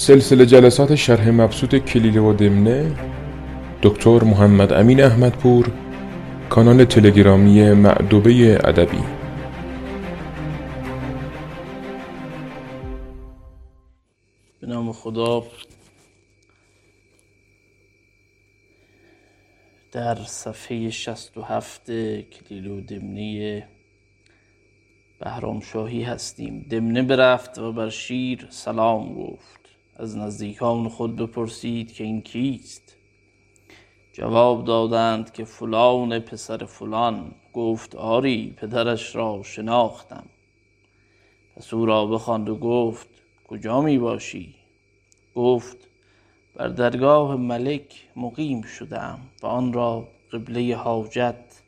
سلسله 0.00 0.44
جلسات 0.44 0.94
شرح 0.94 1.30
مبسوط 1.30 1.74
کلیله 1.74 2.20
و 2.20 2.32
دمنه 2.32 2.96
دکتر 3.82 4.24
محمد 4.24 4.72
امین 4.72 5.02
احمدپور 5.02 5.72
کانال 6.50 6.84
تلگرامی 6.84 7.72
معدوبه 7.72 8.58
ادبی. 8.64 8.98
به 14.60 14.66
نام 14.66 14.92
خدا. 14.92 15.44
در 19.92 20.14
صفحه 20.14 20.90
67 20.90 21.86
کلیله 22.22 22.70
و 22.70 22.80
دمنه 22.80 23.68
بهرام 25.20 25.60
شاهی 25.60 26.02
هستیم. 26.02 26.66
دمنه 26.70 27.02
برفت 27.02 27.58
و 27.58 27.72
بر 27.72 27.88
شیر 27.88 28.46
سلام 28.50 29.14
گفت. 29.14 29.59
از 30.00 30.16
نزدیکان 30.16 30.88
خود 30.88 31.16
بپرسید 31.16 31.92
که 31.92 32.04
این 32.04 32.20
کیست؟ 32.20 32.96
جواب 34.12 34.64
دادند 34.64 35.32
که 35.32 35.44
فلان 35.44 36.18
پسر 36.18 36.64
فلان. 36.64 37.34
گفت 37.52 37.94
آری 37.94 38.54
پدرش 38.56 39.16
را 39.16 39.42
شناختم. 39.44 40.24
پس 41.56 41.74
او 41.74 41.86
را 41.86 42.06
بخواند 42.06 42.48
و 42.48 42.56
گفت 42.56 43.08
کجا 43.48 43.80
می 43.80 43.98
باشی؟ 43.98 44.54
گفت 45.34 45.76
بر 46.54 46.68
درگاه 46.68 47.36
ملک 47.36 48.08
مقیم 48.16 48.62
شدم 48.62 49.18
و 49.42 49.46
آن 49.46 49.72
را 49.72 50.08
قبله 50.32 50.76
حاجت 50.76 51.62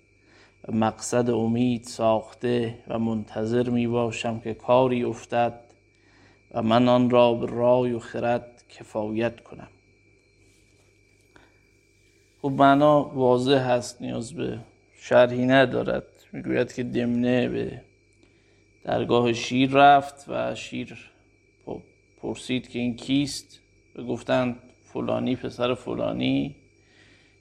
و 0.69 0.73
مقصد 0.73 1.31
امید 1.31 1.85
ساخته 1.85 2.79
و 2.89 2.99
منتظر 2.99 3.71
می 3.71 3.87
باشم 3.87 4.41
که 4.41 4.55
کاری 4.55 5.05
افتد 5.05 5.72
و 6.55 6.63
من 6.63 6.89
آن 6.89 7.11
را 7.11 7.35
به 7.35 7.47
رای 7.47 7.93
و 7.93 7.99
خرد 7.99 8.65
کفایت 8.69 9.41
کنم. 9.41 9.69
خب 12.43 12.49
معنا 12.49 13.03
واضح 13.03 13.71
هست 13.71 14.03
نیاز 14.03 14.35
به 14.35 14.59
شرحی 14.97 15.47
ندارد. 15.47 16.05
می‌گوید 16.33 16.73
که 16.73 16.83
دمنه 16.83 17.49
به 17.49 17.81
درگاه 18.85 19.33
شیر 19.33 19.71
رفت 19.71 20.25
و 20.29 20.55
شیر 20.55 21.11
پرسید 22.23 22.69
که 22.69 22.79
این 22.79 22.97
کیست؟ 22.97 23.61
و 23.97 24.03
گفتند 24.03 24.59
فلانی 24.85 25.37
پسر 25.37 25.75
فلانی. 25.75 26.57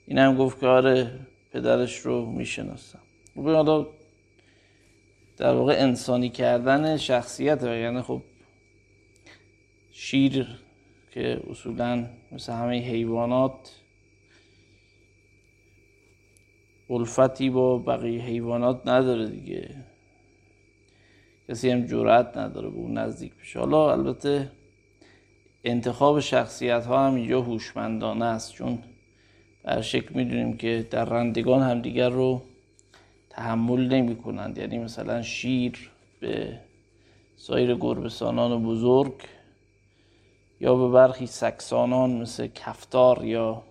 این 0.06 0.18
هم 0.18 0.36
گفت 0.36 0.60
که 0.60 0.66
آره 0.66 1.20
پدرش 1.52 1.98
رو 1.98 2.26
می‌شناسم. 2.26 2.98
حالا 3.36 3.86
در 5.36 5.54
واقع 5.54 5.74
انسانی 5.78 6.28
کردن 6.28 6.96
شخصیت 6.96 7.62
یعنی 7.62 8.02
خب 8.02 8.22
شیر 10.04 10.46
که 11.10 11.40
اصولا 11.50 12.06
مثل 12.32 12.52
همه 12.52 12.80
حیوانات 12.80 13.80
الفتی 16.90 17.50
با 17.50 17.78
بقیه 17.78 18.22
حیوانات 18.22 18.86
نداره 18.86 19.28
دیگه. 19.28 19.74
کسی 21.48 21.70
هم 21.70 21.86
جرأت 21.86 22.36
نداره 22.36 22.70
به 22.70 22.76
اون 22.76 22.98
نزدیک 22.98 23.32
بشه. 23.36 23.58
حالا 23.58 23.92
البته 23.92 24.50
انتخاب 25.64 26.20
شخصیت 26.20 26.86
ها 26.86 27.06
هم 27.06 27.14
اینجا 27.14 27.42
هوشمندانه 27.42 28.24
است 28.24 28.52
چون 28.52 28.78
در 29.64 29.80
شکل 29.80 30.14
می‌دونیم 30.14 30.56
که 30.56 30.86
در 30.90 31.04
رندگان 31.04 31.62
همدیگر 31.62 32.08
رو 32.08 32.42
تحمل 33.30 33.88
نمی 33.88 34.16
کنند 34.16 34.58
یعنی 34.58 34.78
مثلا 34.78 35.22
شیر 35.22 35.90
به 36.20 36.60
سایر 37.36 37.74
گربسانان 37.74 38.62
بزرگ 38.62 39.14
یا 40.62 40.74
به 40.74 40.88
برخی 40.88 41.26
سکسانان 41.26 42.10
مثل 42.10 42.46
کفتار 42.46 43.24
یا 43.24 43.62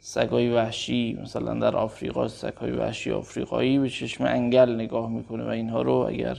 سگای 0.00 0.50
وحشی 0.50 1.18
مثلا 1.22 1.54
در 1.54 1.76
آفریقا 1.76 2.28
سگای 2.28 2.70
وحشی 2.70 3.12
آفریقایی 3.12 3.78
به 3.78 3.88
چشم 3.88 4.24
انگل 4.24 4.74
نگاه 4.74 5.10
می‌کنه 5.10 5.44
و 5.44 5.48
اینها 5.48 5.82
رو 5.82 5.92
اگر 5.92 6.38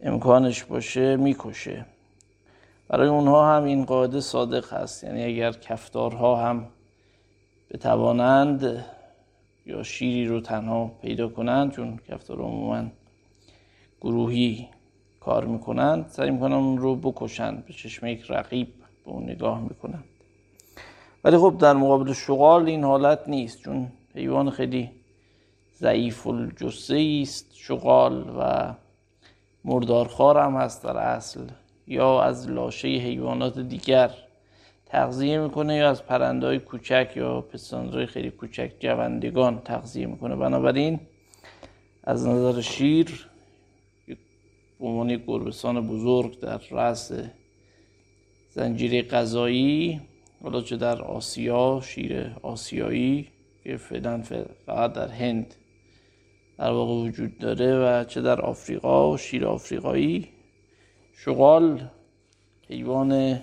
امکانش 0.00 0.64
باشه 0.64 1.16
می‌کشه. 1.16 1.86
برای 2.88 3.08
اونها 3.08 3.56
هم 3.56 3.64
این 3.64 3.84
قاعده 3.84 4.20
صادق 4.20 4.72
هست. 4.72 5.04
یعنی 5.04 5.24
اگر 5.24 5.52
کفتارها 5.52 6.36
هم 6.36 6.68
بتوانند 7.70 8.84
یا 9.66 9.82
شیری 9.82 10.26
رو 10.26 10.40
تنها 10.40 10.90
پیدا 11.02 11.28
کنند 11.28 11.72
چون 11.72 11.98
کفتار 12.08 12.38
عموما 12.38 12.84
گروهی 14.00 14.68
کار 15.26 15.44
می‌کنند 15.44 16.06
سعی 16.08 16.30
می‌کنن 16.30 16.52
اون 16.52 16.78
رو 16.78 16.96
بکشند 16.96 17.64
به 17.66 17.72
چشم 17.72 18.06
یک 18.06 18.24
رقیب 18.28 18.68
به 19.04 19.10
اون 19.10 19.22
نگاه 19.22 19.60
می‌کنند 19.60 20.04
ولی 21.24 21.38
خب 21.38 21.58
در 21.58 21.72
مقابل 21.72 22.12
شغال 22.12 22.66
این 22.66 22.84
حالت 22.84 23.28
نیست 23.28 23.62
چون 23.62 23.88
حیوان 24.14 24.50
خیلی 24.50 24.90
ضعیف 25.78 26.26
الجسه 26.26 27.18
است 27.22 27.46
شغال 27.54 28.34
و 28.38 28.74
مردارخوار 29.64 30.38
هم 30.38 30.56
هست 30.56 30.84
در 30.84 30.96
اصل 30.96 31.40
یا 31.86 32.22
از 32.22 32.50
لاشه 32.50 32.88
حیوانات 32.88 33.58
دیگر 33.58 34.10
تغذیه 34.86 35.38
می‌کنه 35.38 35.76
یا 35.76 35.90
از 35.90 36.04
پرنده 36.04 36.46
های 36.46 36.58
کوچک 36.58 37.12
یا 37.16 37.40
پستاندهای 37.40 38.06
خیلی 38.06 38.30
کوچک 38.30 38.70
جوندگان 38.80 39.60
تغذیه 39.64 40.06
می‌کنه. 40.06 40.36
بنابراین 40.36 41.00
از 42.04 42.26
نظر 42.26 42.60
شیر 42.60 43.28
به 44.80 44.86
عنوان 44.86 45.10
یک 45.10 45.22
گربسان 45.26 45.88
بزرگ 45.88 46.40
در 46.40 46.60
رأس 46.70 47.12
زنجیره 48.50 49.02
غذایی 49.02 50.00
حالا 50.42 50.62
چه 50.62 50.76
در 50.76 51.02
آسیا 51.02 51.80
شیر 51.84 52.36
آسیایی 52.42 53.28
که 53.64 53.76
فعلا 53.76 54.22
فقط 54.66 54.92
در 54.92 55.08
هند 55.08 55.54
در 56.58 56.70
واقع 56.70 57.08
وجود 57.08 57.38
داره 57.38 57.78
و 57.78 58.04
چه 58.04 58.22
در 58.22 58.40
آفریقا 58.40 59.16
شیر 59.16 59.46
آفریقایی. 59.46 60.28
شغال 61.12 61.88
حیوان 62.68 63.42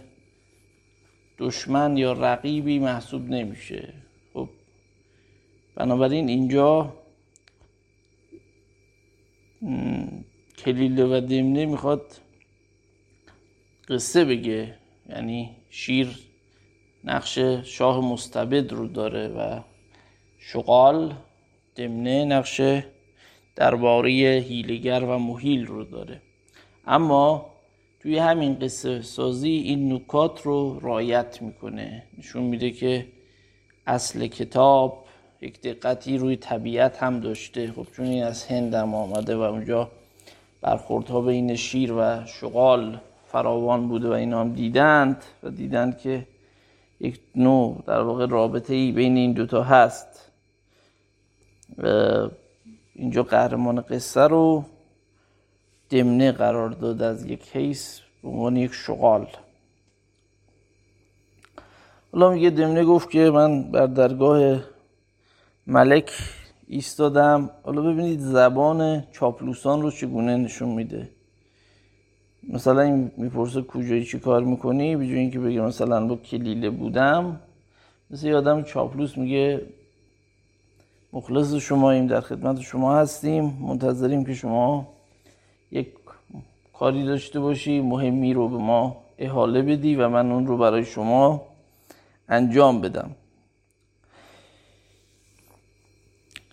دشمن 1.39 1.97
یا 1.97 2.13
رقیبی 2.13 2.79
محسوب 2.79 3.29
نمیشه. 3.29 3.93
خب 4.33 4.49
بنابراین 5.75 6.29
اینجا 6.29 6.93
کلیله 10.65 11.05
و 11.05 11.21
دمنه 11.21 11.65
می‌خواد 11.65 12.05
قصه 13.89 14.25
بگه. 14.25 14.75
یعنی 15.09 15.49
شیر 15.69 16.19
نقش 17.03 17.39
شاه 17.63 17.99
مستبد 18.11 18.71
رو 18.71 18.87
داره 18.87 19.27
و 19.27 19.59
شغال 20.39 21.13
دمنه 21.75 22.25
نقش 22.25 22.61
درباره 23.55 24.09
هیلگر 24.49 25.03
و 25.03 25.17
محیل 25.17 25.65
رو 25.65 25.83
داره. 25.83 26.21
اما 26.87 27.53
توی 27.99 28.17
همین 28.17 28.59
قصه 28.59 29.01
سازی 29.01 29.49
این 29.49 29.93
نکات 29.93 30.41
رو 30.41 30.79
رایت 30.79 31.41
می‌کنه. 31.41 32.03
نشون 32.17 32.43
میده 32.43 32.71
که 32.71 33.05
اصل 33.87 34.27
کتاب 34.27 35.05
یک 35.41 35.61
دقتی 35.61 36.17
روی 36.17 36.35
طبیعت 36.35 37.03
هم 37.03 37.19
داشته. 37.19 37.71
خب 37.71 37.87
چون 37.95 38.05
این 38.05 38.23
از 38.23 38.45
هند 38.45 38.73
هم 38.73 38.95
آمده 38.95 39.35
و 39.35 39.39
اونجا 39.41 39.91
برخوردها 40.63 41.21
بین 41.21 41.55
شیر 41.55 41.93
و 41.93 42.25
شغال 42.25 42.99
فراوان 43.27 43.87
بوده 43.87 44.09
و 44.09 44.11
اینا 44.11 44.41
هم 44.41 44.53
دیدند 44.53 45.23
و 45.43 45.49
دیدند 45.49 45.97
که 45.97 46.27
یک 46.99 47.19
نوع 47.35 47.83
در 47.87 48.01
واقع 48.01 48.25
رابطه 48.25 48.73
ای 48.73 48.91
بین 48.91 49.17
این 49.17 49.33
دوتا 49.33 49.63
هست. 49.63 50.31
اینجا 52.95 53.23
قهرمان 53.23 53.81
قصه 53.81 54.21
رو 54.21 54.65
دمنه 55.89 56.31
قرار 56.31 56.69
داد 56.69 57.01
از 57.01 57.25
یک 57.25 57.55
حیث 57.55 57.99
به 58.23 58.29
عنوان 58.29 58.57
یک 58.57 58.73
شغال. 58.73 59.27
حالا 62.13 62.29
میگه 62.29 62.49
دمنه 62.49 62.83
گفت 62.85 63.11
که 63.11 63.29
من 63.29 63.63
بر 63.71 63.85
درگاه 63.85 64.59
ملک 65.67 66.11
ایستادم. 66.73 67.49
حالا 67.63 67.81
ببینید 67.81 68.19
زبان 68.19 69.03
چاپلوسان 69.11 69.81
رو 69.81 69.91
چگونه 69.91 70.37
نشون 70.37 70.69
میده. 70.69 71.09
مثلا 72.49 72.81
این 72.81 73.11
می‌پرسه 73.17 73.61
کجایی 73.61 74.05
چی 74.05 74.19
کار 74.19 74.43
می‌کنی؟ 74.43 74.95
بجای 74.95 75.19
اینکه 75.19 75.39
بگه 75.39 75.61
مثلا 75.61 76.07
با 76.07 76.15
کلیله 76.15 76.69
بودم 76.69 77.39
مثل 78.11 78.27
یه 78.27 78.35
آدم 78.35 78.63
چاپلوس 78.63 79.17
میگه 79.17 79.61
مخلص 81.13 81.53
شماییم 81.53 82.07
در 82.07 82.21
خدمت 82.21 82.61
شما 82.61 82.95
هستیم. 82.95 83.43
منتظریم 83.43 84.25
که 84.25 84.33
شما 84.33 84.87
یک 85.71 85.87
کاری 86.73 87.05
داشته 87.05 87.39
باشی 87.39 87.81
مهمی 87.81 88.33
رو 88.33 88.47
به 88.49 88.57
ما 88.57 88.97
احاله 89.17 89.61
بدی 89.61 89.95
و 89.95 90.09
من 90.09 90.31
اون 90.31 90.47
رو 90.47 90.57
برای 90.57 90.85
شما 90.85 91.41
انجام 92.29 92.81
بدم. 92.81 93.15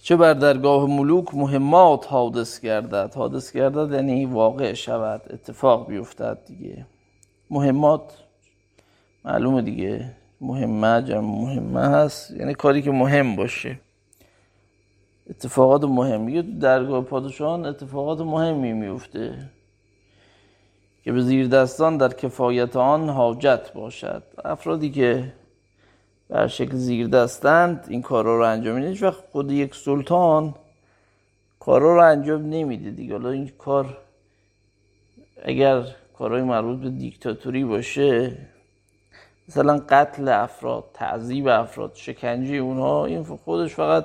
چه 0.02 0.16
بر 0.16 0.34
درگاه 0.34 0.86
ملوک 0.86 1.34
مهمات 1.34 2.06
حادث 2.06 2.60
گردد؟ 2.60 3.12
حادث 3.14 3.52
گردد 3.52 3.92
یعنی 3.92 4.26
واقع 4.26 4.72
شود 4.72 5.22
اتفاق 5.30 5.88
بیفتد 5.88 6.38
دیگه. 6.46 6.86
مهمات 7.50 8.12
معلومه 9.24 9.62
دیگه. 9.62 10.12
مهمه 10.40 11.02
جمع 11.02 11.20
مهمه 11.20 11.80
هست. 11.80 12.30
یعنی 12.30 12.54
کاری 12.54 12.82
که 12.82 12.90
مهم 12.90 13.36
باشه. 13.36 13.80
اتفاقات 15.30 15.84
مهم. 15.84 16.42
تو 16.42 16.58
درگاه 16.58 17.04
پادشاهان 17.04 17.66
اتفاقات 17.66 18.20
مهمی 18.20 18.72
میفته 18.72 19.50
که 21.04 21.12
به 21.12 21.22
زیر 21.22 21.46
دستان 21.46 21.96
در 21.96 22.08
کفایت 22.08 22.76
آن 22.76 23.08
حاجت 23.08 23.72
باشد. 23.72 24.22
افرادی 24.44 24.90
که 24.90 25.32
بر 26.30 26.46
شکل 26.46 26.76
زیر 26.76 27.06
دستند 27.06 27.86
این 27.88 28.02
کارا 28.02 28.36
رو 28.38 28.44
انجام 28.44 28.74
میده. 28.74 29.06
وقت 29.06 29.24
خود 29.32 29.52
یک 29.52 29.74
سلطان 29.74 30.54
کارا 31.60 31.94
رو 31.94 32.02
انجام 32.02 32.46
نمیده 32.46 32.90
دیگه. 32.90 33.12
حالا 33.12 33.30
این 33.30 33.50
کار 33.58 33.98
اگر 35.42 35.84
کارهای 36.18 36.42
مربوط 36.42 36.78
به 36.78 36.90
دیکتاتوری 36.90 37.64
باشه 37.64 38.36
مثلا 39.48 39.82
قتل 39.88 40.28
افراد 40.28 40.84
تعذیب 40.94 41.48
افراد 41.48 41.92
شکنجه 41.94 42.54
اونها 42.54 43.06
این 43.06 43.24
خودش 43.24 43.74
فقط 43.74 44.04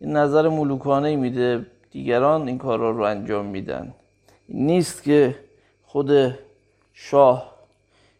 این 0.00 0.16
نظر 0.16 0.48
ملوکانه 0.48 1.16
میده. 1.16 1.66
دیگران 1.90 2.48
این 2.48 2.58
کارا 2.58 2.90
رو 2.90 3.02
انجام 3.02 3.46
میدن. 3.46 3.94
نیست 4.48 5.02
که 5.02 5.34
خود 5.86 6.38
شاه 6.92 7.52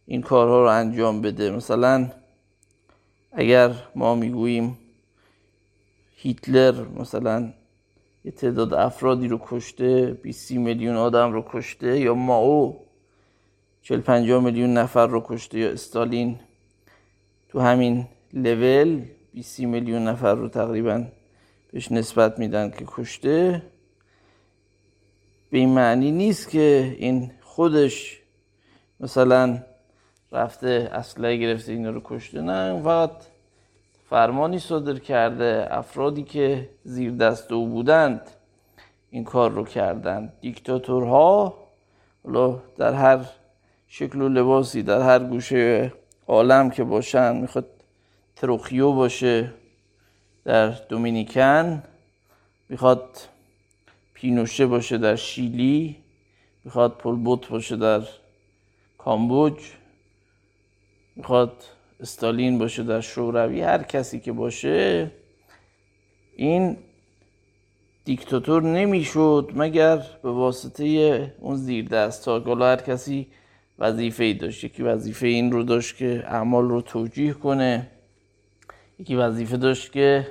این 0.06 0.22
کارها 0.22 0.62
رو 0.62 0.68
انجام 0.68 1.22
بده. 1.22 1.50
مثلا 1.50 2.10
اگر 3.32 3.74
ما 3.94 4.14
می‌گوییم 4.14 4.78
هیتلر 6.16 6.88
مثلا 6.98 7.52
یه 8.24 8.32
تعداد 8.32 8.74
افرادی 8.74 9.28
رو 9.28 9.40
کشته 9.42 10.18
20 10.22 10.50
میلیون 10.50 10.96
آدم 10.96 11.32
رو 11.32 11.44
کشته 11.48 12.00
یا 12.00 12.14
ماو 12.14 12.86
40 13.82 14.00
50 14.00 14.44
میلیون 14.44 14.74
نفر 14.74 15.06
رو 15.06 15.24
کشته 15.26 15.58
یا 15.58 15.70
استالین 15.70 16.38
تو 17.48 17.60
همین 17.60 18.06
لول 18.32 19.02
20 19.34 19.60
میلیون 19.60 20.08
نفر 20.08 20.34
رو 20.34 20.48
تقریبا 20.48 21.04
بهش 21.72 21.92
نسبت 21.92 22.38
میدن 22.38 22.70
که 22.70 22.84
کشته. 22.86 23.62
به 25.50 25.58
این 25.58 25.68
معنی 25.68 26.10
نیست 26.10 26.50
که 26.50 26.96
این 26.98 27.30
خودش 27.40 28.20
مثلا 29.00 29.62
رفته 30.32 30.90
اسلحه 30.92 31.36
گرفته 31.36 31.72
اینا 31.72 31.90
رو 31.90 32.00
کشته. 32.04 32.40
نه 32.40 32.82
فقط 32.82 33.10
فرمانی 34.10 34.58
صادر 34.58 34.98
کرده 34.98 35.68
افرادی 35.70 36.22
که 36.22 36.68
زیر 36.84 37.12
دست 37.12 37.52
او 37.52 37.68
بودند 37.68 38.20
این 39.10 39.24
کار 39.24 39.50
رو 39.50 39.64
کردند. 39.64 40.32
دیکتاتورها 40.40 41.54
در 42.76 42.92
هر 42.92 43.18
شکل 43.88 44.20
و 44.22 44.28
لباسی 44.28 44.82
در 44.82 45.00
هر 45.00 45.18
گوشه 45.18 45.92
عالم 46.26 46.70
که 46.70 46.84
باشن 46.84 47.36
می‌خواد 47.36 47.66
تروخیو 48.36 48.92
باشه 48.92 49.52
در 50.44 50.68
دومینیکن 50.68 51.82
می‌خواد 52.68 53.18
پینوشه 54.14 54.66
باشه 54.66 54.98
در 54.98 55.16
شیلی 55.16 55.96
می‌خواد 56.64 56.92
پلبوت 56.92 57.48
باشه 57.48 57.76
در 57.76 58.02
کامبوج. 58.98 59.81
می‌خواد 61.16 61.52
استالین 62.00 62.58
باشه 62.58 62.82
در 62.82 63.00
شوروی 63.00 63.60
هر 63.60 63.82
کسی 63.82 64.20
که 64.20 64.32
باشه 64.32 65.10
این 66.36 66.76
دیکتاتور 68.04 68.62
نمی‌شد 68.62 69.50
مگر 69.54 70.02
به 70.22 70.30
واسطه 70.30 71.34
اون 71.40 71.56
زیر 71.56 71.88
دست 71.88 72.28
ها 72.28 72.38
هر 72.38 72.76
کسی 72.76 73.26
وظیفه 73.78 74.24
ای 74.24 74.34
داشت 74.34 74.64
یکی 74.64 74.82
وظیفه 74.82 75.26
این 75.26 75.52
رو 75.52 75.62
داشت 75.62 75.96
که 75.96 76.24
اعمال 76.26 76.68
رو 76.68 76.80
توجیه 76.80 77.32
کنه 77.32 77.90
یکی 78.98 79.14
وظیفه 79.14 79.56
داشت 79.56 79.92
که 79.92 80.26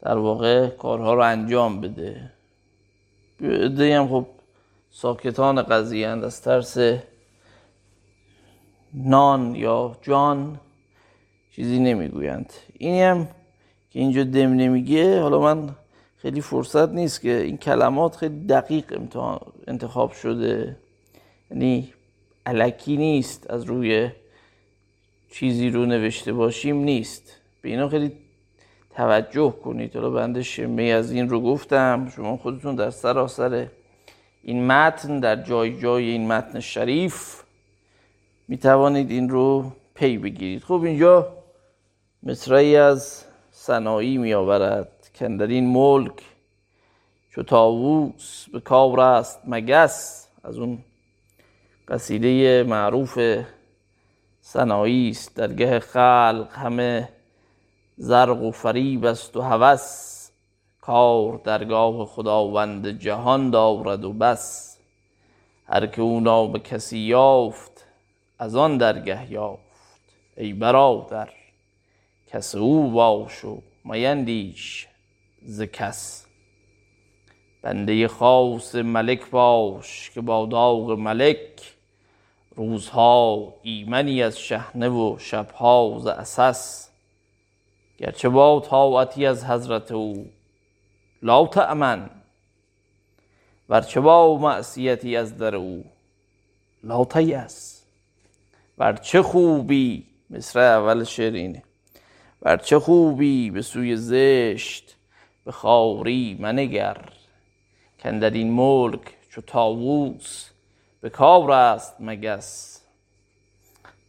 در 0.00 0.16
واقع 0.16 0.68
کارها 0.68 1.14
رو 1.14 1.20
انجام 1.20 1.80
بده. 1.80 2.32
عده 3.40 3.98
هم 3.98 4.08
خب 4.08 4.26
ساکتان 4.90 5.62
قضیه 5.62 6.08
از 6.08 6.42
ترس 6.42 6.76
نان 8.94 9.54
یا 9.54 9.96
جان 10.02 10.60
چیزی 11.56 11.78
نمی‌گویند. 11.78 12.52
اینی 12.78 13.02
هم 13.02 13.28
که 13.90 14.00
اینجا 14.00 14.24
دم 14.24 14.52
نمیگه 14.52 15.20
حالا 15.20 15.40
من 15.40 15.68
خیلی 16.16 16.40
فرصت 16.40 16.88
نیست 16.88 17.20
که 17.20 17.36
این 17.40 17.56
کلمات 17.56 18.16
خیلی 18.16 18.46
دقیق 18.46 19.00
انتخاب 19.66 20.12
شده. 20.12 20.76
یعنی 21.50 21.92
علکی 22.46 22.96
نیست 22.96 23.50
از 23.50 23.64
روی 23.64 24.10
چیزی 25.30 25.70
رو 25.70 25.86
نوشته 25.86 26.32
باشیم 26.32 26.76
نیست. 26.76 27.36
به 27.62 27.68
اینا 27.68 27.88
خیلی 27.88 28.12
توجه 28.96 29.54
کنید. 29.64 29.96
حالا 29.96 30.10
بنده 30.10 30.42
شمه 30.42 30.82
از 30.82 31.12
این 31.12 31.28
رو 31.28 31.40
گفتم. 31.40 32.12
شما 32.16 32.36
خودتون 32.36 32.74
در 32.74 32.90
سراسر 32.90 33.66
این 34.42 34.66
متن 34.66 35.20
در 35.20 35.42
جای 35.42 35.80
جای 35.80 36.10
این 36.10 36.26
متن 36.26 36.60
شریف 36.60 37.43
می 38.48 38.58
توانید 38.58 39.10
این 39.10 39.28
رو 39.28 39.72
پی 39.94 40.18
بگیرید. 40.18 40.62
خب 40.64 40.82
اینجا 40.82 41.28
مصرعی 42.22 42.76
از 42.76 43.24
سنایی 43.50 44.18
می 44.18 44.34
آورد 44.34 45.10
که 45.14 45.28
در 45.28 45.46
این 45.46 45.66
ملک 45.66 46.22
چو 47.30 47.42
تاووس 47.42 48.48
به 48.52 48.60
کار 48.60 49.00
است 49.00 49.40
مگس 49.46 50.28
از 50.42 50.58
اون 50.58 50.78
قصیده 51.88 52.62
معروف 52.62 53.18
سنایی 54.40 55.10
است. 55.10 55.36
درگه 55.36 55.80
خلق 55.80 56.48
همه 56.52 57.08
زرق 57.96 58.42
و 58.42 58.50
فریب 58.50 59.04
است 59.04 59.36
و 59.36 59.40
هوس. 59.40 60.10
کار 60.80 61.40
درگاه 61.44 62.06
خداوند 62.06 62.88
جهان 62.88 63.50
دارد 63.50 64.04
و 64.04 64.12
بس. 64.12 64.78
هر 65.66 65.86
که 65.86 66.02
او 66.02 66.20
نام 66.20 66.58
کسی 66.58 66.98
یافت 66.98 67.73
از 68.38 68.56
آن 68.56 68.78
درگه 68.78 69.32
یافت. 69.32 69.60
ای 70.36 70.52
برادر 70.52 71.28
کس 72.26 72.54
او 72.54 72.90
باش 72.90 73.44
و 73.44 73.62
میندیش 73.84 74.86
ز 75.42 75.62
کس. 75.62 76.26
بنده 77.62 78.08
خاص 78.08 78.74
ملک 78.74 79.30
باش 79.30 80.10
که 80.10 80.20
با 80.20 80.46
داغ 80.46 80.90
ملک 80.90 81.74
روزها 82.56 83.54
ایمنی 83.62 84.22
از 84.22 84.38
شهنه 84.38 84.88
و 84.88 85.16
شبها 85.18 85.98
ز 86.02 86.06
اسس 86.06 86.90
گرچه 87.98 88.28
با 88.28 88.60
طاعتی 88.60 89.26
از 89.26 89.44
حضرت 89.44 89.92
او 89.92 90.30
لا 91.22 91.46
تأمن 91.46 92.10
ورچه 93.68 94.00
با 94.00 94.38
معصیتی 94.38 95.16
از 95.16 95.38
در 95.38 95.56
او 95.56 95.84
لا 96.82 97.04
تیس 97.04 97.73
ور 98.78 98.92
چه 98.92 99.22
خوبی 99.22 100.06
مصر 100.30 100.58
اول 100.60 101.04
شعر 101.04 101.56
ور 102.42 102.56
چه 102.56 102.78
خوبی 102.78 103.50
به 103.50 103.62
سوی 103.62 103.96
زشت 103.96 104.96
به 105.44 105.52
خاری 105.52 106.36
منگر؟ 106.40 106.96
کن 108.02 108.18
در 108.18 108.30
این 108.30 108.52
ملک 108.52 109.00
چو 109.30 109.40
تاووس 109.40 110.50
به 111.00 111.10
کار 111.10 111.50
است 111.50 111.94
مگس. 112.00 112.80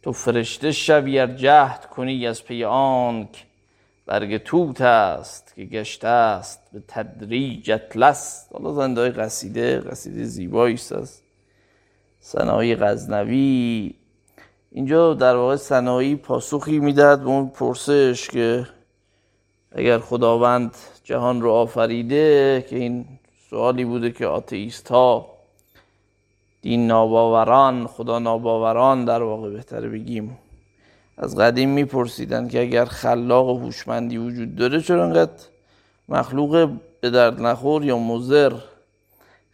تو 0.02 0.12
فرشته 0.12 0.72
شوی 0.72 1.18
ار 1.18 1.26
جهد 1.26 1.86
کنی 1.86 2.26
از 2.26 2.44
پی 2.44 2.64
آنک. 2.64 3.46
برگ 4.06 4.36
توت 4.36 4.80
است 4.80 5.52
که 5.56 5.64
گشته 5.64 6.08
است 6.08 6.60
به 6.72 6.82
تدریج 6.88 7.70
اطلس. 7.70 8.48
حالا 8.52 8.72
زنده 8.72 9.00
های 9.00 9.10
قصیده 9.10 9.80
قصیده 9.80 10.24
زیبایی 10.24 10.74
است 10.74 10.92
از 10.92 11.22
غزنوی. 12.74 13.94
اینجا 14.76 15.14
در 15.14 15.36
واقع 15.36 15.56
سنایی 15.56 16.16
پاسخی 16.16 16.78
می‌دهد 16.78 17.20
به 17.20 17.26
اون 17.26 17.48
پرسش 17.48 18.28
که 18.28 18.66
اگر 19.72 19.98
خداوند 19.98 20.74
جهان 21.04 21.40
رو 21.40 21.50
آفریده 21.50 22.64
که 22.70 22.76
این 22.76 23.04
سوالی 23.50 23.84
بوده 23.84 24.10
که 24.10 24.26
آتئیست 24.26 24.88
ها 24.88 25.26
دین 26.62 26.86
ناباوران 26.86 27.86
خدا 27.86 28.18
ناباوران 28.18 29.04
در 29.04 29.22
واقع 29.22 29.50
بهتره 29.50 29.88
بگیم. 29.88 30.38
از 31.18 31.36
قدیم 31.36 31.70
میپرسیدن 31.70 32.48
که 32.48 32.60
اگر 32.60 32.84
خلاق 32.84 33.48
و 33.48 33.58
هوشمندی 33.58 34.16
وجود 34.16 34.56
داره 34.56 34.80
چرا 34.80 35.04
انقدر 35.04 35.42
مخلوق 36.08 36.70
به 37.00 37.10
درد 37.10 37.40
نخور 37.40 37.84
یا 37.84 37.98
مزر 37.98 38.52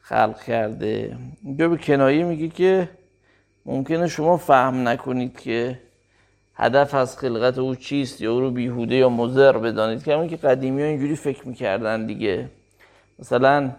خلق 0.01 0.43
کرده؟ 0.43 1.17
اینجا 1.45 1.69
به 1.69 1.77
کنایه 1.77 2.25
میگه 2.25 2.49
که 2.49 2.89
ممکنه 3.67 4.09
شما 4.09 4.37
فهم 4.37 4.89
نکنید 4.89 5.41
که 5.41 5.79
هدف 6.55 6.95
از 6.95 7.19
خلقت 7.19 7.59
او 7.59 7.75
چیست 7.75 8.21
یا 8.21 8.33
او 8.33 8.41
رو 8.41 8.51
بیهوده 8.51 8.95
یا 8.95 9.09
مزر 9.09 9.59
بدانید. 9.59 10.05
که 10.05 10.15
همون 10.15 10.29
که 10.29 10.37
قدیمی 10.37 10.83
ها 10.83 10.89
اینجوری 10.89 11.17
فکر 11.17 11.49
می‌کردن 11.49 12.07
دیگه. 12.07 12.51
مثلا 13.19 13.71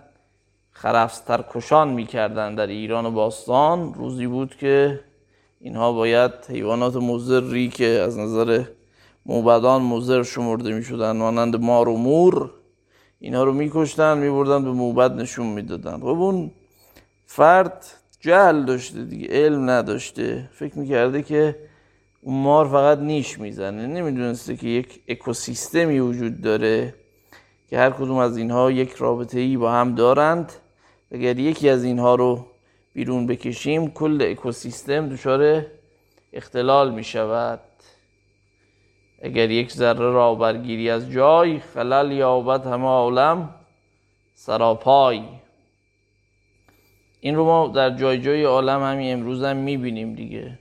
خرفستر 0.71 1.43
کشان 1.53 1.89
می‌کردن 1.89 2.55
در 2.55 2.67
ایران 2.67 3.05
و 3.05 3.11
باستان. 3.11 3.93
روزی 3.93 4.27
بود 4.27 4.55
که 4.55 4.99
اینها 5.59 5.93
باید 5.93 6.31
حیوانات 6.49 6.95
مزری 6.95 7.69
که 7.69 7.85
از 7.85 8.17
نظر 8.17 8.63
موبدان 9.25 9.81
مزر 9.81 10.23
شمرده 10.23 10.73
می 10.73 10.83
شدن 10.83 11.17
مانند 11.17 11.61
مار 11.61 11.89
و 11.89 11.97
مور 11.97 12.51
اینها 13.19 13.43
رو 13.43 13.53
میکشتن 13.53 14.17
میبردن 14.17 14.63
به 14.63 14.71
موبد 14.71 15.11
نشون 15.11 15.45
می‌دادن. 15.45 15.97
خب 15.99 16.05
اون 16.05 16.51
فرد 17.25 17.85
جهل 18.23 18.65
داشته 18.65 19.03
دیگه 19.03 19.27
علم 19.27 19.69
نداشته. 19.69 20.49
فکر 20.53 20.79
می‌کرده 20.79 21.23
که 21.23 21.55
اون 22.21 22.43
مار 22.43 22.67
فقط 22.67 22.97
نیش 22.99 23.39
می‌زنه. 23.39 23.87
نمی‌دونسته 23.87 24.55
که 24.55 24.67
یک 24.67 25.01
اکوسیستمی 25.07 25.99
وجود 25.99 26.41
داره 26.41 26.93
که 27.69 27.77
هر 27.77 27.89
کدوم 27.89 28.17
از 28.17 28.37
اینها 28.37 28.71
یک 28.71 28.93
رابطه 28.93 29.39
ای 29.39 29.57
با 29.57 29.71
هم 29.71 29.95
دارند. 29.95 30.51
اگر 31.11 31.39
یکی 31.39 31.69
از 31.69 31.83
اینها 31.83 32.15
رو 32.15 32.45
بیرون 32.93 33.27
بکشیم 33.27 33.91
کل 33.91 34.19
اکوسیستم 34.21 35.09
دچار 35.09 35.65
اختلال 36.33 36.93
می 36.93 37.03
شود 37.03 37.59
اگر 39.21 39.51
یک 39.51 39.71
ذره 39.71 40.11
را 40.11 40.35
برگیری 40.35 40.89
از 40.89 41.11
جای 41.11 41.59
خلل 41.59 42.11
یابد 42.11 42.65
همه 42.65 42.85
عالم 42.85 43.55
سراپای. 44.33 45.42
این 47.25 47.35
رو 47.35 47.45
ما 47.45 47.67
در 47.67 47.89
جای 47.89 48.21
جای 48.21 48.43
عالم 48.43 48.83
همین 48.83 49.13
امروز 49.13 49.43
هم 49.43 49.57
می‌بینیم 49.57 50.15
دیگه. 50.15 50.59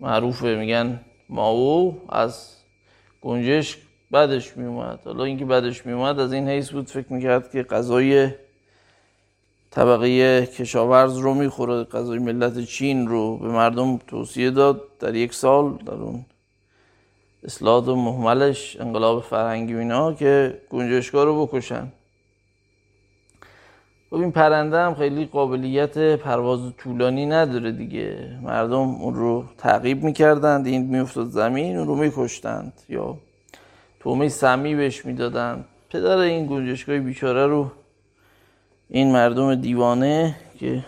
معروفه 0.00 0.54
میگن 0.54 1.00
ماو 1.28 2.00
از 2.08 2.56
گنجش 3.20 3.78
بدش 4.12 4.56
میومد 4.56 5.00
حالا 5.04 5.24
اینکه 5.24 5.44
بدش 5.44 5.86
میومد 5.86 6.20
از 6.20 6.32
این 6.32 6.48
حیث 6.48 6.70
بود 6.70 6.86
فکر 6.86 7.12
می‌کرد 7.12 7.50
که 7.50 7.62
غذای 7.62 8.30
طبقه 9.70 10.46
کشاورز 10.46 11.18
رو 11.18 11.34
می‌خوره 11.34 11.84
غذای 11.84 12.18
ملت 12.18 12.64
چین 12.64 13.08
رو 13.08 13.38
به 13.38 13.48
مردم 13.48 13.98
توصیه 13.98 14.50
داد 14.50 14.82
در 15.00 15.14
یک 15.14 15.34
سال 15.34 15.76
در 15.86 15.94
اون 15.94 16.24
اصلاحات 17.44 17.88
و 17.88 17.96
محملش 17.96 18.76
انقلاب 18.80 19.22
فرهنگی 19.22 19.74
اینا 19.74 20.12
که 20.12 20.60
گنجشگاه 20.70 21.24
رو 21.24 21.46
بکشن. 21.46 21.92
خب 24.12 24.18
این 24.18 24.32
پرنده 24.32 24.78
هم 24.78 24.94
خیلی 24.94 25.26
قابلیت 25.26 25.98
پرواز 25.98 26.60
طولانی 26.78 27.26
نداره 27.26 27.72
دیگه. 27.72 28.38
مردم 28.42 28.78
اون 28.78 29.14
رو 29.14 29.44
تعقیب 29.58 30.04
می‌کردند 30.04 30.66
این 30.66 30.86
میافتاد 30.86 31.26
زمین 31.26 31.76
اون 31.76 31.86
رو 31.86 31.94
میکشتند. 31.94 32.72
یا 32.88 33.16
تومه 34.00 34.28
سمی 34.28 34.74
بهش 34.74 35.04
می‌دادند 35.04 35.64
پدر 35.90 36.16
این 36.16 36.46
گنجشگاه 36.46 36.98
بیچاره 36.98 37.46
رو 37.46 37.70
این 38.88 39.12
مردم 39.12 39.54
دیوانه 39.54 40.36
که 40.58 40.84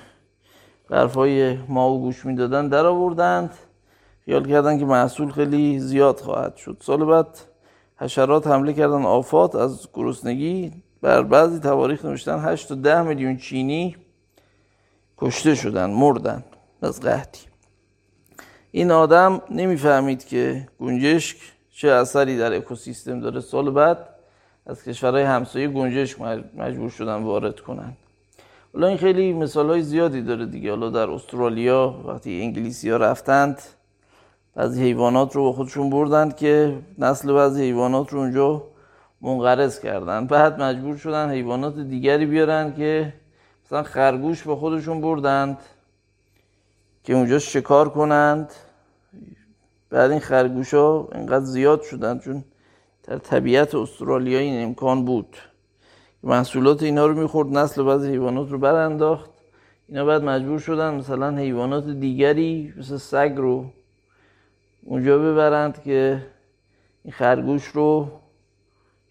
برفای 0.91 1.57
ما 1.69 1.91
و 1.91 2.01
گوش 2.01 2.27
می‌دادن 2.27 2.69
در 2.69 2.87
آوردند. 2.87 3.51
خیال 4.25 4.49
کردن 4.49 4.79
که 4.79 4.85
محصول 4.85 5.31
خیلی 5.31 5.81
زیاد 5.81 6.21
خواهد 6.21 6.57
شد. 6.57 6.77
سال 6.81 7.05
بعد 7.05 7.39
حشرات 7.97 8.47
حمله 8.47 8.73
کردن 8.73 9.03
آفات 9.03 9.55
از 9.55 9.89
گرسنگی. 9.95 10.73
بر 11.05 11.23
بعضی 11.23 11.59
تواریخ 11.59 12.05
نوشتن 12.05 12.39
8 12.39 12.69
تا 12.69 12.75
10 12.75 13.03
میلیون 13.03 13.37
چینی 13.37 13.97
کشته 15.19 15.55
شدن 15.55 15.91
مردن 15.91 16.45
از 16.83 17.01
قحطی. 17.01 17.41
این 18.71 18.91
آدم 18.91 19.43
نمی‌فهمید 19.51 20.25
که 20.25 20.69
گنجشک 20.81 21.37
چه 21.71 21.91
اثری 21.91 22.39
در 22.39 22.53
اکوسیستم 22.57 23.21
داره. 23.21 23.41
سال 23.41 23.71
بعد 23.71 24.09
از 24.67 24.85
کشورهای 24.85 25.23
همسایه 25.23 25.69
گنجشک 25.69 26.21
مجبور 26.57 26.91
شدن 26.91 27.23
وارد 27.23 27.61
کنن. 27.61 27.93
حالا 28.75 28.87
این 28.87 28.97
خیلی 28.97 29.33
مثال 29.33 29.69
های 29.71 29.83
زیادی 29.83 30.23
داره 30.23 30.47
دیگه. 30.47 30.71
حالا 30.71 30.91
در 30.91 31.11
استرالیا 31.11 32.05
وقتی 32.07 32.41
انگلیسی 32.43 32.91
ها 32.91 32.97
رفتند 32.97 33.63
بعضی 34.55 34.83
حیوانات 34.83 35.37
رو 35.37 35.43
با 35.43 35.53
خودشون 35.53 35.91
بردند 35.91 36.37
که 36.37 36.79
نسل 36.99 37.33
بعضی 37.33 37.63
حیوانات 37.63 38.13
رو 38.13 38.19
اونجا 38.19 38.74
منقرض 39.25 39.81
کردن. 39.81 40.27
بعد 40.27 40.63
مجبور 40.63 40.97
شدن 40.97 41.31
حیوانات 41.31 41.79
دیگری 41.79 42.27
بیارن 42.27 42.75
که 42.75 43.13
مثلا 43.67 43.83
خرگوش 43.83 44.43
با 44.43 44.57
خودشون 44.57 45.01
بردند 45.01 45.59
که 47.05 47.15
اونجا 47.15 47.39
شکار 47.39 47.89
کنند. 47.89 48.53
بعد 49.91 50.11
این 50.11 50.21
خرگوش 50.21 50.75
ها 50.75 51.09
اینقدر 51.13 51.45
زیاد 51.45 51.83
شدن 51.83 52.19
چون 52.19 52.45
در 53.03 53.19
طبیعت 53.19 53.75
استرالیا 53.75 54.39
این 54.39 54.65
امکان 54.65 55.05
بود. 55.05 55.37
محصولات 56.23 56.83
اینا 56.83 57.07
رو 57.07 57.15
می‌خورد 57.15 57.49
نسل 57.49 57.83
بعضی 57.83 58.11
حیوانات 58.11 58.51
رو 58.51 58.59
برانداخت. 58.59 59.31
اینا 59.89 60.05
بعد 60.05 60.25
مجبور 60.25 60.59
شدن 60.59 60.95
مثلا 60.95 61.37
حیوانات 61.37 61.89
دیگری 61.89 62.75
مثل 62.77 62.97
سگ 62.97 63.33
رو 63.37 63.65
اونجا 64.83 65.19
ببرند 65.19 65.83
که 65.83 66.27
این 67.05 67.13
خرگوش 67.13 67.65
رو 67.65 68.09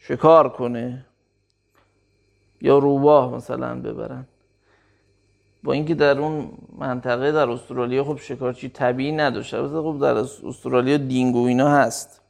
شکار 0.07 0.49
کنه؟ 0.49 1.05
یا 2.61 2.77
روباه 2.77 3.35
مثلا 3.35 3.75
ببرن. 3.75 4.25
با 5.63 5.73
اینکه 5.73 5.95
در 5.95 6.19
اون 6.19 6.51
منطقه 6.77 7.31
در 7.31 7.49
استرالیا 7.49 8.03
خب 8.03 8.17
شکارچی 8.17 8.69
طبیعی 8.69 9.11
نداشته. 9.11 9.57
خب 9.57 9.97
در 10.01 10.17
استرالیا 10.47 10.97
دینگو 10.97 11.45
اینا 11.45 11.69
هست. 11.69 12.21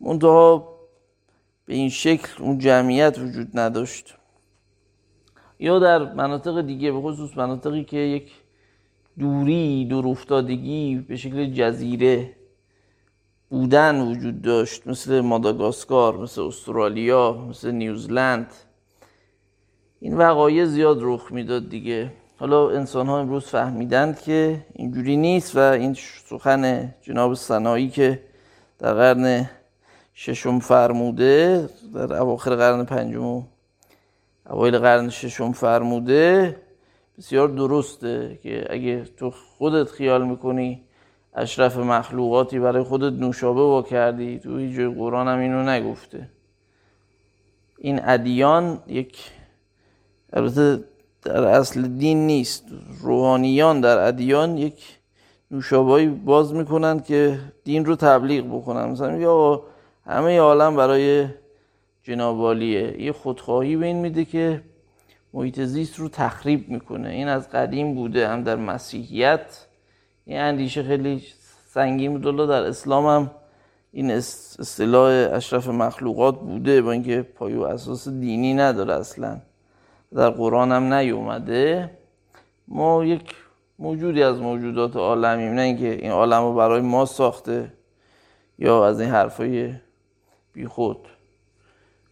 منتها 0.00 0.68
به 1.66 1.74
این 1.74 1.88
شکل 1.88 2.42
اون 2.42 2.58
جمعیت 2.58 3.18
وجود 3.18 3.58
نداشت. 3.58 4.14
یا 5.58 5.78
در 5.78 6.14
مناطق 6.14 6.60
دیگه 6.60 6.92
به 6.92 7.00
خصوص 7.00 7.36
مناطقی 7.36 7.84
که 7.84 7.96
یک 7.96 8.32
دوری 9.18 9.84
دور 9.84 10.08
افتادگی 10.08 11.04
به 11.08 11.16
شکل 11.16 11.46
جزیره 11.46 12.36
بودن 13.52 14.00
وجود 14.00 14.42
داشت 14.42 14.86
مثل 14.86 15.20
ماداگاسکار 15.20 16.16
مثل 16.16 16.42
استرالیا 16.42 17.32
مثل 17.50 17.70
نیوزلند. 17.70 18.46
این 20.00 20.16
وقایع 20.16 20.64
زیاد 20.64 20.98
رخ 21.00 21.32
می‌داد 21.32 21.68
دیگه. 21.68 22.12
حالا 22.38 22.70
انسان 22.70 23.06
ها 23.06 23.20
امروز 23.20 23.44
فهمیدند 23.44 24.20
که 24.20 24.66
اینجوری 24.72 25.16
نیست 25.16 25.56
و 25.56 25.58
این 25.58 25.96
سخن 26.24 26.94
جناب 27.02 27.34
سنایی 27.34 27.88
که 27.90 28.22
در 28.78 28.94
قرن 28.94 29.50
ششم 30.14 30.58
فرموده 30.58 31.68
در 31.94 32.12
اواخر 32.12 32.56
قرن 32.56 32.84
پنجم 32.84 33.24
و 33.24 33.42
اوایل 34.50 34.78
قرن 34.78 35.08
ششم 35.08 35.52
فرموده 35.52 36.56
بسیار 37.18 37.48
درسته 37.48 38.38
که 38.42 38.66
اگه 38.70 39.04
تو 39.16 39.30
خودت 39.30 39.90
خیال 39.90 40.28
می‌کنی 40.28 40.82
اشرف 41.34 41.76
مخلوقاتی 41.76 42.58
برای 42.58 42.82
خودت 42.82 43.12
نوشابه 43.12 43.60
وا 43.60 43.82
کردی. 43.82 44.38
تو 44.38 44.58
هیچ 44.58 44.76
جای 44.76 44.88
قرآن 44.88 45.28
هم 45.28 45.38
اینو 45.38 45.62
نگفته. 45.62 46.28
این 47.78 48.00
ادیان 48.04 48.82
یک 48.86 49.30
البته 50.32 50.84
در 51.22 51.44
اصل 51.44 51.82
دین 51.88 52.26
نیست. 52.26 52.64
روحانیان 53.00 53.80
در 53.80 53.98
ادیان 53.98 54.58
یک 54.58 54.98
نوشابهایی 55.50 56.06
باز 56.06 56.54
می‌کنن 56.54 57.00
که 57.00 57.38
دین 57.64 57.84
رو 57.84 57.96
تبلیغ 57.96 58.46
بکنن. 58.46 58.84
مثلا 58.88 59.16
یا 59.16 59.62
همه 60.06 60.38
عالم 60.38 60.76
برای 60.76 61.26
جنابالیه 62.02 63.02
یه 63.02 63.12
خودخواهی 63.12 63.76
به 63.76 63.86
این 63.86 63.96
میده 63.96 64.24
که 64.24 64.62
محیط 65.34 65.60
زیست 65.60 65.98
رو 65.98 66.08
تخریب 66.08 66.68
می‌کنه. 66.68 67.08
این 67.08 67.28
از 67.28 67.50
قدیم 67.50 67.94
بوده 67.94 68.28
هم 68.28 68.42
در 68.42 68.56
مسیحیت 68.56 69.66
این 70.24 70.38
اندیشه 70.38 70.82
خیلی 70.82 71.22
سنگین 71.66 72.18
بود. 72.18 72.48
در 72.48 72.62
اسلام 72.62 73.06
هم 73.06 73.30
این 73.92 74.10
اصطلاح 74.10 75.28
اشرف 75.32 75.68
مخلوقات 75.68 76.40
بوده 76.40 76.82
با 76.82 76.92
اینکه 76.92 77.22
پایو 77.22 77.62
اساس 77.62 78.08
دینی 78.08 78.54
نداره 78.54 78.94
اصلا. 78.94 79.40
در 80.14 80.30
قرآن 80.30 80.72
هم 80.72 80.94
نیومده. 80.94 81.90
ما 82.68 83.04
یک 83.04 83.34
موجودی 83.78 84.22
از 84.22 84.40
موجودات 84.40 84.96
عالمیم. 84.96 85.52
نه 85.52 85.62
اینکه 85.62 85.90
این 85.92 86.10
عالم 86.10 86.42
رو 86.42 86.54
برای 86.54 86.80
ما 86.80 87.04
ساخته 87.04 87.72
یا 88.58 88.86
از 88.86 89.00
این 89.00 89.10
حرفای 89.10 89.74
بیخود 90.52 91.08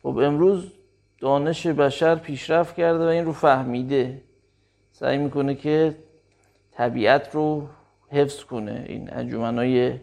خب 0.02 0.18
امروز 0.18 0.72
دانش 1.20 1.66
بشر 1.66 2.14
پیشرفت 2.14 2.76
کرده 2.76 3.04
و 3.04 3.08
این 3.08 3.24
رو 3.24 3.32
فهمیده. 3.32 4.22
سعی 4.92 5.18
می‌کنه 5.18 5.54
که 5.54 5.96
طبیعت 6.72 7.34
رو 7.34 7.66
حفظ 8.10 8.44
کنه. 8.44 8.84
این 8.88 9.08
های 9.58 9.98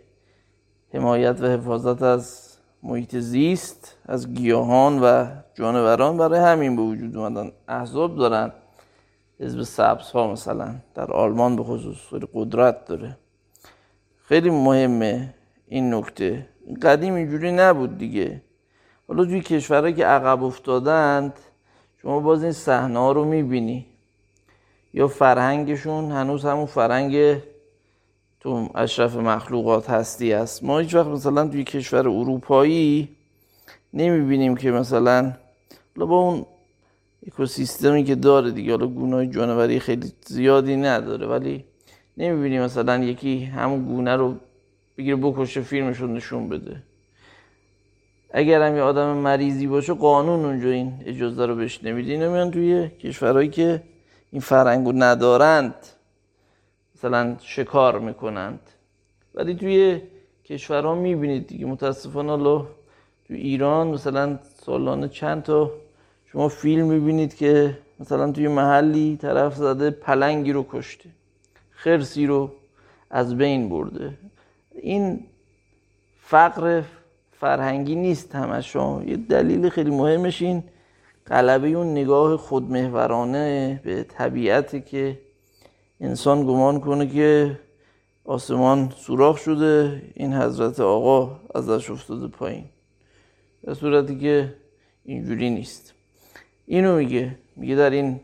حمایت 0.94 1.42
و 1.42 1.46
حفاظت 1.46 2.02
از 2.02 2.54
محیط 2.84 3.16
زیست 3.16 3.98
از 4.06 4.34
گیاهان 4.34 5.00
و 5.00 5.26
جانوران 5.56 6.18
برای 6.18 6.40
همین 6.40 6.76
به 6.76 6.82
وجود 6.82 7.18
اومدن. 7.18 7.52
احزاب 7.68 8.16
دارن. 8.16 8.52
حزب 9.40 9.62
سبز 9.62 10.12
ها 10.12 10.32
مثلا 10.32 10.76
در 10.96 11.12
آلمان 11.12 11.56
به 11.56 11.64
خصوص 11.64 12.14
قدرت 12.34 12.86
داره. 12.86 13.18
خیلی 14.24 14.50
مهمه 14.50 15.34
این 15.68 15.94
نکته. 15.94 16.48
قدیم 16.82 17.14
اینجوری 17.14 17.52
نبود 17.52 17.98
دیگه. 17.98 18.42
حالا 19.08 19.26
توی 19.26 19.42
کشورهایی 19.42 19.94
که 19.94 20.06
عقب 20.06 20.44
افتادند 20.44 21.40
شما 22.02 22.20
باز 22.20 22.44
این 22.44 22.52
صحنه 22.52 23.00
ها 23.00 23.12
رو 23.12 23.26
می‌بینی. 23.26 23.86
یا 24.94 25.08
فرهنگشون 25.08 26.12
هنوز 26.12 26.46
همون 26.46 26.66
فرهنگ 26.66 27.42
تو 28.48 28.70
اشرف 28.76 29.16
مخلوقات 29.16 29.90
هستی 29.90 30.34
است. 30.34 30.64
ما 30.64 30.80
هیچ 30.80 30.96
وقت 30.96 31.08
مثلا 31.08 31.48
توی 31.48 31.64
کشور 31.64 32.00
اروپایی 32.00 33.10
نمی‌بینیم 33.94 34.56
که 34.56 34.72
مثلا 34.72 35.34
با 35.96 36.20
اون 36.20 36.46
اکوسیستمی 37.28 38.04
که 38.04 38.16
داره 38.16 38.52
دیگه 38.52 38.72
حالا 38.72 38.88
گونه 38.88 39.28
جانوری 39.28 39.80
خیلی 39.80 40.12
زیادی 40.26 40.76
نداره 40.76 41.28
ولی 41.28 41.66
نمی‌بینیم 42.18 42.62
مثلا 42.62 43.04
یکی 43.04 43.44
همون 43.44 43.86
گونه 43.86 44.16
رو 44.16 44.36
بگیره 44.98 45.16
بکشه 45.16 45.62
فیلمش 45.62 45.98
رو 45.98 46.08
نشون 46.08 46.50
بده. 46.50 46.84
اگر 48.32 48.62
هم 48.62 48.76
یه 48.76 48.82
آدم 48.82 49.18
مریضی 49.18 49.68
باشه 49.68 49.94
قانون 49.94 50.46
اونجا 50.46 50.70
این 50.70 50.94
اجازه 51.06 51.46
رو 51.46 51.56
بهش 51.56 51.84
نمیده. 51.84 52.12
اینو 52.12 52.32
میان 52.32 52.52
توی 52.52 52.90
کشورهایی 52.90 53.50
که 53.50 53.84
این 54.32 54.42
فرهنگو 54.42 54.92
ندارند. 54.92 55.76
مثلا 56.98 57.36
شکار 57.40 58.00
می‌کنند. 58.00 58.60
ولی 59.36 59.56
توی 59.56 60.02
کشورها 60.46 60.96
می‌بینید 60.96 61.48
دیگه 61.48 61.66
متاسفانه 61.66 62.32
الله 62.32 62.62
تو 63.28 63.34
ایران 63.34 63.88
مثلا 63.88 64.40
سالانه 64.66 65.08
چند 65.08 65.44
تا 65.44 65.72
شما 66.26 66.48
فیلم 66.48 66.88
می‌بینید 66.88 67.36
که 67.36 67.78
مثلا 68.00 68.32
توی 68.32 68.48
محلی 68.48 69.18
طرف 69.22 69.56
زده 69.56 69.92
پلنگی 69.92 70.52
رو 70.52 70.66
کشته 70.72 71.10
خرسی 71.72 72.26
رو 72.26 72.52
از 73.10 73.38
بین 73.38 73.70
برده. 73.70 74.14
این 74.82 75.20
فقر 76.22 76.82
فرهنگی 77.32 77.96
نیست 77.96 78.36
همشون 78.36 79.08
یه 79.08 79.18
دلیل 79.18 79.70
خیلی 79.70 79.92
مهمش 79.92 80.42
این 80.42 80.64
قلبه 81.26 81.68
اون 81.68 81.92
نگاه 81.92 82.38
خودمهورانه 82.38 83.82
به 83.84 84.04
طبیعتی 84.04 84.82
که 84.82 85.20
انسان 86.02 86.44
گمان 86.44 86.80
کنه 86.80 87.08
که 87.08 87.60
آسمان 88.26 88.94
سوراخ 88.98 89.38
شده 89.38 90.02
این 90.14 90.34
حضرت 90.34 90.80
آقا 90.80 91.40
ازش 91.56 91.90
افتاده 91.90 92.28
پایین. 92.28 92.66
در 93.64 93.74
صورتی 93.74 94.20
که 94.20 94.54
اینجوری 95.06 95.50
نیست. 95.50 95.94
اینو 96.66 96.96
میگه. 96.96 97.36
میگه 97.56 97.76
در 97.76 97.90
این 97.90 98.20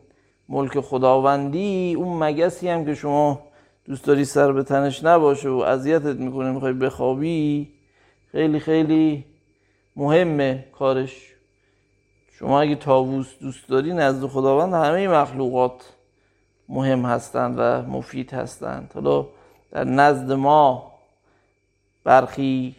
ملک 0.50 0.80
خداوندی 0.80 1.94
اون 1.98 2.24
مگسی 2.24 2.70
هم 2.70 2.86
که 2.86 2.96
شما 2.96 3.40
دوست 3.86 4.06
داری 4.06 4.26
سر 4.26 4.52
به 4.52 4.64
تنش 4.64 5.04
نباشه 5.04 5.50
و 5.50 5.58
اذیتت 5.58 6.16
می‌کنه 6.16 6.52
می‌خوای 6.52 6.74
بخوابی 6.74 7.68
خیلی 8.32 8.60
خیلی 8.60 9.26
مهمه 9.96 10.66
کارش. 10.72 11.34
شما 12.32 12.62
اگه 12.62 12.76
تاووس 12.76 13.28
دوست 13.42 13.70
داری 13.70 13.94
نزد 13.94 14.28
خداوند 14.28 14.74
همه 14.74 15.08
مخلوقات 15.08 15.94
مهم 16.74 17.06
هستند 17.06 17.56
و 17.58 17.82
مفید 17.82 18.34
هستند. 18.34 18.92
حالا 18.94 19.26
در 19.72 19.84
نزد 19.84 20.32
ما 20.32 20.92
برخی 22.04 22.76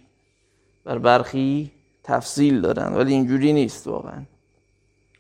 بر 0.84 0.98
برخی 0.98 1.70
تفصیل 2.04 2.60
دارن 2.60 2.94
ولی 2.94 3.12
اینجوری 3.12 3.52
نیست 3.52 3.86
واقعا. 3.86 4.22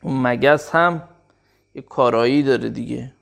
اون 0.02 0.22
مگس 0.22 0.70
هم 0.70 1.02
یه 1.74 1.82
کارایی 1.82 2.42
داره 2.42 2.68
دیگه. 2.68 3.12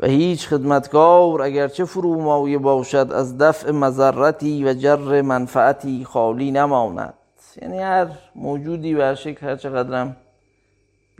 و 0.00 0.06
هیچ 0.06 0.48
خدمتگار 0.48 1.42
اگرچه 1.42 1.84
فرومایه 1.84 2.58
باشد 2.58 3.12
از 3.12 3.38
دفع 3.38 3.70
مذرتی 3.70 4.64
و 4.64 4.74
جر 4.74 5.22
منفعتی 5.22 6.04
خالی 6.04 6.50
نماند. 6.50 7.14
یعنی 7.62 7.78
هر 7.78 8.06
موجودی 8.34 8.94
به 8.94 9.14
شکل 9.14 9.46
هر 9.46 9.56
چقدرم 9.56 10.16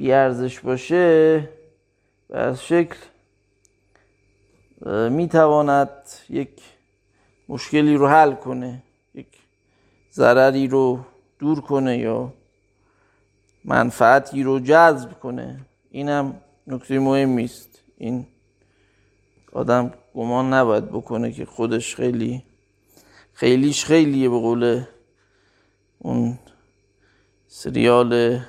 بیارزش 0.00 0.60
باشه 0.60 1.48
و 2.30 2.36
از 2.36 2.64
شکل 2.64 2.96
می‌تواند 5.10 5.90
یک 6.30 6.50
مشکلی 7.48 7.94
رو 7.94 8.08
حل 8.08 8.34
کنه 8.34 8.82
یک 9.14 9.26
ضرری 10.12 10.68
رو 10.68 11.00
دور 11.38 11.60
کنه 11.60 11.98
یا 11.98 12.32
منفعتی 13.64 14.42
رو 14.42 14.60
جذب 14.60 15.12
کنه. 15.20 15.60
اینم 15.90 16.40
نکته 16.66 16.98
مهمی 16.98 17.44
است 17.44 17.82
این 17.96 18.26
آدم 19.52 19.92
گمان 20.14 20.54
نباید 20.54 20.88
بکنه 20.88 21.32
که 21.32 21.44
خودش 21.44 21.96
خیلی 21.96 22.42
خیلیش 23.32 23.84
خیلیه 23.84 24.28
به 24.28 24.38
قول 24.38 24.82
اون 25.98 26.38
سریال 27.48 28.40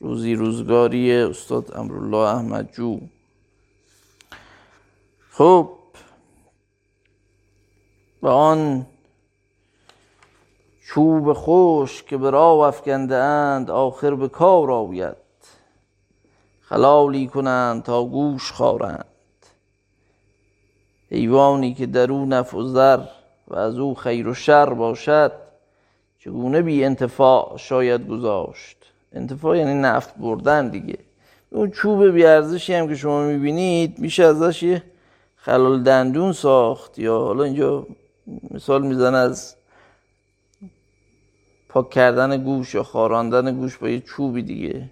روزی 0.00 0.34
روزگاری 0.34 1.12
استاد 1.12 1.76
امرالله 1.76 2.16
احمد 2.36 2.72
جو 2.72 3.00
خب 5.30 5.70
و 8.22 8.28
آن 8.28 8.86
چوب 10.88 11.32
خوش 11.32 12.02
که 12.02 12.16
به 12.16 12.30
راه 12.30 12.68
افکنده 12.68 13.16
اند 13.16 13.70
آخر 13.70 14.14
به 14.14 14.28
کار 14.28 14.70
آوید 14.70 15.16
خلالی 16.60 17.26
کنند 17.26 17.82
تا 17.82 18.04
گوش 18.04 18.52
خارند 18.52 19.06
حیوانی 21.10 21.74
که 21.74 21.86
در 21.86 22.12
او 22.12 22.26
نفع 22.26 22.56
و 22.56 22.62
زر 22.62 23.00
و 23.48 23.56
از 23.56 23.78
او 23.78 23.94
خیر 23.94 24.28
و 24.28 24.34
شر 24.34 24.74
باشد 24.74 25.32
چگونه 26.18 26.62
بی 26.62 26.84
انتفاع 26.84 27.56
شاید 27.56 28.08
گذاشت؟ 28.08 28.75
انتفاع 29.16 29.58
یعنی 29.58 29.74
نفت 29.74 30.16
بردن 30.16 30.68
دیگه. 30.68 30.98
اون 31.50 31.70
چوب 31.70 32.04
بی 32.10 32.24
ارزشی 32.24 32.74
هم 32.74 32.88
که 32.88 32.94
شما 32.94 33.26
می‌بینید 33.26 33.98
میشه 33.98 34.24
ازش 34.24 34.62
یه 34.62 34.82
خلال 35.36 35.82
دندون 35.82 36.32
ساخت 36.32 36.98
یا 36.98 37.18
حالا 37.18 37.44
اینجا 37.44 37.86
مثال 38.50 38.86
میزن 38.86 39.14
از 39.14 39.56
پاک 41.68 41.90
کردن 41.90 42.44
گوش 42.44 42.74
یا 42.74 42.82
خاراندن 42.82 43.56
گوش 43.56 43.76
با 43.76 43.88
یه 43.88 44.00
چوبی 44.00 44.42
دیگه. 44.42 44.90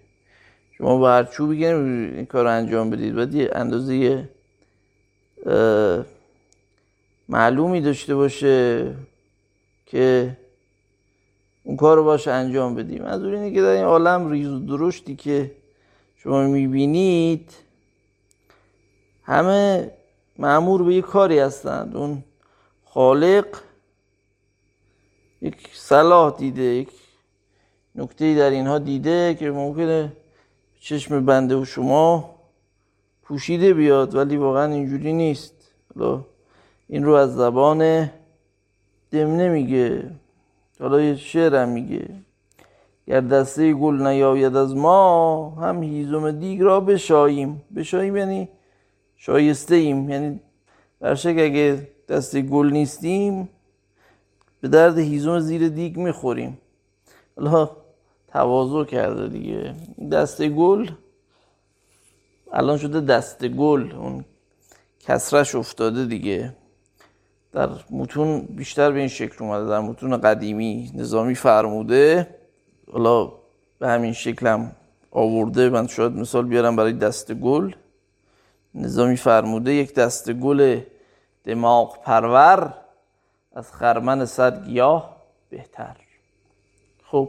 شما 0.79 0.99
با 0.99 1.11
هر 1.11 1.25
چوبی 1.25 1.67
این 1.67 2.27
کار 2.27 2.47
انجام 2.47 2.91
بدید 2.91 3.15
باید 3.15 3.35
یه 3.35 3.51
اندازه 3.53 4.29
معلومی 7.29 7.81
داشته 7.81 8.15
باشه 8.15 8.95
که 9.87 10.37
اون 11.65 11.77
کار 11.77 11.97
رو 11.97 12.05
باشه 12.05 12.31
انجام 12.31 12.75
بدیم. 12.75 13.05
از 13.05 13.25
اینه 13.25 13.53
که 13.53 13.63
در 13.63 13.69
این 13.69 13.85
عالم 13.85 14.31
ریز 14.31 14.49
و 14.49 14.59
درشتی 14.59 15.17
که 15.17 15.51
شما 16.17 16.43
می‌بینید 16.43 17.53
همه 19.23 19.91
معمور 20.39 20.83
به 20.83 20.95
یک 20.95 21.05
کاری 21.05 21.39
هستند. 21.39 21.97
اون 21.97 22.25
خالق 22.85 23.47
یک 25.43 25.57
صلاح 25.73 26.37
دیده 26.39 26.63
یک 26.63 26.89
نکته 27.95 28.35
در 28.35 28.51
اینها 28.51 28.79
دیده 28.79 29.35
که 29.35 29.51
ممکنه 29.51 30.13
چشم 30.81 31.25
بنده 31.27 31.57
و 31.57 31.65
شما 31.65 32.35
پوشیده 33.23 33.75
بیاد 33.75 34.15
ولی 34.15 34.37
واقعا 34.37 34.73
اینجوری 34.73 35.13
نیست. 35.13 35.55
این 36.89 37.05
رو 37.05 37.13
از 37.13 37.35
زبان 37.35 38.11
دمنه 39.11 39.49
میگه 39.49 40.11
حالا 40.81 41.01
یه 41.01 41.17
شعرم 41.17 41.69
میگه. 41.69 42.09
گر 43.07 43.21
دسته 43.21 43.73
گل 43.73 44.07
نیاید 44.07 44.57
از 44.57 44.77
ما 44.77 45.51
هم 45.51 45.83
هیزم 45.83 46.31
دیگ 46.31 46.61
را 46.61 46.81
بشاییم. 46.81 47.63
بشاییم 47.77 48.17
یعنی 48.17 48.49
شایسته 49.17 49.75
ایم 49.75 50.11
یعنی 50.11 50.41
در 51.01 51.15
شک 51.15 51.37
اگه 51.39 51.89
دسته 52.09 52.43
گل 52.43 52.71
نیستیم 52.71 53.49
به 54.61 54.69
درد 54.69 54.99
هیزم 54.99 55.39
زیر 55.41 55.69
دیگ 55.69 55.97
می‌خوریم. 55.97 56.59
حالا 57.37 57.71
تواضع 58.29 58.85
کرده 58.85 59.29
دیگه. 59.29 59.75
دسته 60.13 60.49
گل 60.49 60.91
الان 62.53 62.79
شده 62.79 63.01
دسته 63.01 63.49
گل. 63.49 63.93
اون 63.93 64.25
کسرش 65.01 65.55
افتاده 65.55 66.05
دیگه. 66.05 66.57
در 67.55 67.69
متون 67.91 68.41
بیشتر 68.41 68.91
به 68.91 68.99
این 68.99 69.09
شکل 69.09 69.45
اومده 69.45 69.69
در 69.69 69.81
متون 69.81 70.17
قدیمی 70.17 70.91
نظامی 70.95 71.35
فرموده. 71.35 72.29
حالا 72.93 73.33
به 73.79 73.89
همین 73.89 74.13
شکل 74.13 74.47
هم 74.47 74.73
آورده. 75.11 75.69
من 75.69 75.87
شاید 75.87 76.13
مثال 76.13 76.47
بیارم 76.47 76.77
برای 76.77 76.93
دست 76.93 77.33
گل. 77.33 77.73
نظامی 78.75 79.17
فرموده 79.17 79.73
یک 79.73 79.95
دست 79.95 80.33
گل 80.33 80.81
دماغ 81.45 82.03
پرور 82.03 82.75
از 83.55 83.73
خرمن 83.73 84.25
صد 84.25 84.65
گیاه 84.65 85.17
بهتر. 85.51 85.97
خب 87.05 87.29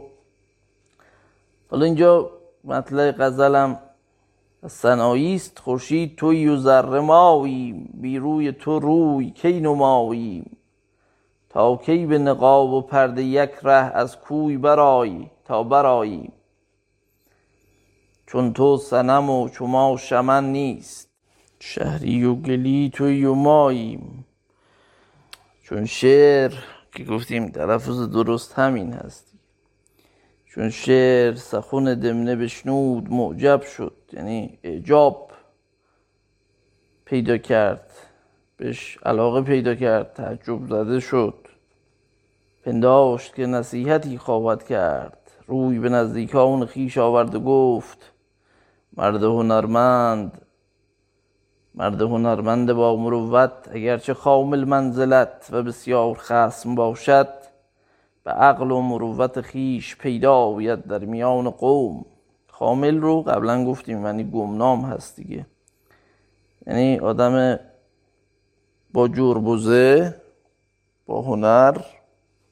حالا 1.70 1.84
اینجا 1.84 2.30
مطلع 2.64 3.12
غزلم 3.12 3.78
سنایی 4.68 5.34
است 5.34 5.58
خورشید 5.58 6.16
توی 6.16 6.48
و 6.48 6.56
ذره 6.56 7.00
مایی 7.00 7.88
بی 7.94 8.18
روی 8.18 8.52
تو 8.52 8.78
روی 8.78 9.30
کی 9.30 9.60
نماییم؟ 9.60 10.56
تا 11.48 11.76
کی 11.76 12.06
به 12.06 12.18
نقاب 12.18 12.72
و 12.72 12.80
پرده 12.80 13.22
یک 13.22 13.52
ره 13.62 13.72
از 13.72 14.18
کوی 14.18 14.56
برایی 14.56 15.30
تا 15.44 15.62
براییم 15.62 16.32
چون 18.26 18.52
تو 18.52 18.76
سنم 18.76 19.30
و 19.30 19.48
چما 19.48 19.96
شمن 19.96 20.52
نیست 20.52 21.08
شهری 21.60 22.24
و 22.24 22.34
گلی 22.34 22.90
توی 22.94 23.24
و 23.24 23.34
ماییم. 23.34 24.24
چون 25.62 25.84
شعر 25.84 26.52
که 26.92 27.04
گفتیم 27.04 27.48
تلفظ 27.48 28.08
درست 28.08 28.52
همین 28.52 28.92
هست. 28.92 29.32
چون 30.44 30.70
شعر 30.70 31.34
سخون 31.34 31.94
دمنه 31.94 32.36
بشنود 32.36 33.12
معجب 33.12 33.62
شد. 33.62 33.95
یعنی 34.12 34.58
اعجاب 34.62 35.30
پیدا 37.04 37.38
کرد 37.38 37.92
بهش 38.56 38.98
علاقه 39.04 39.40
پیدا 39.40 39.74
کرد 39.74 40.12
تعجب 40.12 40.66
زده 40.68 41.00
شد. 41.00 41.48
پنداشت 42.64 43.34
که 43.34 43.46
نصیحتی 43.46 44.18
خواهد 44.18 44.64
کرد. 44.64 45.30
روی 45.46 45.78
به 45.78 45.88
نزدیکان 45.88 46.66
خیش 46.66 46.98
آورد 46.98 47.34
و 47.34 47.40
گفت 47.40 48.12
مرد 48.96 49.22
هنرمند 49.22 50.46
مرد 51.74 52.02
هنرمند 52.02 52.72
با 52.72 52.96
مروت 52.96 53.68
اگرچه 53.72 54.14
خامل 54.14 54.64
منزلت 54.64 55.48
و 55.52 55.62
بسیار 55.62 56.14
خسم 56.14 56.74
باشد 56.74 57.28
به 58.24 58.30
عقل 58.30 58.70
و 58.70 58.80
مروت 58.80 59.40
خیش 59.40 59.96
پیدا 59.96 60.34
آید 60.34 60.86
در 60.86 60.98
میان 60.98 61.50
قوم. 61.50 62.04
خامل 62.58 62.98
رو 62.98 63.22
قبلا 63.22 63.64
گفتیم 63.64 64.06
یعنی 64.06 64.24
گمنام 64.24 64.84
هست 64.84 65.16
دیگه. 65.16 65.46
یعنی 66.66 66.98
آدم 66.98 67.58
با 68.92 69.08
جربوزه 69.08 70.14
با 71.06 71.22
هنر 71.22 71.76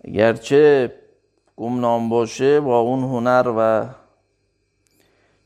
اگرچه 0.04 0.94
گمنام 1.56 2.08
باشه 2.08 2.60
با 2.60 2.78
اون 2.78 3.02
هنر 3.02 3.54
و 3.58 3.86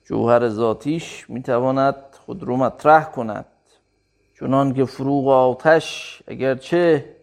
جوهر 0.05 0.49
ذاتیش 0.49 1.31
می‌تواند 1.31 1.97
خود 2.27 2.43
رو 2.43 2.57
مطرح 2.57 3.05
کند. 3.05 3.47
چنان 4.39 4.75
که 4.75 4.85
فروغ 4.85 5.29
آتش 5.29 6.23
اگرچه 6.27 7.17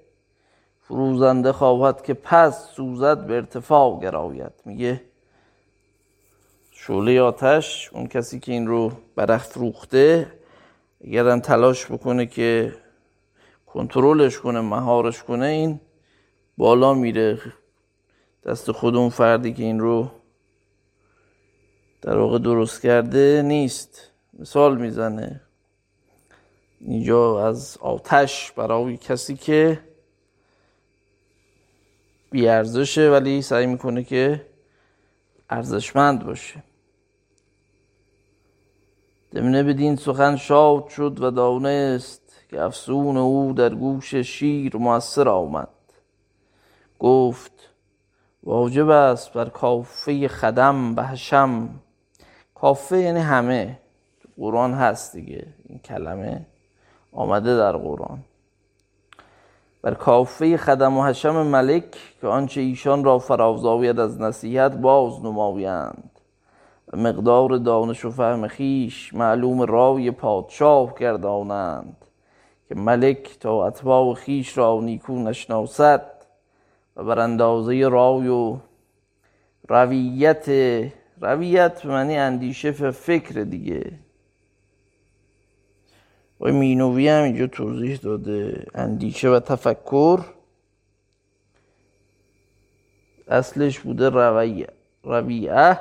فروزنده 0.81 1.51
خواهد 1.51 2.01
که 2.01 2.13
پس 2.13 2.69
سوزد 2.69 3.25
به 3.25 3.35
ارتفاع 3.35 3.99
گراید. 3.99 4.53
میگه 4.65 5.01
شعله 6.87 7.21
آتش 7.21 7.89
اون 7.93 8.07
کسی 8.07 8.39
که 8.39 8.51
این 8.51 8.67
رو 8.67 8.91
برافروخته 9.15 10.31
اگر 11.03 11.39
تلاش 11.39 11.85
بکنه 11.85 12.25
که 12.25 12.73
کنترلش 13.65 14.39
کنه 14.39 14.61
مهارش 14.61 15.23
کنه 15.23 15.45
این 15.45 15.79
بالا 16.57 16.93
میره. 16.93 17.39
دست 18.45 18.71
خود 18.71 18.95
اون 18.95 19.09
فردی 19.09 19.53
که 19.53 19.63
این 19.63 19.79
رو 19.79 20.11
در 22.01 22.17
واقع 22.17 22.39
درست 22.39 22.81
کرده 22.81 23.41
نیست. 23.45 24.11
مثال 24.39 24.77
می‌زنه. 24.77 25.41
اینجا 26.81 27.47
از 27.47 27.77
آتش 27.81 28.51
برای 28.51 28.97
کسی 28.97 29.35
که 29.35 29.79
بیارزشه 32.31 33.09
ولی 33.09 33.41
سعی 33.41 33.65
می‌کنه 33.65 34.03
که 34.03 34.45
ارزشمند 35.49 36.25
باشه. 36.25 36.63
دمنه 39.35 39.63
بدین 39.63 39.95
سخن 39.95 40.35
شاد 40.35 40.87
شد 40.87 41.23
و 41.23 41.31
دانست 41.31 42.21
که 42.49 42.61
افسون 42.61 43.17
او 43.17 43.53
در 43.53 43.69
گوش 43.69 44.15
شیر 44.15 44.77
موثر 44.77 45.29
آمد. 45.29 45.67
گفت 46.99 47.51
واجب 48.43 48.89
است 48.89 49.33
بر 49.33 49.49
کافه 49.49 50.27
خدم 50.27 50.95
به 50.95 51.03
هشم 51.03 51.69
کافه 52.55 52.97
یعنی 52.97 53.19
همه. 53.19 53.79
قرآن 54.37 54.73
هست 54.73 55.15
دیگه. 55.15 55.47
این 55.69 55.79
کلمه 55.79 56.45
آمده 57.11 57.57
در 57.57 57.77
قرآن. 57.77 58.19
بر 59.81 59.93
کافه 59.93 60.57
خدم 60.57 60.97
و 60.97 61.03
حشم 61.03 61.47
ملک 61.47 61.97
که 62.21 62.27
آنچه 62.27 62.61
ایشان 62.61 63.03
را 63.03 63.19
فرازاوید 63.19 63.99
از 63.99 64.21
نصیحت 64.21 64.71
باز 64.71 65.25
نمایند. 65.25 66.14
مقدار 66.95 67.57
دانش 67.57 68.05
و 68.05 68.11
فهم 68.11 68.47
خیش 68.47 69.13
معلوم 69.13 69.61
رای 69.61 70.11
پادشاه 70.11 70.95
گردانند 70.99 72.05
که 72.69 72.75
ملک 72.75 73.39
تا 73.39 73.67
اتباع 73.67 74.13
خیش 74.13 74.57
را 74.57 74.79
نیکو 74.81 75.15
نشناسد 75.15 76.11
و 76.95 77.03
بر 77.03 77.19
اندازه 77.19 77.87
رای 77.87 78.27
و 78.27 78.57
رویت 79.69 80.49
رویت 81.21 81.85
معنی 81.85 82.17
اندیشه 82.17 82.71
فکر 82.91 83.41
دیگه. 83.41 83.91
و 86.41 86.51
مینوی 86.51 87.07
هم 87.07 87.23
اینجا 87.23 87.47
توضیح 87.47 87.97
داده 87.97 88.65
اندیشه 88.75 89.29
و 89.29 89.39
تفکر. 89.39 90.19
اصلش 93.27 93.79
بوده 93.79 94.09
رویه 94.09 94.67
رویه. 95.03 95.79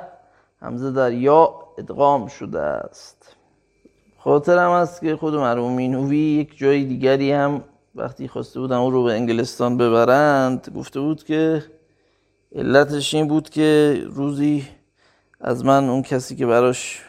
همزه 0.65 0.91
در 0.91 1.13
یا 1.13 1.55
ادغام 1.77 2.27
شده 2.27 2.61
است. 2.61 3.35
خاطرم 4.19 4.71
است 4.71 5.01
که 5.01 5.15
خود 5.15 5.35
مرحوم 5.35 5.73
مینوی 5.73 6.17
یک 6.17 6.57
جای 6.57 6.83
دیگری 6.83 7.31
هم 7.31 7.63
وقتی 7.95 8.27
خواسته 8.27 8.59
بودن 8.59 8.75
او 8.75 8.91
رو 8.91 9.03
به 9.03 9.13
انگلستان 9.13 9.77
ببرند 9.77 10.71
گفته 10.75 10.99
بود 10.99 11.23
که 11.23 11.63
علتش 12.55 13.13
این 13.13 13.27
بود 13.27 13.49
که 13.49 14.01
روزی 14.05 14.67
از 15.41 15.65
من 15.65 15.89
اون 15.89 16.01
کسی 16.01 16.35
که 16.35 16.45
براش 16.45 17.01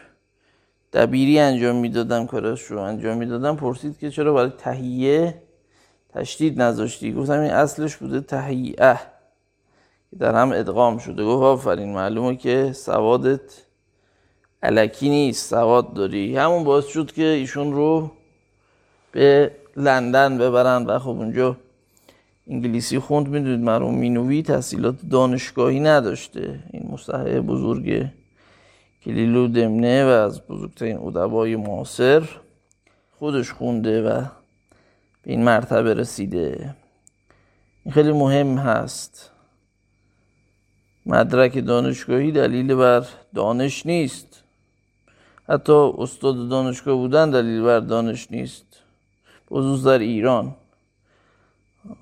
دبیری 0.93 1.39
انجام 1.39 1.77
می‌دادم 1.77 2.27
کارش 2.27 2.63
رو 2.63 2.81
انجام 2.81 3.19
می‌دادم 3.19 3.57
پرسید 3.57 3.99
که 3.99 4.11
چرا 4.11 4.35
برای 4.35 4.53
تهیه 4.59 5.43
تشدید 6.15 6.63
نذاشتی؟ 6.63 7.13
گفتم 7.13 7.41
این 7.41 7.51
اصلش 7.51 7.97
بوده 7.97 8.21
تهیه. 8.21 8.99
در 10.19 10.35
هم 10.35 10.53
ادغام 10.53 10.99
شده. 10.99 11.25
گفت 11.25 11.43
آفرین 11.43 11.93
معلومه 11.93 12.37
که 12.37 12.73
سوادت 12.73 13.67
علکی 14.63 15.09
نیست 15.09 15.51
سواد 15.51 15.95
داری. 15.95 16.37
همون 16.37 16.65
باعث 16.65 16.87
شد 16.87 17.13
که 17.13 17.25
ایشون 17.25 17.73
رو 17.73 18.11
به 19.13 19.51
لندن 19.77 20.39
ببرن 20.39 20.87
و 20.87 20.99
خب 20.99 21.09
اونجا 21.09 21.57
انگلیسی 22.47 22.99
خوند. 22.99 23.29
می‌دونید 23.29 23.61
مرحوم 23.61 23.95
مینوی 23.95 24.43
تحصیلات 24.43 24.95
دانشگاهی 25.11 25.81
نداشته. 25.81 26.59
این 26.73 26.89
مصحح 26.93 27.41
بزرگ 27.41 28.07
کلیلو 29.05 29.49
دمنه 29.49 30.05
و 30.05 30.09
از 30.09 30.47
بزرگترین 30.47 30.99
ادبای 30.99 31.57
معاصر 31.57 32.29
خودش 33.19 33.53
خونده 33.53 34.03
و 34.03 34.21
به 35.23 35.31
این 35.31 35.45
مرتبه 35.45 35.95
رسیده. 35.95 36.75
این 37.85 37.95
خیلی 37.95 38.13
مهم 38.13 38.59
هست. 38.59 39.31
مدرک 41.07 41.67
دانشگاهی 41.67 42.33
دلیل 42.33 42.75
بر 42.75 43.07
دانش 43.35 43.87
نیست. 43.87 44.43
حتی 45.49 45.73
استاد 45.73 46.49
دانشگاه 46.49 46.95
بودن 46.95 47.31
دلیل 47.31 47.63
بر 47.63 47.81
دانش 47.81 48.31
نیست. 48.31 48.83
بزرگ 49.51 49.85
در 49.85 49.99
ایران. 49.99 50.55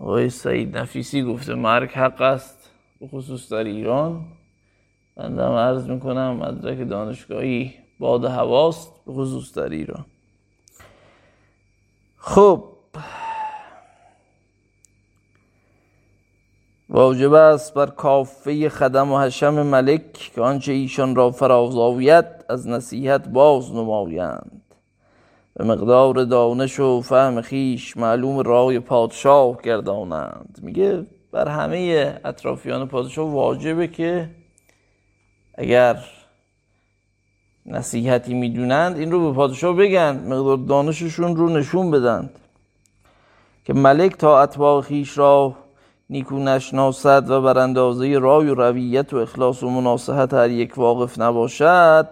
آقای 0.00 0.30
سعید 0.30 0.76
نفیسی 0.76 1.22
گفته 1.22 1.54
مرگ 1.54 1.90
حق 1.90 2.20
است. 2.20 2.70
به 3.00 3.06
خصوص 3.08 3.52
در 3.52 3.64
ایران. 3.64 4.24
بندم 5.16 5.52
عرض 5.52 5.88
می‌کنم 5.88 6.36
مدرک 6.36 6.88
دانشگاهی 6.88 7.74
باد 7.98 8.24
هواست 8.24 8.92
به 9.06 9.12
خصوص 9.12 9.54
در 9.54 9.68
ایران. 9.68 10.04
خب 12.16 12.73
واجب 16.94 17.32
است 17.32 17.74
بر 17.74 17.86
کافه 17.86 18.68
خدم 18.68 19.12
و 19.12 19.20
حشم 19.20 19.62
ملک 19.62 20.12
که 20.12 20.40
آنچه 20.40 20.72
ایشان 20.72 21.16
را 21.16 21.30
فرازاویت 21.30 22.26
از 22.48 22.68
نصیحت 22.68 23.28
باز 23.28 23.74
نمایند. 23.74 24.62
به 25.54 25.64
مقدار 25.64 26.24
دانش 26.24 26.80
و 26.80 27.00
فهم 27.00 27.40
خیش 27.40 27.96
معلوم 27.96 28.38
رای 28.38 28.80
پادشاه 28.80 29.62
گردانند. 29.62 30.58
میگه 30.62 31.06
بر 31.32 31.48
همه 31.48 32.14
اطرافیان 32.24 32.88
پادشاه 32.88 33.30
واجبه 33.30 33.88
که 33.88 34.30
اگر 35.54 36.04
نصیحتی 37.66 38.34
می‌دونند 38.34 38.98
این 38.98 39.12
رو 39.12 39.30
به 39.30 39.36
پادشاه 39.36 39.76
بگن 39.76 40.24
مقدار 40.28 40.56
دانششون 40.56 41.36
رو 41.36 41.48
نشون 41.48 41.90
بدند. 41.90 42.38
که 43.64 43.72
ملک 43.72 44.16
تا 44.16 44.40
اتباع 44.40 44.82
خیش 44.82 45.18
را 45.18 45.63
نیکو 46.10 46.38
نشناسد 46.38 47.30
و 47.30 47.42
بر 47.42 47.58
اندازه 47.58 48.18
رای 48.18 48.48
و 48.48 48.54
رویت 48.54 49.12
و 49.12 49.16
اخلاص 49.16 49.62
و 49.62 49.70
مناسحت 49.70 50.34
هر 50.34 50.50
یک 50.50 50.78
واقف 50.78 51.20
نباشد 51.20 52.08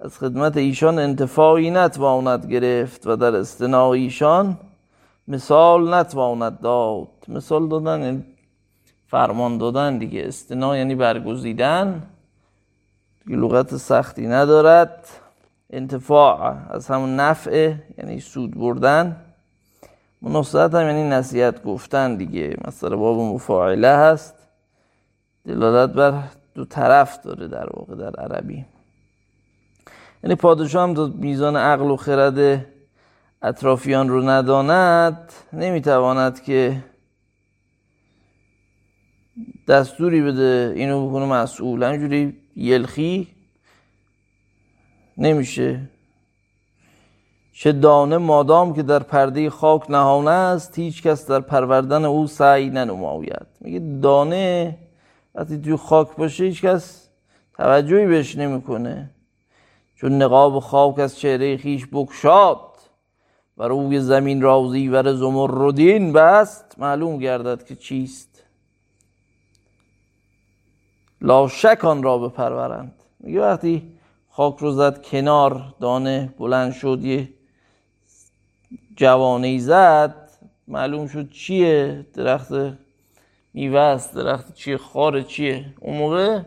از 0.00 0.18
خدمت 0.18 0.56
ایشان 0.56 0.98
انتفاعی 0.98 1.70
نتواند 1.70 2.46
گرفت 2.46 3.06
و 3.06 3.16
در 3.16 3.36
استناع 3.36 3.88
ایشان 3.88 4.58
مثال 5.28 5.94
نتواند 5.94 6.60
داد. 6.60 7.08
مثال 7.28 7.68
دادن 7.68 8.02
یعنی 8.02 8.24
فرمان 9.06 9.58
دادن 9.58 9.98
دیگه. 9.98 10.26
استناع 10.26 10.78
یعنی 10.78 10.94
برگزیدن. 10.94 12.02
لغت 13.26 13.76
سختی 13.76 14.26
ندارد. 14.26 15.08
انتفاع 15.70 16.56
از 16.70 16.88
همون 16.88 17.16
نفع 17.16 17.74
یعنی 17.98 18.20
سود 18.20 18.58
بردن. 18.58 19.16
مناسبت 20.22 20.74
هم 20.74 20.86
یعنی 20.86 21.08
نصیحت 21.08 21.62
گفتن 21.62 22.16
دیگه. 22.16 22.56
مثلا 22.68 22.96
باب 22.96 23.18
مفاعله 23.34 23.88
هست. 23.88 24.34
دلالت 25.46 25.90
بر 25.90 26.22
دو 26.54 26.64
طرف 26.64 27.22
داره 27.22 27.48
در 27.48 27.68
واقع 27.72 27.94
در 27.94 28.20
عربی. 28.20 28.64
یعنی 30.24 30.34
پادشاه 30.34 30.88
هم 30.88 31.14
میزان 31.18 31.56
عقل 31.56 31.90
و 31.90 31.96
خرد 31.96 32.66
اطرافیان 33.42 34.08
رو 34.08 34.28
نداند 34.28 35.32
نمی‌تواند 35.52 36.42
که 36.42 36.84
دستوری 39.68 40.22
بده 40.22 40.72
اینو 40.76 41.08
بکنه 41.08 41.24
مسئول. 41.24 41.82
همینجوری 41.82 42.36
یلخی 42.56 43.28
نمیشه. 45.18 45.80
چه 47.60 47.72
دانه 47.72 48.18
مادام 48.18 48.74
که 48.74 48.82
در 48.82 48.98
پرده 48.98 49.50
خاک 49.50 49.90
نهانه 49.90 50.30
است 50.30 50.78
هیچ 50.78 51.02
کس 51.02 51.26
در 51.26 51.40
پروردن 51.40 52.04
او 52.04 52.26
سعی 52.26 52.70
ننماید. 52.70 53.46
میگه 53.60 54.00
دانه 54.02 54.78
وقتی 55.34 55.58
توی 55.58 55.76
خاک 55.76 56.16
باشه 56.16 56.44
هیچ 56.44 56.62
کس 56.62 57.08
توجهی 57.56 58.06
بهش 58.06 58.36
نمی‌کنه. 58.36 59.10
چون 59.94 60.22
نقاب 60.22 60.58
خاک 60.58 60.98
از 60.98 61.18
چهره 61.18 61.56
خیش 61.56 61.86
بکشاد 61.92 62.60
و 63.56 63.68
روی 63.68 64.00
زمین 64.00 64.42
رازی 64.42 64.88
و 64.88 65.16
زمردین 65.16 66.12
بست. 66.12 66.74
معلوم 66.78 67.18
گردد 67.18 67.64
که 67.64 67.76
چیست. 67.76 68.44
لا 71.20 71.48
شک 71.48 71.84
آن 71.84 72.02
را 72.02 72.18
بپرورند. 72.18 72.94
میگه 73.20 73.40
وقتی 73.40 73.92
خاک 74.30 74.58
رو 74.58 74.70
زد 74.70 75.02
کنار 75.02 75.74
دانه 75.80 76.34
بلند 76.38 76.72
شد 76.72 77.04
یه 77.04 77.28
جوانه 78.98 79.58
زد 79.58 80.28
معلوم 80.68 81.06
شد 81.06 81.30
چیه 81.30 82.06
درخت 82.14 82.52
میوه 83.54 83.80
است 83.80 84.14
درخت 84.14 84.54
چیه 84.54 84.76
خار 84.76 85.22
چیه. 85.22 85.64
اون 85.80 85.96
موقع 85.96 86.40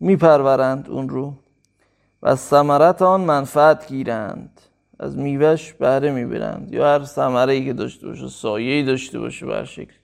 میپرورند 0.00 0.90
اون 0.90 1.08
رو 1.08 1.34
و 2.22 2.28
از 2.28 2.40
ثمرت 2.40 3.02
آن 3.02 3.20
منفعت 3.20 3.88
گیرند. 3.88 4.60
از 4.98 5.16
میوهش 5.16 5.72
بهره 5.72 6.10
می‌برند. 6.10 6.72
یا 6.72 6.86
هر 6.86 7.04
ثمره 7.04 7.52
ای 7.52 7.64
که 7.64 7.72
داشته 7.72 8.06
باشه 8.06 8.28
سایه 8.28 8.72
ای 8.72 8.82
داشته 8.82 9.18
باشه 9.18 9.46
بر 9.46 9.64
شکل. 9.64 9.94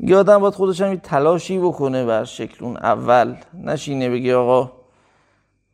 یه 0.00 0.16
آدم 0.16 0.38
باید 0.38 0.54
خودش 0.54 0.80
هم 0.80 0.96
تلاشی 0.96 1.58
بکنه 1.58 2.04
بر 2.04 2.24
شکل. 2.24 2.64
اون 2.64 2.76
اول 2.76 3.34
نشینه 3.54 4.10
بگی 4.10 4.32
آقا 4.32 4.72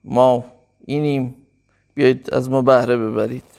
ما 0.04 0.44
اینیم 0.84 1.34
بیایید 1.94 2.30
از 2.32 2.50
ما 2.50 2.62
بهره 2.62 2.96
ببرید. 2.96 3.57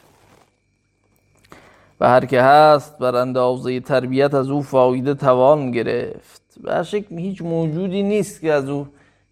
و 2.00 2.08
هر 2.08 2.26
که 2.26 2.42
هست 2.42 2.98
بر 2.98 3.16
اندازه 3.16 3.80
تربیت 3.80 4.34
از 4.34 4.50
او 4.50 4.62
فایده 4.62 5.14
توان 5.14 5.72
گرفت. 5.72 6.42
به 6.64 6.84
شکل 6.84 7.18
هیچ 7.18 7.42
موجودی 7.42 8.04
نیست 8.04 8.42
که 8.42 8.54
از 8.54 8.70
او 8.70 8.88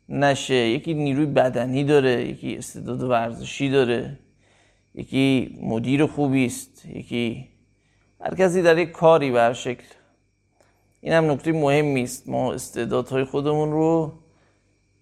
نشه. 0.10 0.56
یکی 0.56 0.94
نیروی 0.94 1.26
بدنی 1.26 1.84
داره 1.84 2.28
یکی 2.30 2.56
استعداد 2.56 3.04
ورزشی 3.04 3.70
داره 3.70 4.20
یکی 4.96 5.58
مدیر 5.62 6.06
خوبی 6.06 6.46
است 6.46 6.86
یکی 6.86 7.48
هر 8.22 8.36
کسی 8.36 8.62
در 8.62 8.78
یک 8.78 8.92
کاری 8.92 9.32
به 9.32 9.54
شکل. 9.54 9.86
این 11.02 11.14
هم 11.14 11.32
نکته 11.32 11.52
مهمی 11.52 12.04
است. 12.04 12.30
ما 12.30 12.54
استعدادهای 12.54 13.24
خودمون 13.24 13.72
رو 13.72 14.12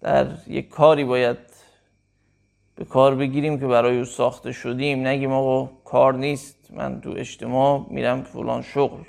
در 0.00 0.26
یک 0.46 0.68
کاری 0.68 1.04
باید 1.04 1.38
به 2.74 2.84
کار 2.84 3.14
بگیریم 3.14 3.60
که 3.60 3.66
برای 3.66 3.98
او 3.98 4.04
ساخته 4.04 4.52
شدیم. 4.52 5.06
نگیم 5.06 5.32
آقا 5.32 5.70
کار 5.86 6.14
نیست. 6.14 6.56
من 6.70 7.00
تو 7.00 7.14
اجتماع 7.16 7.86
میرم 7.90 8.22
فلان 8.22 8.62
شغل. 8.62 9.02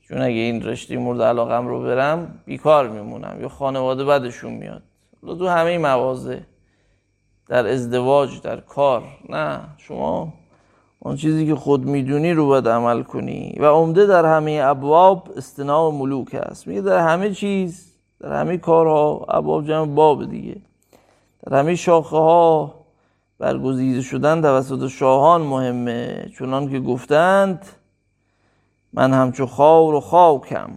چون 0.00 0.20
اگه 0.20 0.36
این 0.36 0.62
رشته 0.62 0.96
مورد 0.96 1.22
علاقم 1.22 1.66
رو 1.66 1.82
برم 1.82 2.40
بیکار 2.44 2.88
میمونم. 2.88 3.38
یا 3.40 3.48
خانواده 3.48 4.04
بدشون 4.04 4.52
میاد. 4.52 4.82
تو 5.22 5.48
همه 5.48 5.78
مواضع 5.78 6.38
در 7.48 7.66
ازدواج 7.66 8.40
در 8.42 8.60
کار 8.60 9.02
نه. 9.28 9.60
شما 9.76 10.32
اون 10.98 11.16
چیزی 11.16 11.46
که 11.46 11.54
خود 11.54 11.84
می‌دونی 11.84 12.32
رو 12.32 12.46
باید 12.46 12.68
عمل 12.68 13.02
کنی. 13.02 13.54
و 13.58 13.64
عمده 13.64 14.06
در 14.06 14.26
همه 14.26 14.60
ابواب 14.64 15.28
استناع 15.36 15.92
ملوک 15.92 16.34
هست. 16.34 16.66
میگه 16.66 16.80
در 16.80 16.98
همه 16.98 17.34
چیز 17.34 17.92
در 18.20 18.32
همه 18.32 18.56
کارها 18.56 19.26
ابواب 19.28 19.66
جمع 19.66 19.94
باب 19.94 20.30
دیگه. 20.30 20.56
در 21.46 21.58
همه 21.58 21.74
شاخه 21.74 22.16
ها 22.16 22.77
برگزیده 23.38 24.02
شدن 24.02 24.42
توسط 24.42 24.88
شاهان 24.88 25.42
مهمه. 25.42 26.30
چونان 26.34 26.70
که 26.70 26.80
گفتند 26.80 27.66
من 28.92 29.12
همچو 29.12 29.46
خاور 29.46 29.94
و 29.94 30.00
خاکم. 30.00 30.70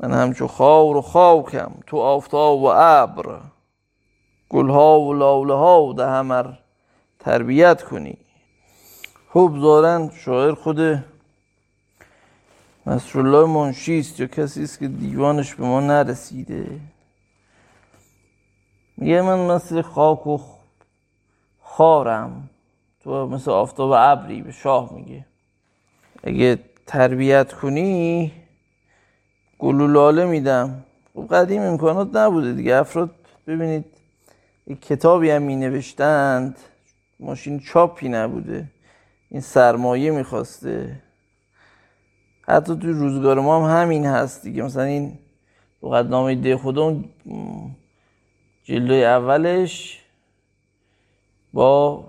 من 0.00 0.12
همچو 0.12 0.46
خاور 0.46 0.96
و 0.96 1.02
خاکم. 1.02 1.72
تو 1.86 1.96
آفتاب 1.96 2.62
و 2.62 2.66
ابر 2.66 3.40
گلها 4.48 5.00
و 5.00 5.14
لاله 5.14 5.54
ها 5.54 5.92
همر 5.98 6.46
تربیت 7.18 7.82
کنی. 7.82 8.18
خب 9.32 9.52
زارن 9.60 10.10
شاعر 10.24 10.54
خود 10.54 11.04
الله 13.14 13.46
منشیست 13.46 14.20
یا 14.20 14.26
کسی 14.26 14.62
است 14.62 14.78
که 14.78 14.88
دیوانش 14.88 15.54
به 15.54 15.64
ما 15.64 15.80
نرسیده. 15.80 16.80
میگه 19.00 19.22
من 19.22 19.54
مثل 19.54 19.82
خاک 19.82 20.26
و 20.26 20.38
خارم. 21.62 22.50
تو 23.00 23.26
مثل 23.26 23.50
آفتاب 23.50 23.90
ابری 23.90 24.42
به 24.42 24.52
شاه 24.52 24.92
میگه. 24.94 25.24
اگه 26.24 26.58
تربیت 26.86 27.52
کنی 27.52 28.32
گلولاله 29.58 30.26
میدم. 30.26 30.84
خب 31.14 31.34
قدیم 31.34 31.62
امکانات 31.62 32.16
نبوده 32.16 32.52
دیگه. 32.52 32.76
افراد 32.76 33.10
ببینید 33.46 33.84
یک 34.66 34.86
کتابی 34.86 35.30
هم 35.30 35.42
می 35.42 35.56
نوشتند 35.56 36.56
ماشین 37.20 37.60
چاپی 37.60 38.08
نبوده. 38.08 38.64
این 39.30 39.40
سرمایه 39.40 40.10
می‌خواسته. 40.10 41.02
حتی 42.42 42.76
توی 42.76 42.92
روزگار 42.92 43.40
ما 43.40 43.68
هم 43.68 43.82
همین 43.82 44.06
هست 44.06 44.42
دیگه. 44.42 44.62
مثلا 44.62 44.82
این 44.82 45.18
نامه 45.82 46.34
ده 46.34 46.56
خدا 46.56 46.96
جلوی 48.68 49.04
اولش 49.04 50.00
با 51.52 52.04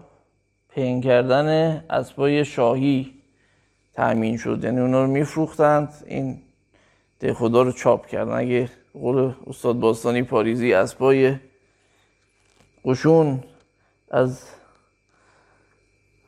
پین 0.70 1.02
کردن 1.02 1.48
اسبای 1.90 2.46
شاهی 2.46 3.14
تأمین 3.94 4.38
شد. 4.38 4.64
یعنی 4.64 4.80
اونا 4.80 5.04
رو 5.04 5.12
میفروختند. 5.12 6.04
این 6.06 6.42
ده 7.20 7.34
خدا 7.34 7.62
رو 7.62 7.72
چاپ 7.72 8.08
کردن. 8.08 8.32
اگه 8.32 8.70
قول 8.94 9.34
استاد 9.48 9.80
باستانی 9.80 10.24
پاریزی 10.24 10.74
اسبای 10.74 11.36
قشون 12.86 13.44
از 14.12 14.50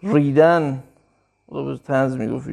ریدن 0.04 0.84
تنز 1.86 2.15
می‌گفت 2.15 2.50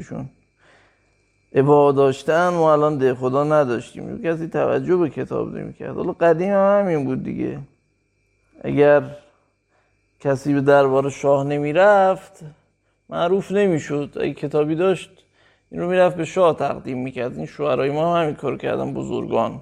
عبا 1.55 1.93
داشتن 1.93 2.49
ما 2.49 2.73
الان 2.73 2.99
ده 2.99 3.15
خدا 3.15 3.45
نداشتیم. 3.45 4.23
کسی 4.23 4.49
توجه 4.49 4.97
به 4.97 5.11
کتاب 5.11 5.57
نمی‌کرد. 5.57 5.97
حالا 5.97 6.13
قدیم 6.13 6.53
هم 6.53 6.81
همین 6.81 7.05
بود 7.05 7.25
دیگه. 7.25 7.59
اگر 8.65 9.03
کسی 10.21 10.55
به 10.55 10.61
دربار 10.61 11.11
شاه 11.11 11.45
نمی‌رفت 11.45 12.45
معروف 13.09 13.53
نمی‌شد. 13.53 14.17
اگه 14.21 14.35
کتابی 14.35 14.75
داشت 14.75 15.11
این 15.71 15.81
رو 15.81 15.89
می‌رفت 15.91 16.17
به 16.17 16.25
شاه 16.25 16.57
تقدیم 16.57 16.99
می‌کرد. 16.99 17.37
این 17.37 17.47
شوهرای 17.47 17.91
ما 17.91 18.17
هم 18.17 18.23
همین 18.23 18.35
کار 18.35 18.57
کردن 18.57 18.95
بزرگان. 18.95 19.61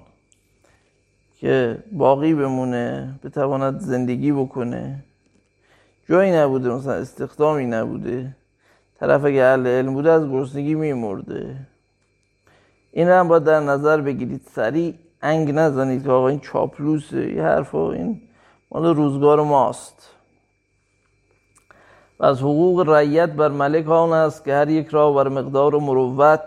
که 1.39 1.77
باقی 1.91 2.33
بمونه 2.33 3.19
بتواند 3.23 3.79
زندگی 3.79 4.31
بکنه. 4.31 5.03
جایی 6.09 6.31
نبوده 6.31 6.69
مثلا 6.69 6.93
استخدامی 6.93 7.65
نبوده. 7.65 8.35
طرف 8.99 9.25
اگه 9.25 9.43
اهل 9.43 9.67
علم 9.67 9.93
بوده 9.93 10.11
از 10.11 10.29
گرسنگی 10.29 10.75
میمرده. 10.75 11.55
این 12.97 13.07
هم 13.07 13.27
باید 13.27 13.43
در 13.43 13.59
نظر 13.59 14.01
بگیرید. 14.01 14.41
سریع 14.51 14.93
انگ 15.21 15.51
نزنید 15.51 16.03
که 16.03 16.11
آقا 16.11 16.27
این 16.27 16.39
چاپلوسه 16.39 17.33
یه 17.33 17.43
حرفا 17.43 17.91
این 17.91 18.21
مال 18.71 18.95
روزگار 18.95 19.43
ماست. 19.43 20.09
و 22.19 22.25
از 22.25 22.39
حقوق 22.39 22.89
رعیت 22.89 23.29
بر 23.29 23.47
ملک 23.47 23.89
آن 23.89 24.13
است 24.13 24.45
که 24.45 24.53
هر 24.53 24.69
یک 24.69 24.87
را 24.87 25.13
بر 25.13 25.27
مقدار 25.27 25.75
و 25.75 25.79
مروت 25.79 26.41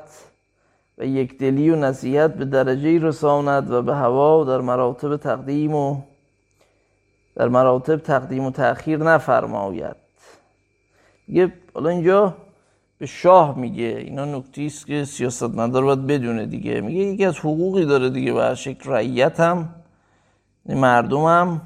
و 0.99 1.07
یک 1.07 1.39
دلی 1.39 1.71
و 1.71 1.77
نصیحت 1.77 2.35
به 2.35 2.45
درجه 2.45 2.99
رساند 2.99 3.71
و 3.71 3.83
به 3.83 3.95
هوا 3.95 4.45
در 4.45 4.61
مراتب 4.61 5.17
تقدیم 5.17 5.75
و 5.75 6.01
در 7.35 7.49
مراتب 7.49 7.97
تقدیم 7.97 8.45
و 8.45 8.51
تأخیر 8.51 8.99
نفرماید. 8.99 9.97
یه 11.29 11.53
حالا 11.75 11.89
اینجا 11.91 12.35
به 13.01 13.07
شاه 13.07 13.59
میگه 13.59 13.85
اینا 13.85 14.25
نکته 14.25 14.63
است 14.63 14.87
که 14.87 15.05
سیاست 15.05 15.59
ندار 15.59 15.85
باید 15.85 16.07
بدونه 16.07 16.47
دیگه. 16.47 16.81
میگه 16.81 17.01
یکی 17.01 17.25
از 17.25 17.39
حقوقی 17.39 17.85
داره 17.85 18.11
دیگه 18.11 18.33
به 18.33 18.55
شکل 18.55 18.91
رعیت 18.91 19.41
هم 19.41 19.75
مردم 20.67 21.25
هم 21.25 21.63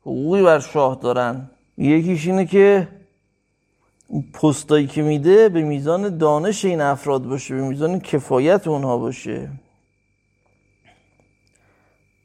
حقوقی 0.00 0.42
بر 0.42 0.58
شاه 0.58 0.98
دارن. 1.02 1.50
یکیش 1.78 2.26
اینه 2.26 2.46
که 2.46 2.88
پستایی 4.34 4.86
که 4.86 5.02
میده 5.02 5.48
به 5.48 5.62
میزان 5.62 6.18
دانش 6.18 6.64
این 6.64 6.80
افراد 6.80 7.22
باشه 7.22 7.54
به 7.54 7.62
میزان 7.62 8.00
کفایت 8.00 8.68
اونها 8.68 8.98
باشه. 8.98 9.50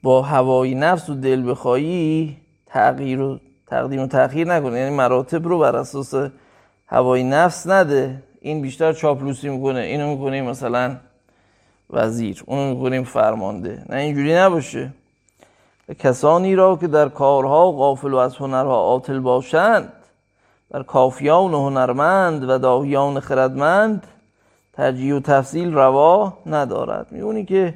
با 0.04 0.22
هوای 0.22 0.76
نفس 0.76 1.10
و 1.10 1.14
دل 1.14 1.52
بخوایی 1.52 2.38
تغییر 2.66 3.22
و 3.22 3.40
تقدیم 3.68 4.02
و 4.02 4.08
تأخیر 4.08 4.48
نکنه. 4.48 4.80
یعنی 4.80 4.96
مراتب 4.96 5.48
رو 5.48 5.60
بر 5.60 5.76
اساس 5.76 6.14
هوای 6.92 7.24
نفس 7.24 7.68
نده. 7.68 8.24
این 8.42 8.62
بیشتر 8.62 8.94
چاپلوسی 8.94 9.50
می‌کنه 9.50 9.80
اینو 9.80 10.16
می‌کنه 10.16 10.42
مثلا 10.42 10.98
وزیر 11.90 12.44
اونو 12.46 12.76
می‌کنیم 12.76 13.04
فرمانده. 13.04 13.86
نه 13.90 13.96
اینجوری 13.96 14.36
نباشه. 14.36 14.90
کسانی 16.00 16.56
را 16.56 16.76
که 16.76 16.88
در 16.88 17.10
کارها 17.10 17.72
غافل 17.72 18.14
و 18.14 18.18
از 18.18 18.38
هنرها 18.38 18.76
عاطل 18.76 19.20
باشند 19.20 19.94
در 20.70 20.84
کافیان 20.84 21.54
و 21.54 21.70
هنرمند 21.70 22.50
و 22.50 22.58
داهیان 22.58 23.20
خردمند 23.20 24.08
ترجیح 24.74 25.16
و 25.16 25.20
تفصیل 25.20 25.74
روا 25.74 26.34
ندارد. 26.46 27.08
میونی 27.12 27.46
که 27.46 27.74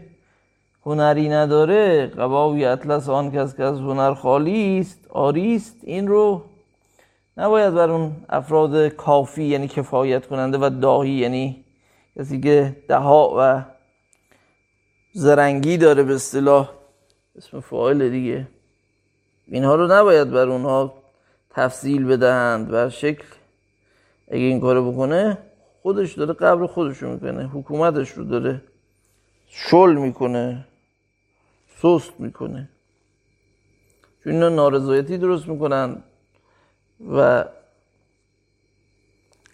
هنری 0.86 1.30
نداره 1.30 2.08
قباوی 2.08 2.66
اطلس 2.66 3.10
آن 3.10 3.32
کس 3.32 3.56
که 3.56 3.64
از 3.64 3.80
هنر 3.80 4.14
خالی 4.14 4.80
است 4.80 5.00
آریست 5.10 5.76
این 5.84 6.08
رو 6.08 6.42
نباید 7.38 7.74
بر 7.74 7.92
اون 7.92 8.26
افراد 8.30 8.88
کافی 8.88 9.44
یعنی 9.44 9.68
کفایت 9.68 10.28
کننده 10.28 10.58
و 10.58 10.70
داهی 10.82 11.12
یعنی 11.12 11.66
کسی 12.16 12.42
که 12.42 12.76
دها 12.88 13.36
و 13.38 13.64
زرنگی 15.14 15.78
داره 15.78 16.04
به 16.04 16.16
اصطلاح 16.16 16.72
اسم 17.36 17.60
فاعل 17.60 18.10
دیگه. 18.10 18.48
اینها 19.48 19.76
رو 19.76 19.88
نباید 19.88 20.32
بر 20.32 20.50
اونها 20.50 20.94
تفصیل 21.50 22.06
بدهند 22.06 22.68
بر 22.68 22.90
شکل 22.90 23.26
اگه 24.28 24.44
این 24.44 24.60
کارو 24.60 24.92
بکنه 24.92 25.38
خودش 25.82 26.14
داره 26.14 26.34
قبر 26.34 26.68
خودش 26.68 26.98
رو 26.98 27.14
می‌کنه 27.14 27.48
حکومتش 27.48 28.10
رو 28.12 28.24
داره 28.24 28.62
شل 29.48 29.96
می‌کنه 29.96 30.66
سست 31.82 32.20
می‌کنه. 32.20 32.70
چون 34.24 34.34
اینا 34.34 34.50
نارضایتی 34.50 35.18
درست 35.18 35.48
می‌کنن. 35.48 36.04
و 37.12 37.46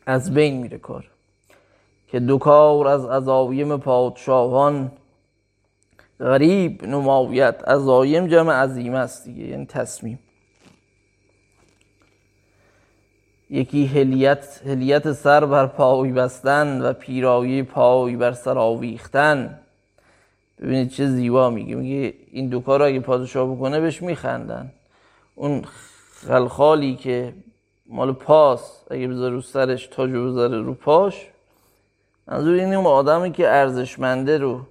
از 0.06 0.34
بین 0.34 0.58
میره 0.58 0.78
کار. 0.78 1.06
که 2.08 2.20
دو 2.20 2.38
کار 2.38 2.88
از 2.88 3.06
عزایم 3.06 3.78
پادشاهان 3.78 4.92
غریب 6.20 6.86
نمایت 6.86 7.64
عزایم 7.68 8.28
جمع 8.28 8.54
عظیم 8.54 8.94
است 8.94 9.26
دیگه 9.26 9.44
یعنی 9.44 9.66
تصمیم. 9.66 10.20
یکی 13.50 13.86
هلیت, 13.86 14.62
هلیت 14.66 15.12
سر 15.12 15.46
بر 15.46 15.66
پای 15.66 16.12
بستن 16.12 16.82
و 16.82 16.94
پیرایی 16.94 17.64
پای 17.64 18.16
بر 18.16 18.32
سر 18.32 18.58
آویختن. 18.58 19.60
ببینید 20.62 20.90
چه 20.90 21.08
زیبا 21.08 21.50
میگه. 21.50 21.76
میگه 21.76 22.14
این 22.32 22.50
دو 22.50 22.60
کار 22.60 22.84
اگه 22.84 23.00
پادشاه 23.00 23.56
بکنه 23.56 23.80
بهش 23.80 24.02
میخندن. 24.02 24.72
اون 25.36 25.64
خلخالی 26.28 26.96
که 26.96 27.34
مال 27.86 28.12
پاس 28.12 28.84
اگه 28.92 29.08
بذاره 29.08 29.34
رو 29.34 29.42
سرش 29.42 29.88
تاجو 29.88 30.26
بذاره 30.26 30.62
رو 30.62 30.74
پاش. 30.74 31.28
منظور 32.28 32.54
اینه 32.54 32.76
اون 32.76 32.86
آدمی 32.86 33.32
که 33.32 33.50
ارزشمنده 33.50 34.38
رو 34.38 34.62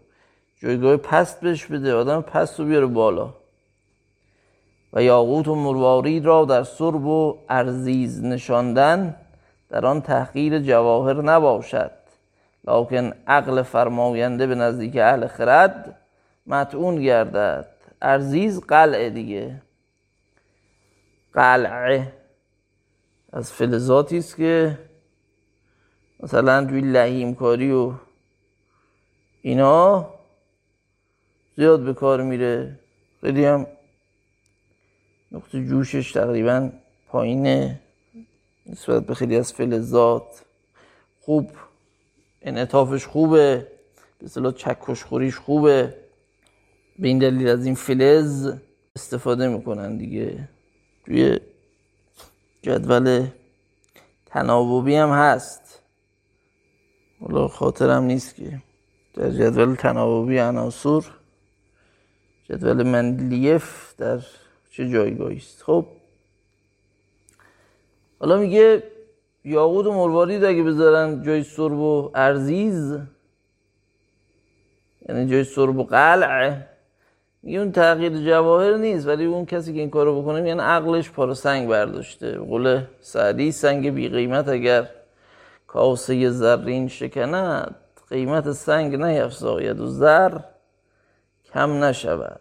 جایگاه 0.63 0.97
پست 0.97 1.41
بهش 1.41 1.67
بده 1.67 1.95
آدم 1.95 2.21
پست 2.21 2.61
رو 2.61 2.67
بیاره 2.67 2.87
بالا. 2.87 3.35
و 4.93 5.03
یاقوت 5.03 5.49
و 5.49 5.55
مروارید 5.55 6.25
را 6.25 6.45
در 6.45 6.63
سرب 6.63 7.05
و 7.07 7.39
ارزیز 7.49 8.25
نشاندن 8.25 9.17
در 9.69 9.87
آن 9.87 10.01
تحقیر 10.01 10.59
جواهر 10.59 11.23
نباشد. 11.23 11.91
لکن 12.67 13.13
عقل 13.27 13.63
فرماینده 13.63 14.47
به 14.47 14.55
نزدیک 14.55 14.97
اهل 14.97 15.27
خرد 15.27 15.99
متعون 16.47 17.03
گردد. 17.03 17.67
ارزیز 18.03 18.61
قلعه 18.61 19.11
دیگه. 19.11 19.63
قلعه 21.39 22.13
از 23.33 23.53
فلزاتی 23.53 24.19
است 24.19 24.37
که 24.37 24.79
مثلا 26.21 26.65
توی 26.65 26.81
لحیم 26.81 27.35
کاری 27.35 27.73
و 27.73 27.93
اینا 29.43 30.09
زیاد 31.57 31.85
به 31.85 31.95
کار 31.95 32.23
میره. 32.23 32.79
خیلی 33.21 33.45
هم 33.45 33.67
نقطه 35.33 35.67
جوشش 35.67 36.13
تقریبا 36.13 36.71
پایینه 37.09 37.81
نسبت 38.67 39.07
به 39.07 39.15
خیلی 39.15 39.37
از 39.37 39.53
فلزات. 39.53 40.45
خوب. 41.21 41.51
انعطافش 42.43 43.07
خوبه. 43.07 43.67
به 44.19 44.27
اصطلاح 44.27 44.53
چکش 44.53 45.05
خوریش 45.05 45.37
خوبه. 45.37 45.95
به 46.99 47.09
این 47.09 47.19
دلیل 47.19 47.49
از 47.49 47.67
این 47.67 47.75
فلز 47.75 48.53
استفاده 48.97 49.49
می‌کنن 49.49 49.97
دیگه. 49.97 50.49
توی 51.09 51.41
جدول 52.63 53.27
تناوبی 54.27 54.95
هم 54.95 55.09
هست. 55.09 55.83
حالا 57.21 57.49
خاطرم 57.49 58.03
نیست 58.03 58.35
که 58.35 58.63
در 59.15 59.31
جدول 59.31 59.75
تناوبی 59.75 60.39
عناصر 60.39 61.01
جدول 62.45 62.83
مندلیف 62.83 63.95
در 63.97 64.21
چه 64.71 64.89
جایگاهی 64.89 65.37
است؟ 65.37 65.63
خب 65.63 65.87
حالا 68.21 68.37
میگه 68.37 68.83
یاقوت 69.45 69.87
و 69.87 69.93
مروارید 69.93 70.45
اگه 70.45 70.63
بذارن 70.63 71.23
جای 71.23 71.43
سرب 71.45 71.79
و 71.79 72.11
ارزیز 72.15 72.99
یعنی 75.09 75.31
جای 75.31 75.45
سرب 75.45 75.79
و 75.79 75.85
قلع 75.85 76.27
میگه 76.27 76.78
اون 77.43 77.73
تغییر 77.73 78.25
جواهر 78.25 78.77
نیست 78.77 79.07
ولی 79.07 79.25
اون 79.25 79.47
کسی 79.47 79.75
که 79.75 79.81
این 79.81 79.91
کارو 79.91 80.23
بکنه 80.23 80.49
یعنی 80.49 80.61
عقلش 80.61 81.11
پارو 81.11 81.35
سنگ 81.35 81.69
برداشته. 81.69 82.39
قول 82.39 82.83
سعدی 83.01 83.53
سنگ 83.53 83.91
بی 83.91 84.09
قیمت 84.09 84.49
اگر 84.49 84.89
کاسه 85.67 86.31
زرین 86.31 86.89
شکند 86.89 87.75
قیمت 88.11 88.53
سنگ 88.53 88.97
نیفزاید 88.97 89.81
و 89.81 89.87
زر 89.87 90.39
کم 91.55 91.85
نشود. 91.85 92.41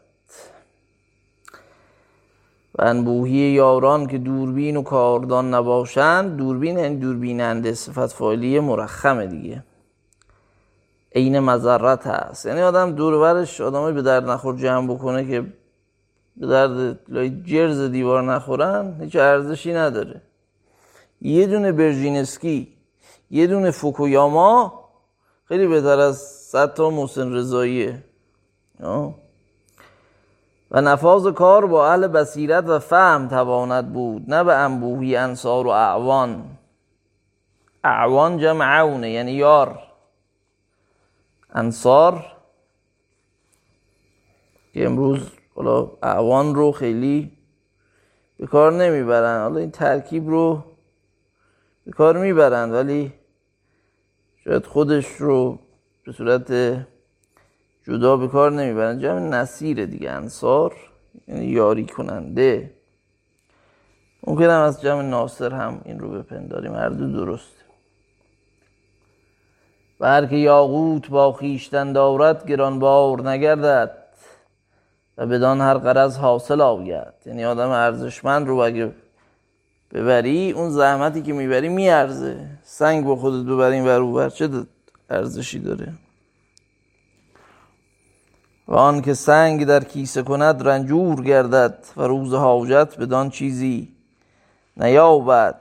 و 2.75 2.83
انبوهی 2.83 3.33
یاران 3.33 4.07
که 4.07 4.17
دوربین 4.17 4.77
و 4.77 4.81
کاردان 4.81 5.53
نباشند 5.53 6.37
دوربین 6.37 6.77
یعنی 6.79 6.95
دوربیننده 6.95 7.73
صفت 7.73 8.07
فاعلی 8.07 8.59
مرخمه 8.59 9.27
دیگه. 9.27 9.63
عین 11.17 11.39
مذرت 11.39 12.07
هست. 12.07 12.45
یعنی 12.45 12.61
آدم 12.61 12.91
دورورش 12.91 13.61
آدمای 13.61 13.93
به 13.93 14.01
درد 14.01 14.29
نخور 14.29 14.55
جمع 14.55 14.93
بکنه 14.93 15.27
که 15.27 15.45
به 16.37 16.47
درد 16.47 16.99
جرز 17.45 17.79
دیوار 17.91 18.23
نخورن 18.23 18.97
هیچ 19.01 19.15
ارزشی 19.15 19.73
نداره. 19.73 20.21
یه 21.21 21.47
دونه 21.47 21.71
برژینسکی 21.71 22.73
یه 23.31 23.47
دونه 23.47 23.71
فوکویاما 23.71 24.73
خیلی 25.45 25.67
بهتر 25.67 25.99
از 25.99 26.17
صد 26.51 26.73
تا 26.73 26.89
محسن 26.89 27.33
رضاییه. 27.33 28.03
و 30.71 30.81
نفاذ 30.81 31.27
کار 31.27 31.65
با 31.65 31.87
اهل 31.87 32.07
بصیرت 32.07 32.63
و 32.67 32.79
فهم 32.79 33.27
تواند 33.27 33.93
بود 33.93 34.23
نه 34.27 34.43
به 34.43 34.53
انبوهی 34.55 35.15
انصار 35.15 35.67
و 35.67 35.69
اعوان. 35.69 36.43
اعوان 37.83 38.37
جمع 38.37 38.65
عونه 38.65 39.11
یعنی 39.11 39.31
یار. 39.31 39.86
انصار. 41.57 42.25
که 44.73 44.85
امروز 44.85 45.19
حالا 45.55 45.91
اعوان 46.03 46.55
رو 46.55 46.71
خیلی 46.71 47.31
به 48.37 48.47
کار 48.47 48.73
نمی‌برن. 48.73 49.41
حالا 49.41 49.59
این 49.59 49.71
ترکیب 49.71 50.29
رو 50.29 50.63
به 51.85 51.91
کار 51.91 52.17
می‌برن 52.17 52.71
ولی 52.71 53.13
شاید 54.43 54.65
خودش 54.65 55.07
رو 55.07 55.59
به 56.05 56.11
صورت 56.11 56.51
جدا 57.83 58.17
به 58.17 58.27
کار 58.27 58.51
نمی‌برن. 58.51 58.99
جمع 58.99 59.19
نصیر 59.19 59.85
دیگه 59.85 60.11
انصار 60.11 60.75
یعنی 61.27 61.45
یاری 61.45 61.85
کننده. 61.85 62.73
ممکنم 64.27 64.61
از 64.61 64.81
جمع 64.81 65.01
ناصر 65.01 65.53
هم 65.53 65.81
این 65.85 65.99
رو 65.99 66.09
بپنداریم. 66.09 66.73
هر 66.73 66.89
دو 66.89 67.11
درسته 67.11 67.56
و 69.99 70.07
هر 70.07 70.25
که 70.25 70.35
یاقوت 70.35 71.09
با 71.09 71.33
خیشتن 71.33 71.93
دارد 71.93 72.47
گرانبار 72.47 73.29
نگردد 73.29 73.91
و 75.17 75.25
بدان 75.25 75.61
هر 75.61 75.77
قرض 75.77 76.17
حاصل 76.17 76.61
آوید 76.61 77.13
یعنی 77.25 77.45
آدم 77.45 77.69
ارزشمند 77.69 78.47
رو 78.47 78.55
اگه 78.57 78.91
ببری 79.93 80.51
اون 80.51 80.69
زحمتی 80.69 81.21
که 81.21 81.33
می‌بری 81.33 81.69
میارزه. 81.69 82.47
سنگ 82.63 83.05
با 83.05 83.15
خودت 83.15 83.45
ببرین 83.45 83.85
و 83.85 83.89
رو 83.89 84.29
چه 84.29 84.49
ارزشی 85.09 85.59
داره؟ 85.59 85.93
و 88.67 88.75
آن 88.75 89.01
که 89.01 89.13
سنگ 89.13 89.65
در 89.65 89.83
کیسه 89.83 90.23
کند 90.23 90.67
رنجور 90.67 91.23
گردد 91.23 91.85
و 91.97 92.01
روز 92.01 92.33
حاجت 92.33 92.97
بدان 92.99 93.29
چیزی 93.29 93.91
نیابد. 94.77 95.55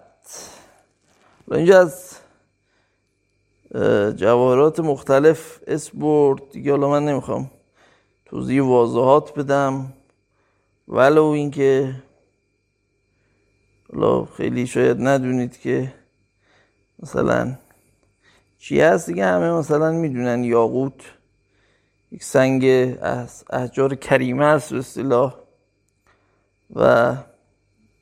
اینجا 1.53 1.80
از 1.80 2.16
جواهرات 4.16 4.81
مختلف 4.81 5.61
اسم 5.66 5.99
برد. 5.99 6.51
دیگه 6.51 6.70
حالا 6.70 6.91
من 6.91 7.05
نمی‌خوام 7.05 7.51
توضیح 8.24 8.62
واضحات 8.62 9.35
بدم. 9.39 9.93
ولو 10.89 11.24
اینکه 11.24 11.95
حالا 13.93 14.24
خیلی 14.24 14.66
شاید 14.66 14.97
ندونید 15.01 15.61
که 15.61 15.95
مثلا 16.99 17.59
چی 18.59 18.81
هست 18.81 19.07
دیگه 19.07 19.24
همه 19.27 19.51
مثلا 19.51 19.93
می‌دونن 19.93 20.45
یاقوت 20.45 21.01
یک 22.12 22.24
سنگ 22.24 22.64
از 23.01 23.45
احجار 23.51 23.95
کریمه 23.95 24.45
است 24.45 24.72
به 24.72 24.79
اصطلاح 24.79 25.35
و 26.74 27.16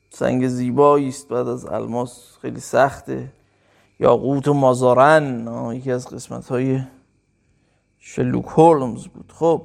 سنگ 0.09 0.47
زیبایی 0.47 1.07
است 1.07 1.27
بعد 1.27 1.47
از 1.47 1.65
الماس. 1.65 2.37
خیلی 2.41 2.59
سخته. 2.59 3.31
یاقوت 3.99 4.47
و 4.47 4.53
مازارن. 4.53 5.47
یکی 5.75 5.91
از 5.91 6.07
قسمت 6.07 6.47
های 6.47 6.81
شلوک 7.99 8.45
هولمز 8.45 9.07
بود. 9.07 9.33
خب. 9.35 9.61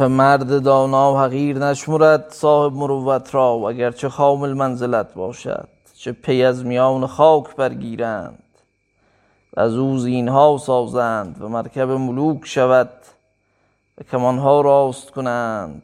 و 0.00 0.08
مرد 0.08 0.62
دانا 0.62 1.14
و 1.14 1.18
حقیر 1.18 1.58
نشمرد 1.58 2.30
صاحب 2.30 2.72
مروت 2.72 3.34
را 3.34 3.58
و 3.58 3.68
اگرچه 3.68 4.08
خامل 4.08 4.52
منزلت 4.52 5.14
باشد 5.14 5.68
چه 5.94 6.12
پی 6.12 6.42
از 6.42 6.64
میان 6.64 7.06
خاک 7.06 7.56
برگیرند. 7.56 8.42
و 9.56 9.60
از 9.60 9.74
او 9.74 9.98
زینها 9.98 10.58
سازند 10.58 11.42
و 11.42 11.48
مرکب 11.48 11.90
ملوک 11.90 12.46
شود 12.46 12.90
و 13.98 14.02
کمانها 14.02 14.60
راست 14.60 15.10
کنند. 15.10 15.82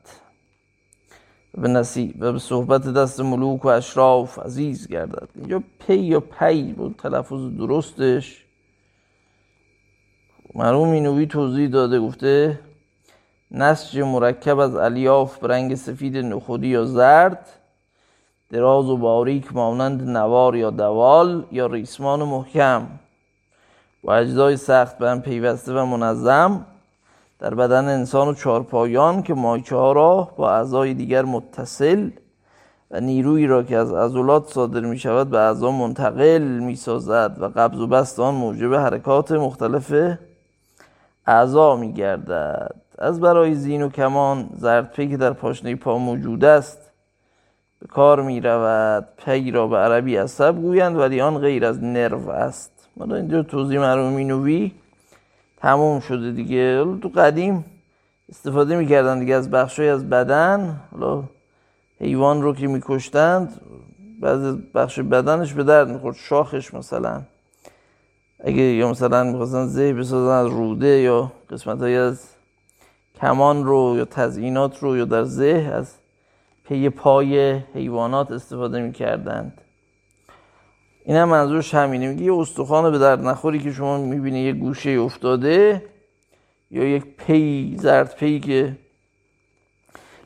به 1.58 1.68
نصیب 1.68 2.14
و 2.20 2.32
به 2.32 2.38
صحبت 2.38 2.88
دست 2.88 3.20
ملوک 3.20 3.64
و 3.64 3.68
اشراف 3.68 4.38
عزیز 4.38 4.88
گردد. 4.88 5.28
اینجا 5.34 5.62
پی 5.78 5.96
یا 5.96 6.20
پی 6.20 6.72
بود 6.72 6.94
تلفظ 6.98 7.56
درستش. 7.58 8.44
مرحوم 10.54 10.90
اینوی 10.90 11.26
توضیح 11.26 11.68
داده 11.68 12.00
گفته 12.00 12.60
نسج 13.50 13.98
مرکب 13.98 14.58
از 14.58 14.76
الیاف 14.76 15.38
به 15.38 15.48
رنگ 15.48 15.74
سفید 15.74 16.16
نخودی 16.16 16.68
یا 16.68 16.84
زرد 16.84 17.48
دراز 18.50 18.88
و 18.88 18.96
باریک 18.96 19.54
مانند 19.54 20.10
نوار 20.10 20.56
یا 20.56 20.70
دوال 20.70 21.46
یا 21.52 21.66
ریسمان 21.66 22.22
محکم. 22.22 22.86
و 24.04 24.10
اجزای 24.10 24.56
سخت 24.56 24.98
به 24.98 25.10
هم 25.10 25.22
پیوسته 25.22 25.72
و 25.72 25.86
منظم 25.86 26.66
در 27.38 27.54
بدن 27.54 27.88
انسان 27.88 28.28
و 28.28 28.34
چارپایان 28.34 29.22
که 29.22 29.34
مایچه 29.34 29.76
ها 29.76 29.92
را 29.92 30.28
با 30.36 30.50
اعضای 30.50 30.94
دیگر 30.94 31.24
متصل 31.24 32.10
و 32.90 33.00
نیرویی 33.00 33.46
را 33.46 33.62
که 33.62 33.76
از 33.76 33.92
عضلات 33.92 34.48
صادر 34.48 34.80
می 34.80 34.98
شود 34.98 35.30
به 35.30 35.38
اعضا 35.38 35.70
منتقل 35.70 36.42
می 36.42 36.76
سازد 36.76 37.36
و 37.40 37.48
قبض 37.48 37.80
و 37.80 37.86
بست 37.86 38.20
آن 38.20 38.34
موجب 38.34 38.74
حرکات 38.74 39.32
مختلف 39.32 40.16
اعضا 41.26 41.76
می 41.76 41.92
گردد 41.92 42.74
از 42.98 43.20
برای 43.20 43.54
زین 43.54 43.82
و 43.82 43.88
کمان 43.88 44.48
زردپی 44.56 45.08
که 45.08 45.16
در 45.16 45.32
پاشنه 45.32 45.76
پا 45.76 45.98
موجود 45.98 46.44
است 46.44 46.78
به 47.80 47.86
کار 47.86 48.22
می 48.22 48.40
رود 48.40 49.08
پی 49.16 49.50
را 49.50 49.66
به 49.66 49.76
عربی 49.76 50.16
عصب 50.16 50.56
گویند 50.56 50.96
ولی 50.96 51.20
آن 51.20 51.38
غیر 51.38 51.66
از 51.66 51.84
نرو 51.84 52.30
است. 52.30 52.88
ما 52.96 53.14
اینجا 53.14 53.42
توضیح 53.42 53.80
مرحوم 53.80 54.18
نوی 54.18 54.72
تموم 55.64 56.00
شده 56.00 56.30
دیگه. 56.30 56.84
تو 57.02 57.08
قدیم 57.08 57.64
استفاده 58.28 58.76
می‌کردن 58.76 59.18
دیگه 59.18 59.34
از 59.34 59.50
بخشای 59.50 59.88
از 59.88 60.08
بدن. 60.10 60.80
حالا 60.92 61.24
حیوان 62.00 62.42
رو 62.42 62.54
که 62.54 62.66
میکشتند 62.66 63.60
بعضی 64.20 64.62
بخش 64.74 65.00
بدنش 65.00 65.52
به 65.52 65.64
درد 65.64 65.88
می‌خورد. 65.88 66.16
شاخش 66.16 66.74
مثلا. 66.74 67.22
اگه 68.44 68.62
یا 68.62 68.90
مثلا 68.90 69.24
می‌خواستن 69.24 69.66
زه 69.66 69.92
بسازن 69.92 70.46
از 70.46 70.46
روده 70.46 70.86
یا 70.86 71.32
قسمت 71.50 71.80
های 71.80 71.96
از 71.96 72.28
کمان 73.20 73.64
رو 73.64 73.94
یا 73.96 74.04
تزیینات 74.04 74.78
رو 74.78 74.96
یا 74.96 75.04
در 75.04 75.24
زه 75.24 75.72
از 75.74 75.94
پی 76.64 76.88
پای 76.88 77.52
حیوانات 77.74 78.30
استفاده 78.32 78.80
می‌کردند. 78.80 79.60
این 81.04 81.16
هم 81.16 81.28
منظورش 81.28 81.74
همینه 81.74 82.08
میگه 82.08 82.24
یه 82.24 82.34
استخوان 82.34 82.90
به 82.92 82.98
درد 82.98 83.20
نخوری 83.20 83.58
که 83.58 83.72
شما 83.72 83.98
می‌بینی 83.98 84.40
یه 84.40 84.52
گوشه 84.52 84.90
افتاده 84.90 85.82
یا 86.70 86.84
یک 86.84 87.04
پی 87.16 87.76
زرد 87.78 88.14
پی 88.16 88.40
که 88.40 88.76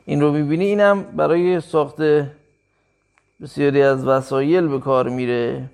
این 0.05 0.21
رو 0.21 0.31
می‌بینی 0.31 0.65
اینم 0.65 1.03
برای 1.03 1.61
ساخت 1.61 2.01
بسیاری 3.41 3.81
از 3.81 4.07
وسایل 4.07 4.67
به 4.67 4.79
کار 4.79 5.09
میره. 5.09 5.69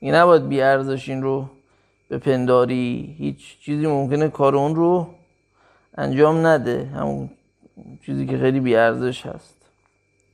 این 0.00 0.14
نباید 0.14 0.48
بی 0.48 0.60
ارزش 0.60 1.08
این 1.08 1.22
رو 1.22 1.50
بپنداری. 2.10 3.16
هیچ 3.18 3.58
چیزی 3.60 3.86
ممکنه 3.86 4.28
کار 4.28 4.56
اون 4.56 4.76
رو 4.76 5.14
انجام 5.98 6.46
نده. 6.46 6.84
همون 6.94 7.30
چیزی 8.06 8.26
که 8.26 8.38
خیلی 8.38 8.60
بی 8.60 8.76
ارزش 8.76 9.26
هست. 9.26 9.55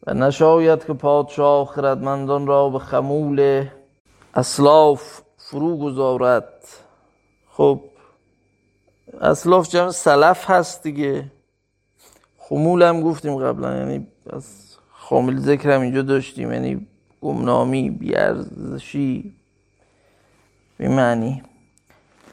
و 0.07 0.15
نشاید 0.15 0.85
که 0.85 0.93
پادشاه 0.93 1.67
خردمندان 1.67 2.47
را 2.47 2.69
به 2.69 2.79
خمول 2.79 3.67
اسلاف 4.35 5.21
فرو 5.37 5.77
گذارد. 5.77 6.53
خب 7.51 7.81
اسلاف 9.21 9.69
جمع 9.69 9.91
سلف 9.91 10.51
هست 10.51 10.83
دیگه. 10.83 11.25
خمول 12.39 12.83
هم 12.83 13.01
گفتیم 13.03 13.37
قبلا 13.37 13.77
یعنی 13.77 14.07
از 14.31 14.77
خامل 14.93 15.39
ذکر 15.39 15.71
هم 15.71 15.81
اینجا 15.81 16.03
داشتیم 16.03 16.53
یعنی 16.53 16.87
گمنامی 17.21 17.91
بیارزشی. 17.91 19.35
به 20.79 20.89
معنی 20.89 21.43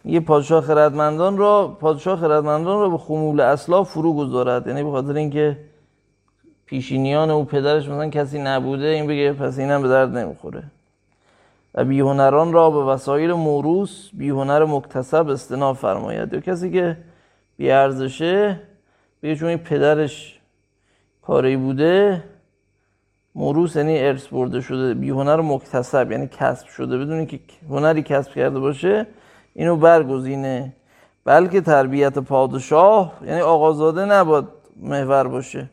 یه 0.06 0.20
پادشاه 0.20 0.62
خردمندان 0.62 1.38
را 1.38 1.78
پادشاه 1.80 2.20
خردمندان 2.20 2.80
را 2.80 2.90
به 2.90 2.98
خمول 2.98 3.40
اسلاف 3.40 3.90
فرو 3.90 4.14
گذارد. 4.14 4.68
یعنی 4.68 4.84
به 4.84 4.92
خاطر 4.92 5.14
اینکه 5.14 5.69
پیشینیان 6.70 7.30
او 7.30 7.46
پدرش 7.46 7.88
مثلا 7.88 8.10
کسی 8.10 8.40
نبوده 8.40 8.86
این 8.86 9.08
بگه 9.08 9.34
پس 9.34 9.60
اینم 9.60 9.82
به 9.82 9.88
درد 9.88 10.18
نمی‌خوره. 10.18 10.64
و 11.76 11.84
بیهنران 11.84 12.54
را 12.54 12.70
به 12.70 12.84
وسایل 12.84 13.34
موروس 13.34 14.10
بیهنر 14.14 14.66
مکتسب 14.66 15.30
استناب 15.30 15.76
فرماید. 15.76 16.34
یا 16.34 16.40
کسی 16.40 16.72
که 16.72 16.98
بیارزشه 17.58 18.62
بگه 19.24 19.36
چون 19.36 19.50
این 19.50 19.58
پدرش 19.58 20.40
کاری 21.22 21.58
بوده 21.58 22.24
موروس 23.36 23.76
یعنی 23.76 24.00
ارث 24.00 24.28
برده 24.28 24.62
شده 24.62 24.94
بیهنر 24.94 25.42
مکتسب 25.42 26.12
یعنی 26.12 26.28
کسب 26.28 26.68
شده. 26.68 26.98
بدون 26.98 27.26
که 27.26 27.40
هنری 27.70 28.04
کسب 28.04 28.32
کرده 28.34 28.60
باشه 28.60 29.08
اینو 29.54 29.76
برگزینه. 29.76 30.74
بلکه 31.26 31.62
تربیت 31.62 32.20
پادشاه 32.20 33.14
یعنی 33.26 33.42
آقازاده 33.42 34.06
نباید 34.06 34.46
محور 34.78 35.28
باشه. 35.28 35.70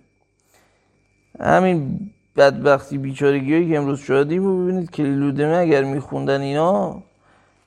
همین 1.40 2.10
بدبختی 2.36 2.98
بیچارگی 2.98 3.52
هایی 3.52 3.68
که 3.68 3.76
امروز 3.76 4.00
شدیم 4.00 4.46
و 4.46 4.62
ببینید 4.62 4.90
کلیلودمه 4.90 5.56
اگر 5.56 5.84
میخوندن 5.84 6.40
اینا 6.40 7.02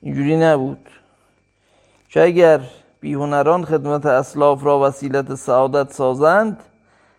اینجوری 0.00 0.36
نبود. 0.36 0.88
چه 2.08 2.20
اگر 2.20 2.60
بیهنران 3.00 3.64
خدمت 3.64 4.06
اسلاف 4.06 4.64
را 4.64 4.80
وسیلت 4.80 5.34
سعادت 5.34 5.92
سازند 5.92 6.62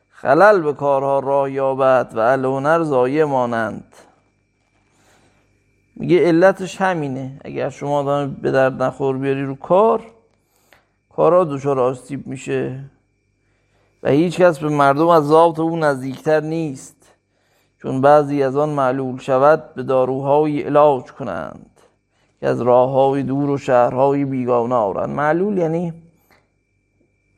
خلل 0.09 0.61
به 0.61 0.73
کارها 0.73 1.19
راه 1.19 1.51
یابد 1.51 2.11
و 2.15 2.19
الهنر 2.19 2.83
زایه 2.83 3.25
مانند. 3.25 3.83
میگه 5.95 6.27
علتش 6.27 6.81
همینه. 6.81 7.41
اگر 7.45 7.69
شما 7.69 7.99
آدم 7.99 8.33
به 8.33 8.51
درد 8.51 8.83
نخور 8.83 9.17
بیاری 9.17 9.43
رو 9.43 9.55
کار 9.55 10.01
کارها 11.09 11.43
دچار 11.43 11.79
آسیب 11.79 12.27
میشه. 12.27 12.79
و 14.03 14.09
هیچ 14.09 14.41
کس 14.41 14.59
به 14.59 14.69
مردم 14.69 15.07
از 15.07 15.23
ذات 15.27 15.59
او 15.59 15.77
نزدیکتر 15.77 16.39
نیست 16.39 17.13
چون 17.81 18.01
بعضی 18.01 18.43
از 18.43 18.57
آن 18.57 18.69
معلول 18.69 19.19
شود 19.19 19.73
به 19.73 19.83
داروهای 19.83 20.61
علاج 20.61 21.11
کنند 21.11 21.79
که 22.39 22.47
از 22.47 22.61
راههای 22.61 23.23
دور 23.23 23.49
و 23.49 23.57
شهرهای 23.57 24.25
بیگانه 24.25 24.75
آورند. 24.75 25.09
معلول 25.09 25.57
یعنی 25.57 25.93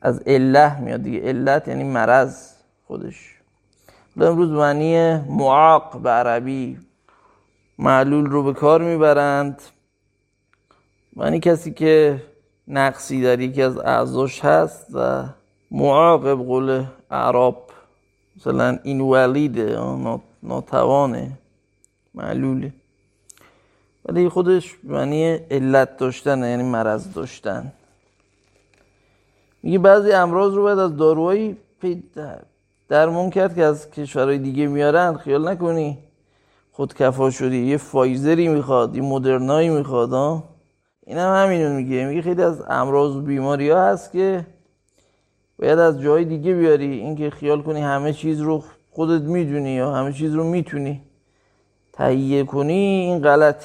از 0.02 0.22
اله 0.26 0.80
میاد 0.80 1.02
دیگه. 1.02 1.20
علت 1.20 1.68
یعنی 1.68 1.84
مرض 1.84 2.52
خودش. 2.86 3.34
امروز 4.20 4.50
معنی 4.50 5.16
معاق 5.16 6.02
به 6.02 6.10
عربی 6.10 6.78
معلول 7.78 8.26
رو 8.26 8.42
به 8.42 8.52
کار 8.52 8.82
می‌برند. 8.82 9.62
معنی 11.16 11.40
کسی 11.40 11.72
که 11.72 12.22
نقصی 12.68 13.22
در 13.22 13.40
یکی 13.40 13.62
از 13.62 13.78
اعضاش 13.78 14.44
هست 14.44 14.86
و 14.94 15.24
معاقب 15.70 16.38
قول 16.38 16.84
اعراب 17.10 17.70
مثلا 18.36 18.78
این 18.82 19.00
ولیده 19.00 19.78
ناتوانه 20.42 21.30
معلوله. 22.14 22.72
ولی 24.06 24.28
خودش 24.28 24.76
معنی 24.84 25.34
علت 25.34 25.96
داشتن 25.96 26.38
یعنی 26.38 26.62
مرض 26.62 27.12
داشتن. 27.12 27.72
میگه 29.62 29.78
بعضی 29.78 30.12
امراض 30.12 30.54
رو 30.54 30.62
باید 30.62 30.78
از 30.78 30.96
داروهایی 30.96 31.56
درمون 32.88 33.30
کرد 33.30 33.54
که 33.54 33.64
از 33.64 33.90
کشورهای 33.90 34.38
دیگه 34.38 34.66
میارن. 34.66 35.16
خیال 35.16 35.48
نکنی 35.48 35.98
خودکفا 36.72 37.30
شدی. 37.30 37.66
یه 37.66 37.76
فایزری 37.76 38.48
می‌خواد 38.48 38.96
یه 38.96 39.02
مدرنایی 39.02 39.68
می‌خواد 39.70 40.12
این 41.06 41.18
هم 41.18 41.44
همینو 41.44 41.74
میگه. 41.74 42.06
میگه 42.06 42.22
خیلی 42.22 42.42
از 42.42 42.62
امراض 42.68 43.16
و 43.16 43.20
بیماری 43.20 43.70
ها 43.70 43.84
هست 43.84 44.12
که 44.12 44.46
باید 45.58 45.78
از 45.78 46.00
جای 46.00 46.24
دیگه 46.24 46.54
بیاری. 46.54 46.98
اینکه 46.98 47.30
خیال 47.30 47.62
کنی 47.62 47.80
همه 47.80 48.12
چیز 48.12 48.40
رو 48.40 48.64
خودت 48.90 49.22
می‌دونی 49.22 49.70
یا 49.70 49.92
همه 49.92 50.12
چیز 50.12 50.34
رو 50.34 50.44
می‌تونی. 50.44 51.02
تهیه 51.92 52.44
کنی 52.44 52.72
این 52.72 53.22
غلط. 53.22 53.64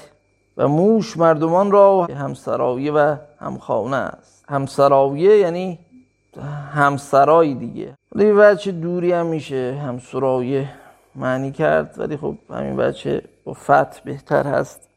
و 0.57 0.67
موش 0.67 1.17
مردمان 1.17 1.71
را 1.71 2.05
همسرایه 2.05 2.91
و 2.91 3.15
همخانه 3.39 3.95
است. 3.95 4.45
همسرایه 4.49 5.37
یعنی 5.37 5.79
همسرای 6.73 7.53
دیگه. 7.53 7.93
ولی 8.15 8.33
بچه 8.33 8.71
دوری 8.71 9.11
هم 9.11 9.25
میشه. 9.25 9.81
همسرایه 9.85 10.69
معنی 11.15 11.51
کرد. 11.51 11.95
ولی 11.97 12.17
خب 12.17 12.35
همین 12.49 12.75
بچه 12.75 13.21
با 13.43 13.53
فتح 13.53 13.99
بهتر 14.05 14.47
هست. 14.47 14.88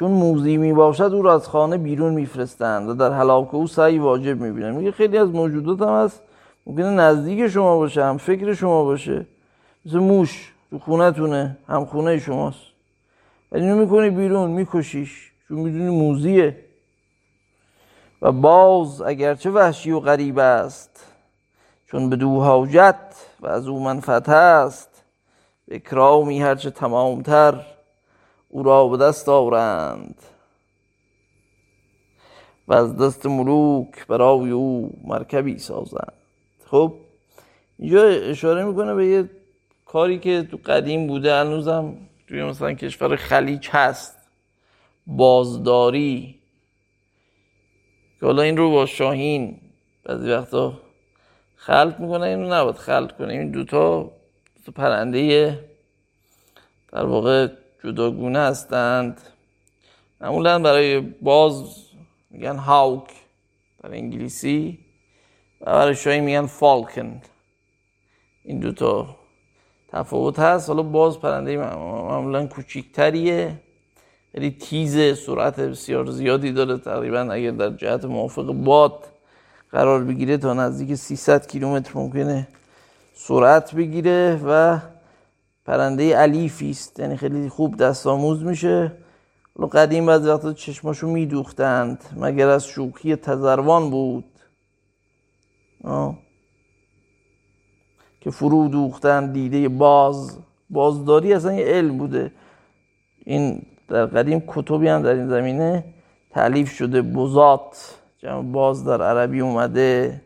چون 0.00 0.10
موزی 0.10 0.56
می 0.56 0.72
باشد 0.72 1.02
او 1.02 1.22
را 1.22 1.34
از 1.34 1.48
خانه 1.48 1.78
بیرون 1.78 2.14
میفرستند 2.14 2.88
و 2.88 2.94
در 2.94 3.12
حلاک 3.12 3.54
او 3.54 3.66
سعی 3.66 3.98
واجب 3.98 4.40
می‌بینن 4.40 4.70
میگه 4.70 4.90
خیلی 4.90 5.18
از 5.18 5.28
موجودات 5.28 5.88
هم 5.88 6.04
هست. 6.04 6.22
ممکنه 6.66 6.90
نزدیک 6.90 7.48
شما 7.48 7.76
باشه 7.76 8.04
هم 8.04 8.16
فکر 8.16 8.54
شما 8.54 8.84
باشه. 8.84 9.26
مثل 9.86 9.98
موش 9.98 10.52
تو 10.70 10.78
خونه 10.78 11.12
تونه 11.12 11.56
هم 11.68 11.84
خونه 11.84 12.18
شماست. 12.18 12.60
ولی 13.52 13.62
اینو 13.62 13.76
می‌کنی 13.76 14.10
بیرون 14.10 14.50
میکشیش. 14.50 15.32
چون 15.48 15.58
می‌دونی 15.58 15.90
موزیه. 15.90 16.56
و 18.22 18.32
باز 18.32 19.02
اگرچه 19.02 19.50
وحشی 19.50 19.90
و 19.90 20.00
غریب 20.00 20.38
است 20.38 21.06
چون 21.86 22.10
به 22.10 22.16
دو 22.16 22.40
حاجت 22.40 23.14
و 23.40 23.46
از 23.46 23.68
او 23.68 23.84
منفت 23.84 24.28
است 24.28 25.02
به 25.68 25.76
اکرامی 25.76 26.42
هرچه 26.42 26.70
تمامتر 26.70 27.54
او 28.52 28.62
را 28.62 28.88
به 28.88 28.96
دست 28.96 29.28
آورند. 29.28 30.14
و 32.68 32.74
از 32.74 32.96
دست 32.96 33.26
ملوک 33.26 34.06
برای 34.06 34.50
او 34.50 35.00
مرکبی 35.04 35.58
سازند. 35.58 36.12
خب 36.66 36.94
اینجا 37.78 38.04
اشاره 38.04 38.64
می‌کنه 38.64 38.94
به 38.94 39.06
یه 39.06 39.30
کاری 39.86 40.18
که 40.18 40.42
تو 40.42 40.58
قدیم 40.66 41.06
بوده 41.06 41.34
هنوزم 41.34 41.96
توی 42.28 42.42
مثلا 42.42 42.72
کشور 42.72 43.16
خلیج 43.16 43.68
هست 43.70 44.16
بازداری. 45.06 46.34
که 48.20 48.26
حالا 48.26 48.42
این 48.42 48.56
رو 48.56 48.70
با 48.70 48.86
شاهین 48.86 49.60
بعضی 50.04 50.30
وقتا 50.30 50.80
خلط 51.56 52.00
می‌کنه 52.00 52.26
اینو 52.26 52.54
نباید 52.54 52.76
خلط 52.76 53.12
کنه. 53.12 53.32
این 53.32 53.50
دوتا 53.50 54.10
دو 54.64 54.72
پرنده 54.72 55.58
در 56.92 57.04
واقع 57.04 57.48
جداگونه 57.84 58.38
هستند. 58.38 59.20
معمولا 60.20 60.58
برای 60.58 61.00
باز 61.00 61.64
میگن 62.30 62.56
هاوک 62.56 63.08
در 63.82 63.92
انگلیسی 63.92 64.78
و 65.60 65.64
برای 65.64 65.94
شاهین 65.94 66.24
میگن 66.24 66.46
فالکن. 66.46 67.22
این 68.44 68.58
دوتا 68.58 69.16
تفاوت 69.88 70.38
هست. 70.38 70.68
حالا 70.68 70.82
باز 70.82 71.20
پرنده 71.20 71.56
معمولا 71.56 72.46
کوچیکتریه. 72.46 73.60
خیلی 74.32 74.50
تیز 74.50 75.18
سرعت 75.18 75.60
بسیار 75.60 76.06
زیادی 76.06 76.52
داره. 76.52 76.78
تقریبا 76.78 77.20
اگر 77.20 77.50
در 77.50 77.70
جهت 77.70 78.04
موافق 78.04 78.52
باد 78.52 79.06
قرار 79.72 80.04
بگیره 80.04 80.36
تا 80.36 80.54
نزدیک 80.54 80.94
300 80.94 81.46
کیلومتر 81.46 81.90
ممکنه 81.94 82.48
سرعت 83.14 83.74
بگیره 83.74 84.40
و 84.46 84.78
پرنده 85.64 86.16
علیفی 86.16 86.70
است. 86.70 87.00
یعنی 87.00 87.16
خیلی 87.16 87.48
خوب 87.48 87.76
دست 87.76 88.06
آموز 88.06 88.44
میشه. 88.44 88.92
قدیم 89.72 90.06
بعضی 90.06 90.28
وقتا 90.28 90.52
چشماشو 90.52 91.08
میدوختند 91.08 92.04
مگر 92.16 92.48
از 92.48 92.66
شوخی 92.66 93.16
تزروان 93.16 93.90
بود؟ 93.90 94.24
آه. 95.84 96.18
که 98.20 98.30
فرو 98.30 98.68
دوختن 98.68 99.32
دیده 99.32 99.68
باز. 99.68 100.38
بازداری 100.70 101.34
اصلا 101.34 101.52
یه 101.52 101.64
علم 101.64 101.98
بوده. 101.98 102.32
این 103.24 103.62
در 103.88 104.06
قدیم 104.06 104.42
کتبی 104.46 104.88
هم 104.88 105.02
در 105.02 105.14
این 105.14 105.28
زمینه 105.28 105.84
تعلیف 106.30 106.70
شده. 106.70 107.02
بزات 107.02 107.98
جمع 108.18 108.52
باز 108.52 108.84
در 108.84 109.02
عربی 109.02 109.40
اومده. 109.40 110.20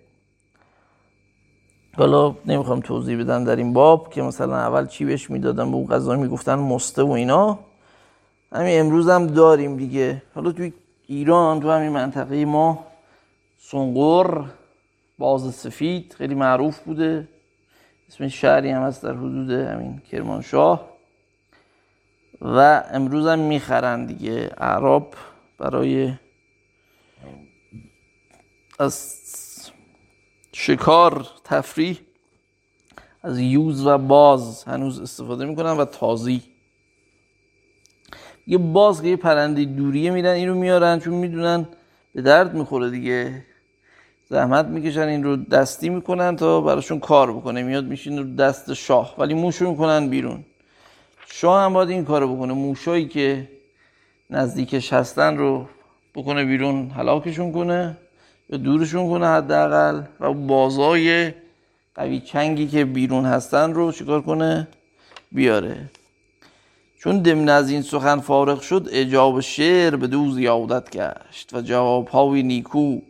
حالا 1.97 2.35
نمی‌خوام 2.47 2.81
توضیح 2.81 3.21
بدم 3.21 3.45
در 3.45 3.57
این 3.57 3.73
باب 3.73 4.13
که 4.13 4.23
مثلا 4.23 4.57
اول 4.57 4.87
چی 4.87 5.05
بهش 5.05 5.31
می‌دادن 5.31 5.71
به 5.71 5.77
اون 5.77 5.87
غذا 5.87 6.17
می‌گفتن 6.17 6.55
مسته 6.55 7.03
و 7.03 7.11
اینا. 7.11 7.59
همین 8.53 8.81
امروز 8.81 9.09
هم 9.09 9.27
داریم 9.27 9.77
دیگه. 9.77 10.23
حالا 10.35 10.53
توی 10.53 10.73
ایران 11.07 11.61
تو 11.61 11.71
همین 11.71 11.89
منطقه 11.89 12.45
ما 12.45 12.87
سنگور 13.59 14.45
باز 15.19 15.55
سفید 15.55 16.15
خیلی 16.19 16.35
معروف 16.35 16.79
بوده. 16.79 17.29
اسم 18.09 18.29
شهری 18.29 18.71
هم 18.71 18.83
هست 18.83 19.03
در 19.03 19.13
حدود 19.13 19.51
همین 19.51 20.03
کرمانشاه. 20.11 20.89
و 22.41 22.83
امروز 22.91 23.27
هم 23.27 23.39
می‌خرن 23.39 24.07
دیگه 24.07 24.49
عرب 24.49 25.07
برای 25.59 26.13
از 28.79 28.95
شکار 30.57 31.27
تفریح 31.45 31.99
از 33.23 33.39
یوز 33.39 33.87
و 33.87 33.99
باز 33.99 34.65
هنوز 34.65 35.01
استفاده 35.01 35.45
می‌کنن 35.45 35.71
و 35.71 35.85
تازی. 35.85 36.43
یه 38.47 38.59
باز 38.59 39.03
که 39.03 39.09
یه 39.09 39.17
پرنده 39.17 39.65
دوریه 39.65 40.11
میرن 40.11 40.31
این 40.31 40.49
رو 40.49 40.55
میارن 40.55 40.99
چون 40.99 41.15
می‌دونن 41.15 41.69
به 42.15 42.23
درد 42.23 42.55
می‌خوره 42.55 42.91
دیگه. 42.91 43.45
زحمت 44.29 44.67
می‌کشن 44.67 45.01
این 45.01 45.25
رو 45.25 45.37
دستی 45.37 45.89
می‌کنن 45.89 46.37
تا 46.37 46.61
براشون 46.61 47.01
کار 47.01 47.33
بکنه. 47.33 47.63
میاد 47.63 47.85
میشین 47.85 48.19
رو 48.19 48.37
دست 48.37 48.75
شاه 48.75 49.15
ولی 49.19 49.35
موشو 49.35 49.71
می‌کنن 49.71 50.09
بیرون. 50.09 50.45
شاه 51.27 51.63
هم 51.63 51.73
باید 51.73 51.91
این 51.91 52.05
کارو 52.05 52.37
بکنه. 52.37 52.53
موشایی 52.53 53.09
که 53.09 53.49
نزدیکش 54.31 54.93
هستن 54.93 55.37
رو 55.37 55.69
بکنه 56.15 56.45
بیرون 56.45 56.91
هلاکشون 56.91 57.53
کنه. 57.53 57.97
دورشون 58.57 59.11
کنه 59.11 59.27
حداقل 59.27 60.03
و 60.21 60.33
بازای 60.33 61.33
قوی 61.95 62.21
چنگی 62.21 62.69
که 62.69 62.85
بیرون 62.85 63.25
هستن 63.25 63.75
رو 63.75 63.93
چیکار 63.93 64.23
کنه؟ 64.23 64.69
بیاره. 65.33 65.91
چون 66.99 67.19
دمن 67.19 67.49
از 67.49 67.71
این 67.71 67.83
سخن 67.83 68.21
فارغ 68.21 68.61
شد 68.61 68.89
اجاب 68.91 69.41
شعر 69.41 69.97
به 69.97 70.07
دوز 70.07 70.39
یادت 70.39 70.91
گشت 70.91 71.55
و 71.55 71.61
جواب 71.61 72.09
های 72.09 72.43
نیکو 72.43 73.01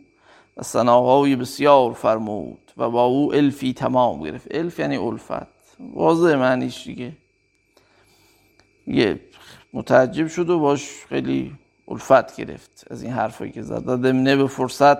و 0.57 0.63
سناهای 0.63 1.35
بسیار 1.35 1.93
فرمود 1.93 2.71
و 2.77 2.89
با 2.89 3.03
او 3.03 3.33
الفی 3.33 3.73
تمام 3.73 4.23
گرفت. 4.23 4.47
الف 4.51 4.79
یعنی 4.79 4.97
الفت. 4.97 5.55
واضح 5.79 6.35
معنیش 6.35 6.83
دیگه. 6.83 7.11
یه 8.87 9.19
متعجب 9.73 10.27
شد 10.27 10.49
و 10.49 10.59
باش 10.59 10.89
خیلی 11.09 11.51
الفت 11.87 12.35
گرفت 12.35 12.85
از 12.89 13.03
این 13.03 13.11
حرفایی 13.11 13.51
که 13.51 13.61
زد. 13.61 13.83
دمنه 13.83 14.35
به 14.35 14.47
فرصت 14.47 14.97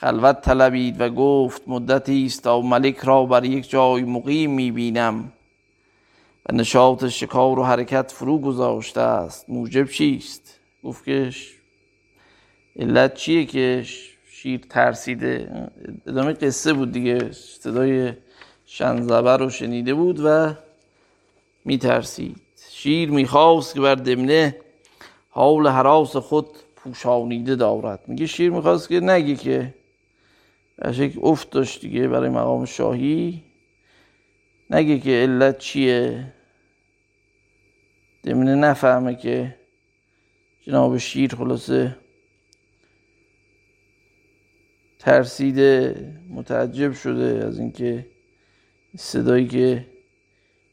خلوت 0.00 0.40
طلبید 0.40 1.00
و 1.00 1.08
گفت 1.08 1.62
مدتی 1.66 2.26
است 2.26 2.42
تا 2.42 2.60
ملک 2.60 2.98
را 2.98 3.24
بر 3.24 3.44
یک 3.44 3.70
جای 3.70 4.02
مقیم 4.02 4.50
می‌بینم. 4.50 5.32
و 6.46 6.54
نشاط 6.54 7.06
شکار 7.06 7.58
و 7.58 7.64
حرکت 7.64 8.12
فرو 8.12 8.38
گذاشته 8.38 9.00
است. 9.00 9.50
موجب 9.50 9.88
چیست؟ 9.88 10.60
گفت 10.84 11.04
که 11.04 11.30
علت 12.76 13.14
چیه 13.14 13.44
که 13.44 13.84
شیر 14.30 14.60
ترسیده. 14.70 15.68
ادامه 16.06 16.32
قصه 16.32 16.72
بود 16.72 16.92
دیگه. 16.92 17.32
صدای 17.32 18.12
شنزبر 18.66 19.36
رو 19.36 19.50
شنیده 19.50 19.94
بود 19.94 20.20
و 20.24 20.54
میترسید. 21.64 22.40
شیر 22.70 23.10
می‌خواست 23.10 23.74
که 23.74 23.80
بر 23.80 23.94
دمنه 23.94 24.56
حال 25.30 25.66
حراس 25.66 26.16
خود 26.16 26.46
پوشانیده 26.76 27.56
دارد. 27.56 28.00
میگه 28.06 28.26
شیر 28.26 28.50
می‌خواست 28.50 28.88
که 28.88 29.00
نگه 29.00 29.34
که 29.34 29.74
یک 30.84 31.18
افت 31.22 31.50
داشت 31.50 31.80
دیگه 31.80 32.08
برای 32.08 32.28
مقام 32.30 32.64
شاهی. 32.64 33.44
نگه 34.70 34.98
که 34.98 35.10
علت 35.10 35.58
چیه؟ 35.58 36.32
دمنه 38.22 38.54
نفهمه 38.54 39.14
که 39.14 39.56
جناب 40.60 40.98
شیر 40.98 41.34
خلاصه 41.34 41.96
ترسیده 44.98 45.94
متعجب 46.30 46.92
شده 46.92 47.46
از 47.46 47.58
اینکه 47.58 48.06
صدایی 48.96 49.46
که 49.46 49.86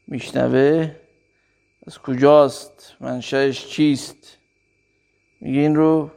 میشنوه 0.06 0.96
از 1.86 1.98
کجاست 1.98 2.96
منشأش 3.00 3.66
چیست؟ 3.66 4.38
میگه 5.40 5.60
این 5.60 5.76
رو 5.76 6.10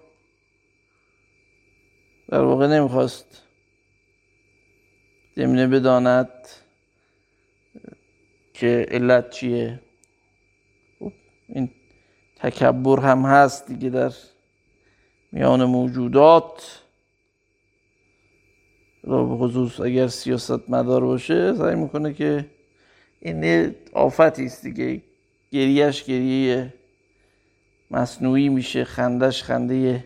در 2.27 2.41
واقع 2.41 2.67
نمی‌خواست 2.67 3.48
دمنه 5.39 5.67
بداند 5.67 6.29
که 8.53 8.85
علت 8.91 9.29
چیه؟ 9.29 9.79
خب، 10.99 11.11
این 11.47 11.69
تکبر 12.35 12.99
هم 12.99 13.25
هست 13.25 13.67
دیگه 13.67 13.89
در 13.89 14.11
میان 15.31 15.65
موجودات. 15.65 16.81
را 19.03 19.25
به 19.25 19.35
خصوص 19.35 19.79
اگر 19.79 20.07
سیاست 20.07 20.69
مدار 20.69 21.05
باشه 21.05 21.55
سعی 21.55 21.75
می‌کنه 21.75 22.13
که 22.13 22.45
این 23.19 23.75
آفتی 23.93 24.45
است 24.45 24.63
دیگه. 24.63 25.01
گریهش 25.51 26.03
گریه 26.03 26.73
مصنوعی 27.91 28.49
میشه 28.49 28.83
خندش 28.83 29.43
خنده 29.43 30.03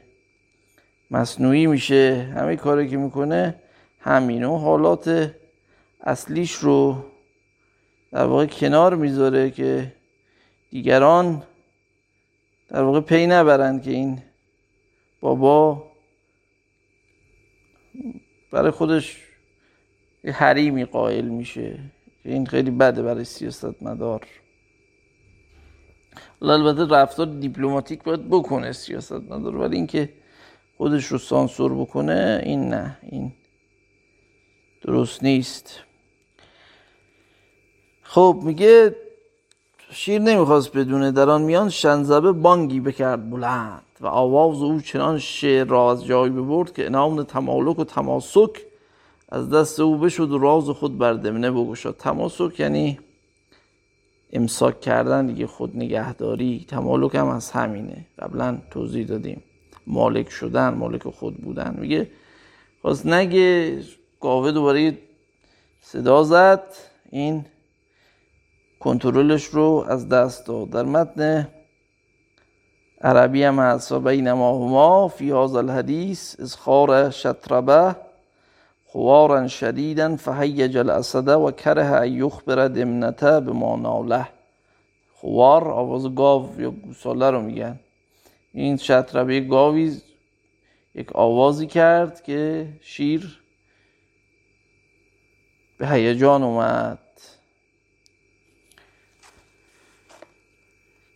مصنوعی 1.12 1.68
میشه. 1.68 2.34
همه 2.36 2.56
کاری 2.56 2.90
که 2.90 2.98
می‌کنه 2.98 3.62
همینو 4.04 4.58
حالات 4.58 5.36
اصلیش 6.01 6.51
رو 6.51 7.04
در 8.12 8.26
واقع 8.26 8.45
کنار 8.45 8.95
می‌ذاره 8.95 9.51
که 9.51 9.93
دیگران 10.72 11.43
در 12.70 12.84
واقع 12.84 12.99
پی 12.99 13.28
نبرند 13.28 13.84
که 13.84 13.91
این 13.91 14.22
بابا 15.22 15.84
برای 18.51 18.72
خودش 18.72 19.18
حریمی 20.34 20.86
قائل 20.86 21.26
میشه. 21.26 21.80
این 22.24 22.45
خیلی 22.45 22.72
بده 22.72 23.01
برای 23.01 23.24
سیاست 23.24 23.84
مدار 23.84 24.28
البته 26.41 26.95
رفتار 26.95 27.26
دیپلماتیک 27.26 28.04
باید 28.04 28.30
بکنه 28.30 28.72
سیاست 28.72 29.14
مدار 29.14 29.56
ولی 29.56 29.76
اینکه 29.76 30.10
خودش 30.78 31.06
رو 31.06 31.18
سانسور 31.18 31.74
بکنه 31.74 32.41
این 32.45 32.70
نه. 32.70 32.97
این 33.01 33.32
درست 34.84 35.24
نیست. 35.24 35.80
خب 38.04 38.40
میگه 38.44 38.96
شیر 39.92 40.22
نمی‌خواست 40.22 40.78
بدونه. 40.78 41.12
در 41.12 41.30
آن 41.30 41.42
میان 41.42 41.70
شنزبه 41.70 42.32
بانگی 42.32 42.80
بکرد 42.80 43.30
بلند 43.30 43.82
و 44.02 44.08
آواز 44.08 44.62
او 44.62 44.82
چنان 44.82 45.20
شعر 45.20 45.68
را 45.68 45.92
از 45.92 46.06
جای 46.06 46.30
ببرد 46.30 46.74
که 46.74 46.86
انام 46.86 47.24
تمالک 47.24 47.80
و 47.80 47.84
تماسک 47.84 48.62
از 49.30 49.50
دست 49.50 49.80
او 49.80 49.98
بشد 49.98 50.32
و 50.32 50.38
راز 50.38 50.70
خود 50.70 50.98
بر 50.98 51.14
دمنه 51.14 51.52
بگشاد 51.52 51.98
تماسک 51.98 52.60
یعنی 52.60 53.00
امساک 54.34 54.82
کردن 54.82 55.28
دیگه 55.28 55.48
خود 55.48 55.78
نگهداری. 55.78 56.66
تمالک 56.68 57.16
هم 57.16 57.28
از 57.28 57.52
همینه. 57.52 58.06
قبلا 58.20 58.58
توضیح 58.72 59.06
دادیم. 59.06 59.44
مالک 59.88 60.30
شدن 60.30 60.70
مالک 60.74 61.04
خود 61.04 61.38
بودن. 61.38 61.76
میگه 61.80 62.08
خواست 62.82 63.06
نگه 63.06 63.80
گاوه 64.24 64.52
دوباره 64.52 64.98
صدا 65.82 66.24
زد. 66.24 66.64
این 67.10 67.46
کنترلش 68.80 69.46
رو 69.46 69.86
از 69.88 70.10
دست 70.10 70.48
داد. 70.48 70.70
در 70.70 70.84
متن 70.84 71.48
عربی 73.02 73.44
هم 73.44 73.60
هست. 73.60 73.92
و 73.92 74.00
بینما 74.00 74.56
هما 74.56 75.08
فی 75.08 75.32
هذا 75.32 75.60
الحدیث 75.60 76.56
خار 76.56 77.10
شطربه 77.10 77.96
خوارا 78.86 79.48
شدیدا 79.48 80.16
فهیج 80.16 80.78
الاسد 80.78 81.28
و 81.28 81.52
کره 81.52 81.86
ان 81.86 82.14
یخبر 82.14 82.68
دمنته 82.68 83.40
به 83.40 83.52
ما 83.52 83.76
ناله. 83.76 84.28
خوار 85.14 85.68
آواز 85.68 86.16
گاو 86.16 86.62
یا 86.62 86.72
گوساله 86.72 87.30
رو 87.30 87.42
میگن. 87.42 87.80
این 88.54 88.78
شطربه 88.78 89.40
گاوی 89.40 90.02
یک 90.96 91.16
آوازی 91.16 91.68
کرد 91.68 92.24
که 92.24 92.68
شیر 92.82 93.43
به 95.84 95.90
هیجان 95.90 96.44
اومد. 96.44 97.00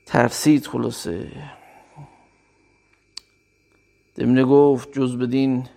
ترسید 0.06 0.68
خلاصه. 0.68 1.28
دمنه 4.16 4.44
گفت 4.44 4.94
جز 4.94 5.18
بدین 5.18 5.68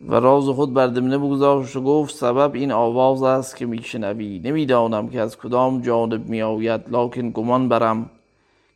و 0.00 0.14
راز 0.14 0.48
خود 0.48 0.74
بر 0.74 0.86
دمنه 0.86 1.18
بگذاشت 1.18 1.76
و 1.76 1.80
گفت 1.80 2.14
سبب 2.14 2.54
این 2.54 2.72
آواز 2.72 3.22
است 3.22 3.56
که 3.56 3.66
میشنوی. 3.66 4.38
نمی‌دانم 4.38 5.08
که 5.08 5.20
از 5.20 5.38
کدام 5.38 5.80
جانب 5.80 6.28
میآید 6.28 6.88
لکن 6.88 7.30
گمان 7.30 7.68
برم 7.68 8.10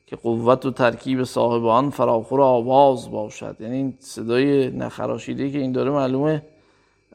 که 0.06 0.16
قوت 0.16 0.66
و 0.66 0.70
ترکیب 0.70 1.24
صاحب 1.24 1.66
آن 1.66 1.90
فراخور 1.90 2.40
آواز 2.40 3.10
باشد. 3.10 3.56
یعنی 3.60 3.76
این 3.76 3.96
صدای 3.98 4.70
نخراشیده 4.70 5.50
که 5.50 5.58
این 5.58 5.72
داره 5.72 5.90
معلومه. 5.90 6.42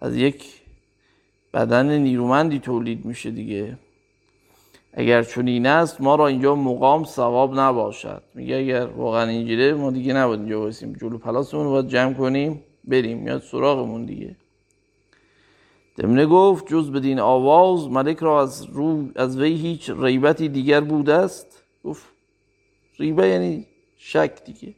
از 0.02 0.16
یک 0.16 0.62
بدن 1.54 1.98
نیرومندی 1.98 2.60
تولید 2.60 3.06
میشه 3.06 3.32
دیگه. 3.32 3.78
اگر 4.94 5.24
چنین 5.24 5.66
است 5.66 6.02
ما 6.02 6.16
را 6.16 6.28
اینجا 6.28 6.56
مقام 6.56 7.04
ثواب 7.04 7.60
نباشد. 7.60 8.24
میگه 8.36 8.56
اگر 8.56 8.86
واقعا 8.86 9.30
اینجوره 9.30 9.74
ما 9.74 9.92
دیگه 9.92 10.14
نباید 10.14 10.40
اینجا 10.40 10.60
بایستیم 10.60 10.94
جلو 10.94 11.18
پلاسمون 11.18 11.66
رو 11.66 11.72
باید 11.72 11.88
جمع 11.88 12.14
کنیم 12.14 12.64
بریم 12.84 13.18
میاد 13.18 13.42
سراغمون 13.42 14.06
دیگه. 14.06 14.36
دمنه 15.96 16.26
گفت 16.26 16.68
جز 16.68 16.92
بدین 16.92 17.20
آواز 17.20 17.88
ملک 17.88 18.18
را 18.18 18.42
از 18.42 18.66
رو 18.66 19.10
از 19.16 19.38
وی 19.38 19.54
هیچ 19.54 19.90
ریبتی 19.90 20.50
دیگر 20.50 20.82
بوده 20.82 21.14
است؟ 21.14 21.64
گفت 21.84 22.04
ریبه 23.00 23.28
یعنی 23.28 23.66
شک 23.98 24.44
دیگه. 24.46 24.74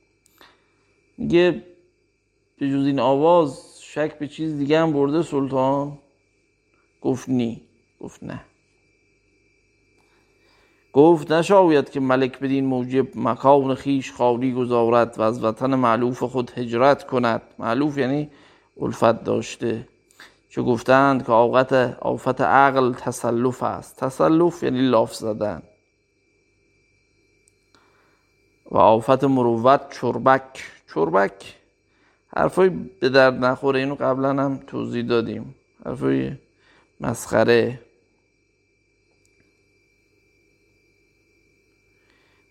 میگه 1.18 1.64
به 2.58 2.70
جز 2.70 2.86
این 2.86 3.00
آواز 3.00 3.71
شک 3.94 4.20
به 4.20 4.28
چیز 4.28 4.58
دیگه 4.58 4.80
هم 4.80 4.94
برده 4.94 5.24
سلطان؟ 5.24 5.98
گفت 7.02 7.30
نی. 7.30 7.62
گفت 8.00 8.24
نه. 8.24 8.42
گفت 10.94 11.32
نشاید 11.32 11.90
که 11.90 12.00
ملک 12.00 12.40
بدین 12.40 12.66
موجب 12.66 13.08
مکان 13.16 13.76
خیش 13.76 14.12
خالی 14.12 14.54
گذارد 14.54 15.20
و 15.20 15.22
از 15.22 15.44
وطن 15.44 15.76
معلوف 15.76 16.24
خود 16.24 16.52
هجرت 16.56 17.08
کند. 17.08 17.42
معلوف 17.60 17.98
یعنی 17.98 18.30
الفت 18.82 19.24
داشته. 19.24 19.88
چه 20.50 20.62
گفتند 20.62 21.26
که 21.26 21.32
آقت 21.32 21.74
آفت 22.02 22.42
عقل 22.42 22.94
تسلف 22.94 23.64
است. 23.64 23.98
تسلف 23.98 24.64
یعنی 24.64 24.82
لاف 24.82 25.14
زدن. 25.16 25.64
و 28.72 28.78
آفت 28.78 29.24
مروت 29.24 30.00
چربک. 30.00 30.64
چربک 30.94 31.61
حرفای 32.38 32.70
به 32.70 33.10
درد 33.10 33.46
نخوره 33.46 33.80
اینو 33.80 33.96
قبلا 33.96 34.30
هم 34.30 34.60
توضیح 34.68 35.06
دادیم. 35.06 35.56
حرفای 35.86 36.32
مسخره. 37.02 37.80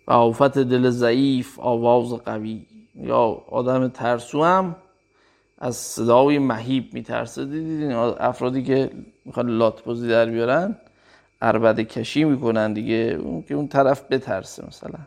و 0.07 0.13
آفت 0.13 0.59
دل 0.59 0.91
ضعیف 0.91 1.59
آواز 1.59 2.13
قوی. 2.13 2.67
یا 2.95 3.19
آدم 3.49 3.89
ترسو 3.89 4.45
هم 4.45 4.77
از 5.59 5.77
صدای 5.77 6.39
مهیب 6.39 6.95
میترسه. 6.95 7.45
دیدین 7.45 7.93
افرادی 7.93 8.63
که 8.63 8.91
می‌خوان 9.25 9.49
لات 9.49 9.85
بازی 9.85 10.09
در 10.09 10.27
بیارن 10.27 10.77
عربده 11.43 11.85
کشی 11.85 12.25
می‌کنن 12.25 12.73
دیگه. 12.73 13.19
اون 13.23 13.43
که 13.43 13.55
اون 13.55 13.69
طرف 13.69 14.13
بترسه 14.13 14.67
مثلا. 14.67 14.99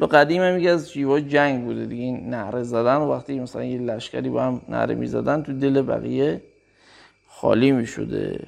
لو 0.00 0.06
قدیم 0.06 0.42
هم 0.42 0.58
یکی 0.58 0.68
از 0.68 0.92
جیوای 0.92 1.22
جنگ 1.22 1.64
بوده 1.64 1.86
دیگه. 1.86 2.02
این 2.02 2.30
نهره 2.30 2.62
زدن 2.62 2.96
و 2.96 3.12
وقتی 3.12 3.40
مثلا 3.40 3.64
یه 3.64 3.78
لشکری 3.78 4.28
با 4.28 4.42
هم 4.42 4.60
نهره 4.68 4.94
می‌زدن 4.94 5.42
تو 5.42 5.52
دل 5.52 5.82
بقیه 5.82 6.42
خالی 7.28 7.72
می‌شده. 7.72 8.46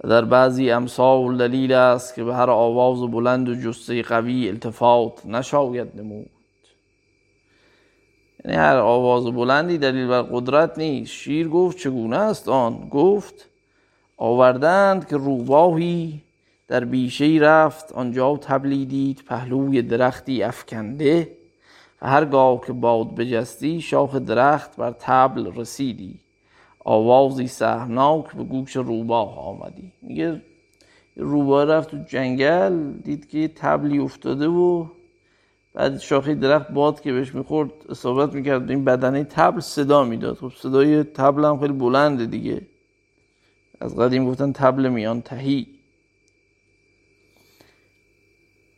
در 0.00 0.24
بعضی 0.24 0.70
امثال 0.70 1.36
دلیل 1.36 1.72
است 1.72 2.14
که 2.14 2.24
به 2.24 2.34
هر 2.34 2.50
آواز 2.50 3.10
بلند 3.10 3.48
و 3.48 3.54
جسته 3.54 4.02
قوی 4.02 4.48
التفات 4.48 5.26
نشاید 5.26 5.88
نمود. 6.00 6.30
یعنی 8.44 8.56
هر 8.56 8.76
آواز 8.76 9.24
بلندی 9.24 9.78
دلیل 9.78 10.08
بر 10.08 10.22
قدرت 10.22 10.78
نیست. 10.78 11.12
شیر 11.12 11.48
گفت 11.48 11.78
چگونه 11.78 12.16
است 12.16 12.48
آن؟ 12.48 12.88
گفت 12.88 13.48
آوردند 14.16 15.08
که 15.08 15.16
روباهی 15.16 16.20
در 16.68 16.84
بیشه 16.84 17.38
رفت 17.40 17.92
آنجا 17.92 18.36
تبلی 18.36 18.86
دید 18.86 19.22
پهلوی 19.26 19.82
درختی 19.82 20.42
افکنده 20.42 21.28
و 22.02 22.08
هرگاه 22.08 22.60
که 22.66 22.72
باد 22.72 23.14
بجستی 23.14 23.80
شاخ 23.80 24.14
درخت 24.14 24.76
بر 24.76 24.94
تبل 24.98 25.52
رسیدی. 25.56 26.14
آوازی 26.84 27.46
سهمناک 27.46 28.32
به 28.34 28.44
گوش 28.44 28.76
روباه 28.76 29.38
آمدی. 29.38 29.92
میگه 30.02 30.42
روباه 31.16 31.64
رفت 31.64 31.90
تو 31.90 31.96
جنگل 31.96 32.92
دید 32.92 33.28
که 33.28 33.38
یه 33.38 33.48
تبلی 33.48 33.98
افتاده 33.98 34.48
و 34.48 34.86
بعد 35.74 35.98
شاخه 35.98 36.34
درخت 36.34 36.70
باد 36.70 37.00
که 37.00 37.12
بهش 37.12 37.34
می‌خورد 37.34 37.70
اصابت 37.88 38.34
می‌کرد. 38.34 38.70
این 38.70 38.84
بدنه 38.84 39.24
تبل 39.24 39.60
صدا 39.60 40.04
می‌داد. 40.04 40.36
خب 40.36 40.52
صدای 40.56 41.02
تبل 41.02 41.44
هم 41.44 41.60
خیلی 41.60 41.72
بلنده 41.72 42.26
دیگه. 42.26 42.62
از 43.80 43.96
قدیم 43.96 44.26
گفتن 44.26 44.52
تبل 44.52 44.88
میان 44.88 45.20
تهی. 45.20 45.77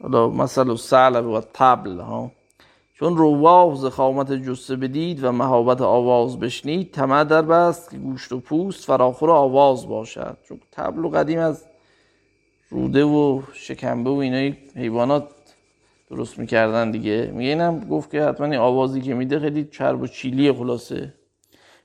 حالا 0.03 0.29
مثلا 0.29 0.77
سلب 0.77 1.27
و 1.27 1.41
تبل 1.55 1.99
ها. 1.99 2.31
چون 2.95 3.17
رواه 3.17 3.75
زخامت 3.75 4.33
جسه 4.33 4.77
بدید 4.77 5.25
و 5.25 5.33
مهابت 5.33 5.81
آواز 5.81 6.41
بشنید 6.41 6.93
طمع 6.93 7.25
در 7.25 7.43
بست 7.43 7.91
که 7.91 7.97
گوشت 7.97 8.33
و 8.33 8.41
پوست 8.41 8.85
فراخور 8.85 9.31
آواز 9.31 9.89
باشد. 9.89 10.37
چون 10.49 10.61
تبل 10.73 11.05
و 11.05 11.09
قدیم 11.09 11.39
از 11.39 11.65
روده 12.71 13.05
و 13.05 13.43
شکمبه 13.53 14.11
و 14.11 14.15
اینای 14.15 14.55
حیوانات 14.77 15.29
درست 16.11 16.39
می‌کردن 16.39 16.91
دیگه. 16.91 17.31
میگه 17.35 17.51
اینم 17.51 17.81
گفت 17.81 18.11
که 18.11 18.23
حتما 18.23 18.47
این 18.47 18.57
آوازی 18.57 19.01
که 19.01 19.15
میده 19.15 19.41
خیلی 19.41 19.65
چرب 19.65 20.03
و 20.03 20.07
چیلی 20.07 20.53
خلاصه. 20.53 21.15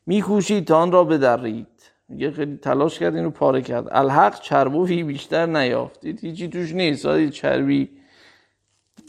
میکوشید 0.05 0.68
تا 0.68 0.78
آن 0.78 0.91
را 0.91 1.03
بدرید. 1.03 1.68
میگه 2.09 2.32
خیلی 2.32 2.57
تلاش 2.57 2.99
کرد 2.99 3.16
اینو 3.16 3.30
پاره 3.30 3.61
کرد. 3.61 3.88
الحق 3.91 4.39
چربوی 4.39 5.03
بیشتر 5.03 5.45
نیافتید 5.45 6.20
هیچی 6.20 6.47
توش 6.47 6.74
نیست. 6.74 7.30
چربی 7.30 7.89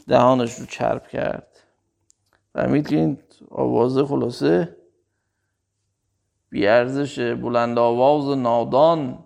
دهانش 0.07 0.53
رو 0.53 0.65
چرب 0.65 1.07
کرد. 1.07 1.63
فهمید 2.53 2.87
که 2.87 2.95
این 2.95 3.17
آوازه 3.51 4.05
خلاصه 4.05 4.77
بیارزش 6.49 7.19
بلند 7.19 7.79
آواز 7.79 8.37
نادان 8.37 9.23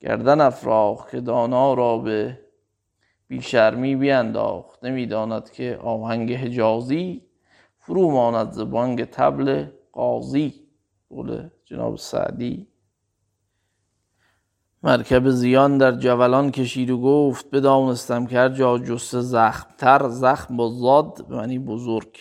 گردن 0.00 0.40
افراخ 0.40 1.10
که 1.10 1.20
دانا 1.20 1.74
را 1.74 1.98
به 1.98 2.38
بیشرمی 3.28 3.96
بیانداخت 3.96 4.84
نمی‌داند 4.84 5.50
که 5.50 5.78
آهنگ 5.82 6.32
حجازی 6.32 7.22
فرو 7.78 8.10
ماند 8.10 8.52
زبانگ 8.52 9.04
تبل 9.04 9.66
قاضی. 9.92 10.54
قول 11.10 11.48
جناب 11.64 11.96
سعدی. 11.96 12.66
مرکب 14.82 15.30
زیان 15.30 15.78
در 15.78 15.92
جولان 15.92 16.50
کشید 16.50 16.90
و 16.90 16.98
گفت 17.00 17.50
بدانستم 17.50 18.26
که 18.26 18.50
جا 18.56 18.78
جسته 18.78 19.20
زخمتر 19.20 20.08
زخم 20.08 20.56
با 20.56 20.70
زاد 20.70 21.26
معنی 21.28 21.58
بزرگ. 21.58 22.18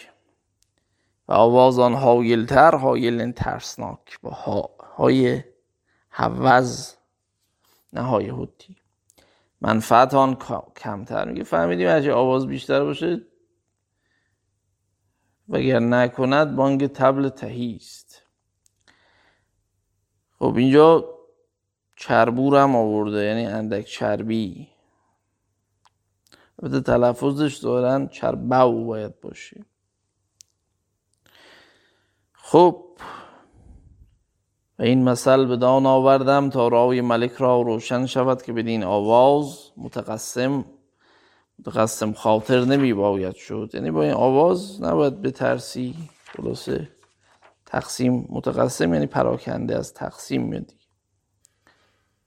و 1.28 1.34
آواز 1.34 1.80
آن 1.80 1.94
هایلتر 1.94 2.76
هایل 2.76 3.32
ترسناک. 3.32 4.20
با 4.22 4.32
های 4.96 5.44
حوز 6.10 6.96
نه 7.94 8.02
های 8.02 8.48
منفعت 9.62 10.14
آن 10.14 10.38
کمتر. 10.76 11.26
میگه 11.32 11.44
فهمیدیم 11.44 11.88
اگه 11.90 12.14
آواز 12.14 12.48
بیشتر 12.48 12.84
باشه 12.84 13.22
وگر 15.50 15.80
نکند 15.80 16.56
بانگ 16.56 16.88
تبل 16.88 17.30
تهیست 17.30 18.24
خب 20.40 20.56
اینجا 20.56 21.17
چربور 21.98 22.58
هم 22.58 22.76
آورده 22.76 23.24
یعنی 23.24 23.46
اندک 23.46 23.86
چربی. 23.86 24.68
البته 26.64 26.82
تلفظش 26.82 27.56
دارن 27.56 28.08
چربو 28.08 28.86
باید 28.86 29.22
باشه. 29.22 29.66
خب 32.34 32.84
و 34.80 34.84
این 34.84 35.04
مثل 35.04 35.46
به 35.46 35.58
دان 35.58 35.86
آوردم 35.86 36.50
تا 36.50 36.68
رای 36.68 37.02
ملک 37.02 37.32
را 37.32 37.62
روشن 37.62 38.06
شود 38.06 38.42
که 38.42 38.54
بدین 38.54 38.84
آواز 38.84 39.72
متقسم 39.78 40.66
متقسم 41.60 42.14
خاطر 42.14 42.66
نمی 42.66 42.94
باید 42.94 43.36
شد. 43.36 43.70
یعنی 43.74 43.92
با 43.92 44.04
این 44.04 44.14
آواز 44.14 44.84
نباید 44.84 45.22
بترسی 45.22 45.96
خلاصه 46.26 46.90
تقسیم 47.66 48.28
متقسم 48.30 48.94
یعنی 48.94 49.06
پراکنده 49.08 49.78
از 49.78 49.94
تقسیم 49.94 50.42
میدی 50.42 50.77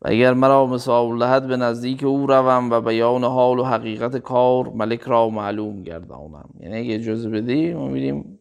و 0.02 0.08
اگر 0.08 0.34
مرا 0.34 0.66
مثال 0.66 1.18
لحد 1.18 1.46
به 1.46 1.56
نزدیک 1.56 2.04
او 2.04 2.26
روم 2.26 2.70
و 2.70 2.80
بیان 2.80 3.24
حال 3.24 3.58
و 3.58 3.64
حقیقت 3.64 4.16
کار 4.16 4.68
ملک 4.68 5.00
را 5.00 5.28
معلوم 5.28 5.82
گردانم. 5.82 6.50
یعنی 6.60 6.78
اگه 6.78 6.94
اجازه 6.94 7.28
بدی 7.30 7.74
ما 7.74 7.88
میریم 7.88 8.38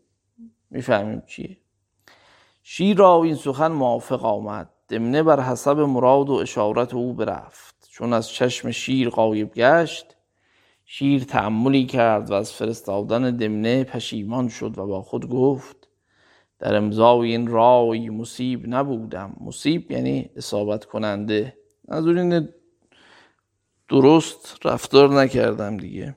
می‌فهمیم 0.71 1.23
چیه. 1.27 1.57
شیر 2.63 2.97
را 2.97 3.23
این 3.23 3.35
سخن 3.35 3.71
موافق 3.71 4.25
آمد. 4.25 4.69
دمنه 4.87 5.23
بر 5.23 5.39
حسب 5.39 5.79
مراد 5.79 6.29
و 6.29 6.33
اشارت 6.33 6.93
او 6.93 7.13
برفت. 7.13 7.87
چون 7.91 8.13
از 8.13 8.29
چشم 8.29 8.71
شیر 8.71 9.09
قایب 9.09 9.53
گشت 9.53 10.15
شیر 10.85 11.23
تعملی 11.23 11.85
کرد 11.85 12.31
و 12.31 12.33
از 12.33 12.53
فرستادن 12.53 13.35
دمنه 13.35 13.83
پشیمان 13.83 14.47
شد 14.47 14.77
و 14.77 14.85
با 14.85 15.01
خود 15.01 15.29
گفت 15.29 15.78
در 16.59 16.75
امضای 16.75 17.31
این 17.31 17.47
رای 17.47 18.09
مصیب 18.09 18.63
نبودم. 18.67 19.35
مصیب 19.41 19.91
یعنی 19.91 20.29
اصابت 20.35 20.85
کننده. 20.85 21.57
از 21.87 22.07
این 22.07 22.49
درست 23.89 24.65
رفتار 24.65 25.09
نکردم 25.09 25.77
دیگه. 25.77 26.15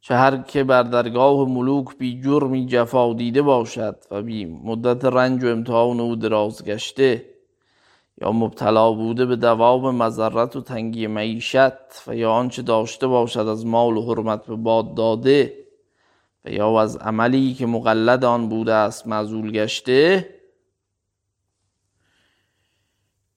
چه 0.00 0.14
هر 0.14 0.36
که 0.36 0.64
بر 0.64 0.82
درگاه 0.82 1.48
ملوک 1.48 1.98
بی 1.98 2.20
جرمی 2.20 2.66
جفا 2.66 3.12
دیده 3.14 3.42
باشد 3.42 3.96
و 4.10 4.22
بی 4.22 4.44
مدت 4.44 5.04
رنج 5.04 5.44
و 5.44 5.48
امتحان 5.48 6.00
او 6.00 6.16
دراز 6.16 6.64
گشته 6.64 7.24
یا 8.20 8.32
مبتلا 8.32 8.92
بوده 8.92 9.26
به 9.26 9.36
دوام 9.36 9.96
مذرت 9.96 10.56
و 10.56 10.60
تنگی 10.60 11.06
معیشت 11.06 12.06
و 12.06 12.16
یا 12.16 12.32
آنچه 12.32 12.62
داشته 12.62 13.06
باشد 13.06 13.40
از 13.40 13.66
مال 13.66 13.96
و 13.96 14.02
حرمت 14.02 14.46
به 14.46 14.56
باد 14.56 14.94
داده 14.94 15.67
و 16.44 16.50
یا 16.50 16.80
از 16.80 16.96
عملی 16.96 17.54
که 17.54 17.66
مقلد 17.66 18.24
آن 18.24 18.48
بوده 18.48 18.74
است 18.74 19.06
معزول 19.06 19.52
گشته 19.52 20.28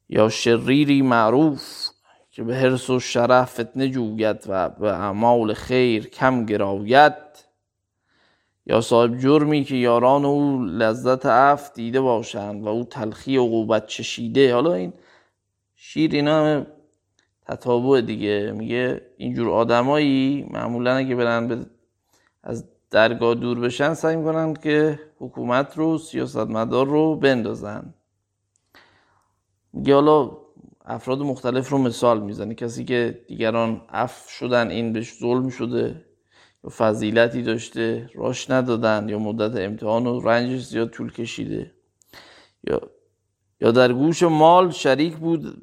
یا 0.10 0.30
شریری 0.30 1.02
معروف 1.02 1.90
که 2.32 2.44
به 2.44 2.56
حرس 2.56 2.90
و 2.90 3.00
شرف 3.00 3.60
فتنه 3.60 3.90
جوید 3.90 4.44
و 4.48 4.70
به 4.70 4.88
اعمال 4.88 5.54
خیر 5.54 6.08
کم 6.08 6.46
گراید 6.46 7.14
یا 8.66 8.82
صاحب 8.82 9.18
جرمی 9.18 9.64
که 9.64 9.76
یاران 9.76 10.26
او 10.26 10.66
لذت 10.66 11.26
عفو 11.26 11.74
دیده 11.74 12.02
باشند 12.02 12.64
و 12.64 12.68
او 12.68 12.84
تلخی 12.84 13.38
و 13.38 13.46
عقوبت 13.46 13.88
چشیده. 13.88 14.54
حالا 14.54 14.74
این 14.74 14.94
شیر 15.76 16.12
اینا 16.12 16.66
تطابع 17.46 18.02
دیگه. 18.02 18.52
میگه 18.56 19.02
اینجور 19.18 19.50
آدمایی 19.50 20.48
معمولا 20.52 20.96
اگه 20.96 21.16
برن 21.16 21.66
از 22.44 22.68
درگاه 22.92 23.36
دور 23.36 23.60
بشن 23.60 23.94
سعی 23.94 24.16
می‌کنن 24.16 24.54
که 24.54 25.00
حکومت 25.20 25.78
رو 25.78 25.98
سیاستمدار 25.98 26.88
رو 26.88 27.16
بندازن. 27.16 27.94
میگه 29.74 29.96
حالا 29.96 30.38
افراد 30.86 31.20
مختلف 31.20 31.70
رو 31.70 31.78
مثال 31.78 32.22
می‌زنه. 32.22 32.56
کسی 32.56 32.86
که 32.86 33.26
دیگران 33.28 33.82
اف 33.90 34.30
شدن 34.30 34.70
این 34.70 34.94
بهش 34.94 35.20
ظلم 35.20 35.50
شده 35.50 36.06
یا 36.64 36.70
فضیلتی 36.70 37.42
داشته 37.42 38.10
راش 38.16 38.50
ندادن 38.50 39.10
یا 39.10 39.20
مدت 39.20 39.58
امتحان 39.58 40.08
و 40.08 40.20
رنجش 40.20 40.62
زیاد 40.62 40.90
طول 40.90 41.12
کشیده 41.12 41.72
یا 42.64 42.82
یا 43.62 43.72
در 43.72 43.94
گوش 43.94 44.24
مال 44.24 44.72
شریک 44.72 45.18
بود 45.18 45.62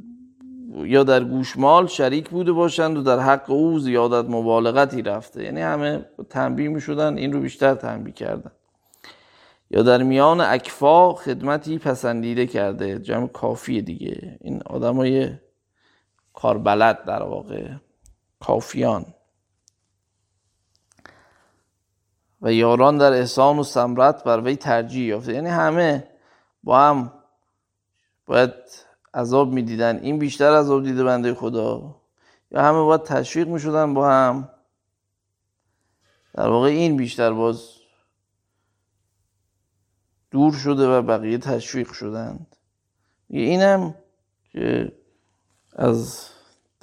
یا 0.86 1.04
در 1.04 1.24
گوش 1.24 1.56
مال 1.56 1.86
شریک 1.86 2.30
بوده 2.30 2.52
باشند 2.52 2.96
و 2.96 3.02
در 3.02 3.18
حق 3.18 3.50
او 3.50 3.78
زیادت 3.78 4.30
مبالغتی 4.30 5.02
رفته. 5.02 5.44
یعنی 5.44 5.60
همه 5.60 6.06
تنبیه 6.30 6.68
می 6.68 6.80
شدن 6.80 7.18
این 7.18 7.32
رو 7.32 7.40
بیشتر 7.40 7.74
تنبیه 7.74 8.14
کردن. 8.14 8.50
یا 9.70 9.82
در 9.82 10.02
میان 10.02 10.40
اکفا 10.40 11.14
خدمتی 11.14 11.78
پسندیده 11.78 12.46
کرده. 12.46 12.98
جمع 12.98 13.26
کافی 13.26 13.82
دیگه. 13.82 14.38
این 14.40 14.62
آدمای 14.66 15.30
کاربلد 16.34 17.04
در 17.04 17.22
واقع. 17.22 17.68
کافیان. 18.40 19.06
و 22.42 22.52
یاران 22.52 22.98
در 22.98 23.12
احسان 23.12 23.58
و 23.58 23.62
سمرت 23.62 24.24
بر 24.24 24.40
وی 24.40 24.56
ترجیح 24.56 25.06
یافته. 25.06 25.34
یعنی 25.34 25.48
همه 25.48 26.04
با 26.62 26.78
هم 26.78 27.12
باید 28.26 28.52
عذاب 29.14 29.52
می‌دیدن. 29.52 29.98
این 29.98 30.18
بیشتر 30.18 30.56
عذاب 30.56 30.84
دیده 30.84 31.04
بنده 31.04 31.34
خدا. 31.34 31.96
یا 32.50 32.62
همه 32.62 32.82
باید 32.82 33.02
تشویق 33.02 33.48
می‌شدن 33.48 33.94
با 33.94 34.08
هم. 34.08 34.48
در 36.34 36.48
واقع 36.48 36.68
این 36.68 36.96
بیشتر 36.96 37.32
باز 37.32 37.70
دور 40.30 40.52
شده 40.52 40.88
و 40.88 41.02
بقیه 41.02 41.38
تشویق 41.38 41.92
شدند. 41.92 42.56
اینم 43.28 43.94
که 44.52 44.92
از 45.76 46.28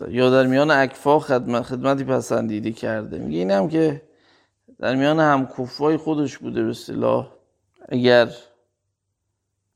یا 0.08 0.30
در 0.30 0.48
میان 0.48 0.72
اکفا 0.72 1.20
خدمت 1.20 1.64
خدمتی 1.64 2.04
پسندیده 2.04 2.72
کرده. 2.72 3.18
میگه 3.18 3.38
اینم 3.38 3.70
که 3.70 4.02
در 4.80 4.96
میان 4.96 5.20
هم 5.20 5.48
کفای 5.48 5.98
خودش 5.98 6.38
بوده 6.38 6.64
به 6.64 6.70
اصطلاح. 6.70 7.32
اگر 7.90 8.30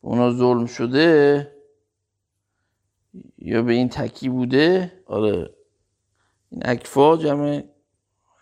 اونا 0.02 0.32
ظلم 0.32 0.66
شده 0.66 1.52
یا 3.50 3.62
به 3.62 3.74
این 3.74 3.90
تکی 3.90 4.30
بوده؟ 4.30 4.94
آره. 5.06 5.50
این 6.50 6.62
اکفا 6.66 7.18
جمع 7.18 7.64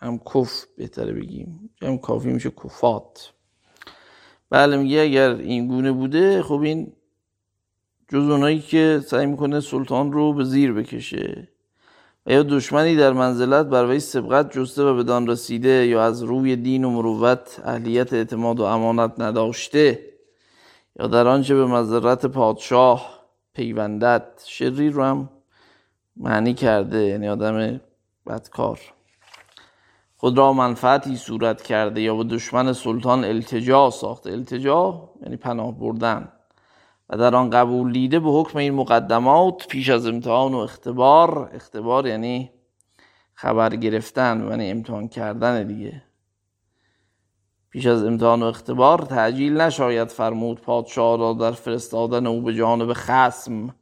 هم 0.00 0.18
کف 0.18 0.64
بهتره 0.76 1.12
بگیم. 1.12 1.70
جمع 1.80 1.98
کافی 1.98 2.28
میشه 2.28 2.50
کفات. 2.50 3.32
بله 4.50 4.76
میگه 4.76 5.00
اگر 5.00 5.30
این 5.30 5.68
گونه 5.68 5.92
بوده 5.92 6.42
خب 6.42 6.60
این 6.60 6.92
جز 8.08 8.28
اونایی 8.30 8.60
که 8.60 9.00
سعی 9.06 9.26
می‌کنه 9.26 9.60
سلطان 9.60 10.12
رو 10.12 10.32
به 10.32 10.44
زیر 10.44 10.72
بکشه. 10.72 11.48
و 12.26 12.32
یا 12.32 12.42
دشمنی 12.42 12.96
در 12.96 13.12
منزلت 13.12 13.66
بر 13.66 13.86
وی 13.86 14.00
سبقت 14.00 14.52
جسته 14.58 14.82
و 14.82 14.94
بدان 14.94 15.26
رسیده 15.26 15.86
یا 15.86 16.04
از 16.04 16.22
روی 16.22 16.56
دین 16.56 16.84
و 16.84 16.90
مروت 16.90 17.60
اهلیت 17.64 18.12
اعتماد 18.12 18.60
و 18.60 18.62
امانت 18.62 19.12
نداشته 19.18 20.04
یا 21.00 21.06
در 21.06 21.26
آنچه 21.26 21.54
به 21.54 21.66
مذرت 21.66 22.26
پادشاه 22.26 23.17
پیوندت. 23.58 24.44
شریر 24.46 24.92
رو 24.92 25.04
هم 25.04 25.30
معنی 26.16 26.54
کرده 26.54 26.98
یعنی 26.98 27.28
آدم 27.28 27.80
بدکار. 28.26 28.80
خود 30.16 30.38
را 30.38 30.52
منفعتی 30.52 31.16
صورت 31.16 31.62
کرده 31.62 32.00
یا 32.00 32.16
به 32.16 32.24
دشمن 32.24 32.72
سلطان 32.72 33.24
التجا 33.24 33.90
ساخته 33.90 34.30
التجا 34.30 35.10
یعنی 35.22 35.36
پناه 35.36 35.78
بردن. 35.78 36.32
و 37.10 37.16
در 37.16 37.34
آن 37.34 37.50
قبول 37.50 37.92
دیده 37.92 38.20
به 38.20 38.30
حکم 38.30 38.58
این 38.58 38.74
مقدمات 38.74 39.66
پیش 39.68 39.90
از 39.90 40.06
امتحان 40.06 40.54
و 40.54 40.56
اختبار 40.56 41.50
اختبار 41.54 42.06
یعنی 42.06 42.50
خبر 43.34 43.76
گرفتن 43.76 44.48
یعنی 44.50 44.70
امتحان 44.70 45.08
کردن 45.08 45.66
دیگه. 45.66 46.02
پیش 47.78 47.86
از 47.86 48.04
امتحان 48.04 48.42
و 48.42 48.46
اختبار 48.46 48.98
تعجیل 48.98 49.60
نشاید 49.60 50.08
فرمود 50.08 50.60
پادشاه 50.60 51.18
را 51.18 51.32
در 51.32 51.50
فرستادن 51.50 52.26
او 52.26 52.42
به 52.42 52.54
جانب 52.54 52.92
خسم 52.92 53.74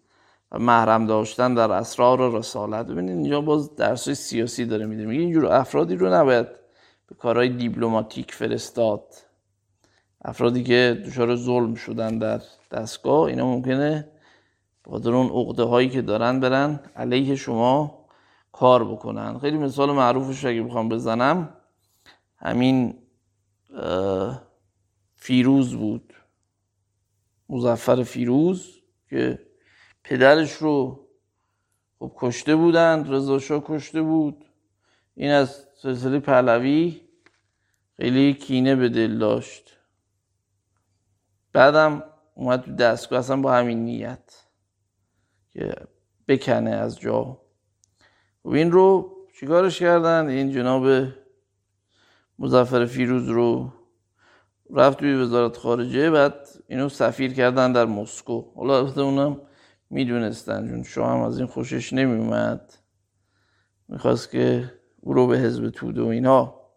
و 0.53 0.59
محرم 0.59 1.07
داشتن 1.07 1.55
در 1.55 1.73
اسرار 1.73 2.39
رسالت. 2.39 2.87
ببینید 2.87 3.17
اینجا 3.17 3.41
باز 3.41 3.75
درسای 3.75 4.15
سیاسی 4.15 4.67
داره 4.67 4.87
میده. 4.87 5.07
میگه 5.07 5.23
اینجور 5.23 5.47
افرادی 5.47 5.97
رو 5.97 6.15
نباید 6.15 6.47
به 7.09 7.15
کارهای 7.19 7.49
دیپلماتیک 7.49 8.33
فرستاد. 8.33 9.15
افرادی 10.25 10.63
که 10.63 11.03
دچار 11.07 11.37
ظلم 11.37 11.75
شدن 11.75 12.19
در 12.19 12.41
دستگاه 12.73 13.23
اینا 13.23 13.47
ممکنه 13.47 14.09
بخاطر 14.87 15.15
اون 15.15 15.27
عقده 15.27 15.63
هایی 15.63 15.89
که 15.89 16.03
دارن 16.03 16.41
برن 16.41 16.81
علیه 16.97 17.37
شما 17.37 18.05
کار 18.53 18.85
بکنن. 18.85 19.39
خیلی 19.39 19.59
مثال 19.59 19.93
معروفش 19.93 20.45
اگه 20.45 20.63
بخوام 20.63 20.89
بزنم 20.89 21.49
همین 22.37 23.06
فیروز 25.15 25.75
بود. 25.75 26.15
مزفر 27.49 28.03
فیروز 28.03 28.83
که 29.11 29.39
پدرش 30.05 30.53
رو 30.53 31.07
خب 31.99 32.13
کشته 32.17 32.57
بودند 32.57 33.15
رضا 33.15 33.39
کشته 33.67 34.03
بود. 34.03 34.45
این 35.15 35.31
از 35.31 35.67
سلسله 35.77 36.21
پهلوی 36.21 37.01
خیلی 37.97 38.35
کینه 38.35 38.77
به 38.77 38.89
دل 38.89 39.19
داشت. 39.19 39.79
بعدم 41.53 42.03
اومد 42.35 42.63
تو 42.63 42.75
دستگاه 42.75 43.19
اصلا 43.19 43.37
با 43.37 43.53
همین 43.53 43.85
نیت 43.85 44.47
که 45.51 45.75
بکنه 46.29 46.71
از 46.71 47.01
جا. 47.01 47.25
و 47.25 47.39
خب 48.43 48.49
این 48.49 48.73
رو 48.73 49.17
چیکارش 49.41 49.79
کردن؟ 49.79 50.29
این 50.29 50.53
جناب 50.53 51.09
مزفر 52.39 52.87
فیروز 52.87 53.29
رو 53.29 53.73
رفت 54.71 54.99
توی 54.99 55.15
وزارت 55.15 55.57
خارجه 55.57 56.11
بعد 56.11 56.49
اینو 56.69 56.89
سفیر 56.89 57.35
کردن 57.35 57.73
در 57.73 57.85
مسکو. 57.85 58.45
حالا 58.57 58.79
البته 58.79 59.01
اونم 59.01 59.41
می‌دونستن 59.91 60.69
چون 60.69 60.83
شاه 60.83 61.11
هم 61.11 61.21
از 61.21 61.39
این 61.39 61.47
خوشش 61.47 61.93
نمیومد 61.93 62.73
می‌خواست 63.89 64.31
که 64.31 64.73
او 65.01 65.13
رو 65.13 65.27
به 65.27 65.39
حزب 65.39 65.71
توده 65.71 66.03
و 66.03 66.07
اینها 66.07 66.71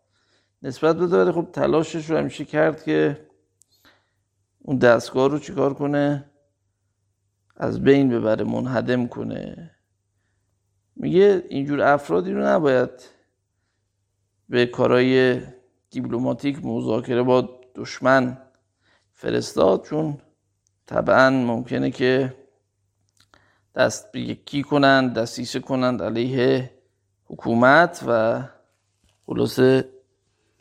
نسبت 0.62 0.96
بده 0.96 1.32
خب 1.32 1.48
تلاشش 1.54 2.10
رو 2.10 2.18
همیشه 2.18 2.46
کرد 2.46 2.84
که 2.84 3.28
اون 4.60 4.78
دستگاه 4.78 5.30
رو 5.30 5.40
چیکار 5.40 5.74
کنه؟ 5.74 6.32
از 7.58 7.84
بین 7.84 8.10
ببره 8.10 8.44
منهدم 8.44 9.08
کنه. 9.08 9.72
میگه 10.96 11.44
اینجور 11.50 11.82
افرادی 11.82 12.32
رو 12.32 12.46
نباید 12.46 12.90
به 14.50 14.66
کارهای 14.66 15.42
دیپلماتیک 15.90 16.66
مذاکره 16.66 17.24
با 17.24 17.50
دشمن 17.76 18.38
فرستاد 19.14 19.84
چون 19.84 20.18
طبعا 20.86 21.30
ممکنه 21.30 21.92
که 21.92 22.36
دست 23.76 24.12
به 24.12 24.20
یکی 24.20 24.64
کنند 24.64 25.14
دستیسه 25.14 25.60
کنند 25.60 26.04
علیه 26.04 26.72
حکومت 27.26 28.04
و 28.08 28.44
خلاصه 29.26 29.90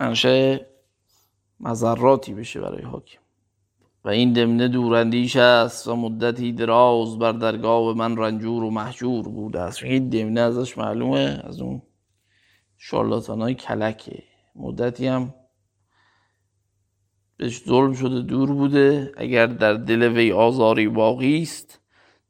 منشه 0.00 0.66
مذراتی 1.60 2.34
بشه 2.34 2.60
برای 2.60 2.82
حاکم. 2.82 3.18
و 4.04 4.08
این 4.08 4.32
دمنه 4.32 4.68
دوراندیش 4.68 5.36
است 5.36 5.88
و 5.88 5.96
مدتی 5.96 6.52
دراز 6.52 7.18
بر 7.18 7.32
درگاه 7.32 7.96
من 7.96 8.16
رنجور 8.16 8.64
و 8.64 8.70
محجور 8.70 9.28
بوده 9.28 9.60
است. 9.60 9.82
این 9.82 10.08
دمنه 10.08 10.40
ازش 10.40 10.78
معلومه 10.78 11.40
از 11.44 11.60
اون 11.60 11.82
شارلاتان 12.78 13.40
های 13.40 13.54
کلکه. 13.54 14.22
مدتی 14.56 15.06
هم 15.06 15.34
بهش 17.36 17.64
ظلم 17.64 17.92
شده 17.92 18.20
دور 18.20 18.52
بوده. 18.52 19.12
اگر 19.16 19.46
در 19.46 19.74
دل 19.74 20.02
وی 20.02 20.32
آزاری 20.32 20.88
باقی 20.88 21.42
است 21.42 21.80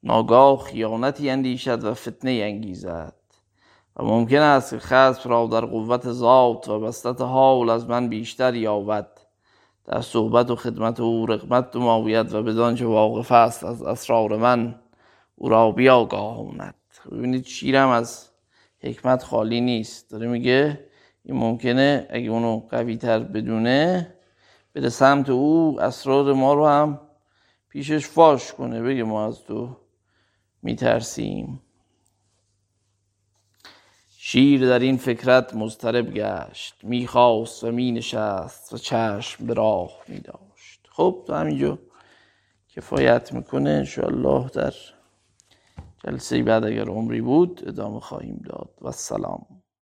ناگاه 0.03 0.65
خیانتی 0.65 1.31
اندیشد 1.31 1.85
و 1.85 1.95
فتنه 1.95 2.31
انگیزد. 2.31 3.15
و 3.97 4.05
ممکن 4.05 4.39
است 4.39 4.71
که 4.71 4.79
خصف 4.79 5.27
را 5.27 5.47
در 5.47 5.65
قوت 5.65 6.13
ذات 6.13 6.69
و 6.69 6.81
بستت 6.81 7.21
حال 7.21 7.71
از 7.71 7.89
من 7.89 8.09
بیشتر 8.09 8.55
یابد. 8.55 9.09
در 9.85 10.01
صحبت 10.01 10.51
و 10.51 10.57
خدمت 10.57 11.01
او 11.01 11.27
رقمت 11.27 11.77
ماوید 11.77 12.35
و 12.35 12.43
بدان 12.43 12.75
که 12.75 12.85
واقف 12.85 13.33
است 13.33 13.65
از 13.65 13.83
اسرار 13.83 14.37
من 14.37 14.81
او 15.35 15.49
را 15.49 15.71
بیاگاهاند. 15.71 16.75
ببینید 17.13 17.47
شیرم 17.47 17.89
از 17.89 18.28
حکمت 18.81 19.23
خالی 19.23 19.61
نیست. 19.61 20.11
داره 20.11 20.27
میگه 20.27 20.89
این 21.25 21.37
ممکنه 21.37 22.07
اگه 22.11 22.31
اونو 22.31 22.59
قوی 22.59 22.97
تر 22.97 23.19
بدونه 23.19 24.15
بره 24.75 24.89
سمت 24.89 25.31
او 25.31 25.81
اسرار 25.81 26.33
ما 26.33 26.55
رو 26.55 26.67
هم 26.67 27.01
پیشش 27.69 28.07
فاش 28.07 28.53
کنه. 28.53 28.83
بگه 28.83 29.03
ما 29.03 29.27
از 29.27 29.43
تو 29.45 29.77
میترسیم. 30.63 31.61
شیر 34.19 34.69
در 34.69 34.79
این 34.79 34.97
فکرت 34.97 35.55
مضطرب 35.55 36.15
گشت. 36.15 36.75
می‌خواست 36.83 37.65
و 37.65 37.71
مینشست 37.71 38.73
و 38.73 38.79
چشم 38.79 39.47
به 39.47 39.55
راه 39.55 39.91
میداشت. 40.09 40.89
خب 40.89 41.25
تا 41.27 41.39
همینجا 41.39 41.79
کفایت 42.69 43.33
می‌کنه. 43.33 43.71
انشاءالله 43.71 44.49
در 44.49 44.73
جلسه 46.05 46.43
بعد 46.43 46.65
اگر 46.65 46.89
عمری 46.89 47.21
بود 47.21 47.63
ادامه 47.69 48.01
خواهیم 48.01 48.43
داد. 48.47 48.71
و 48.83 48.93
سلام. 48.93 49.58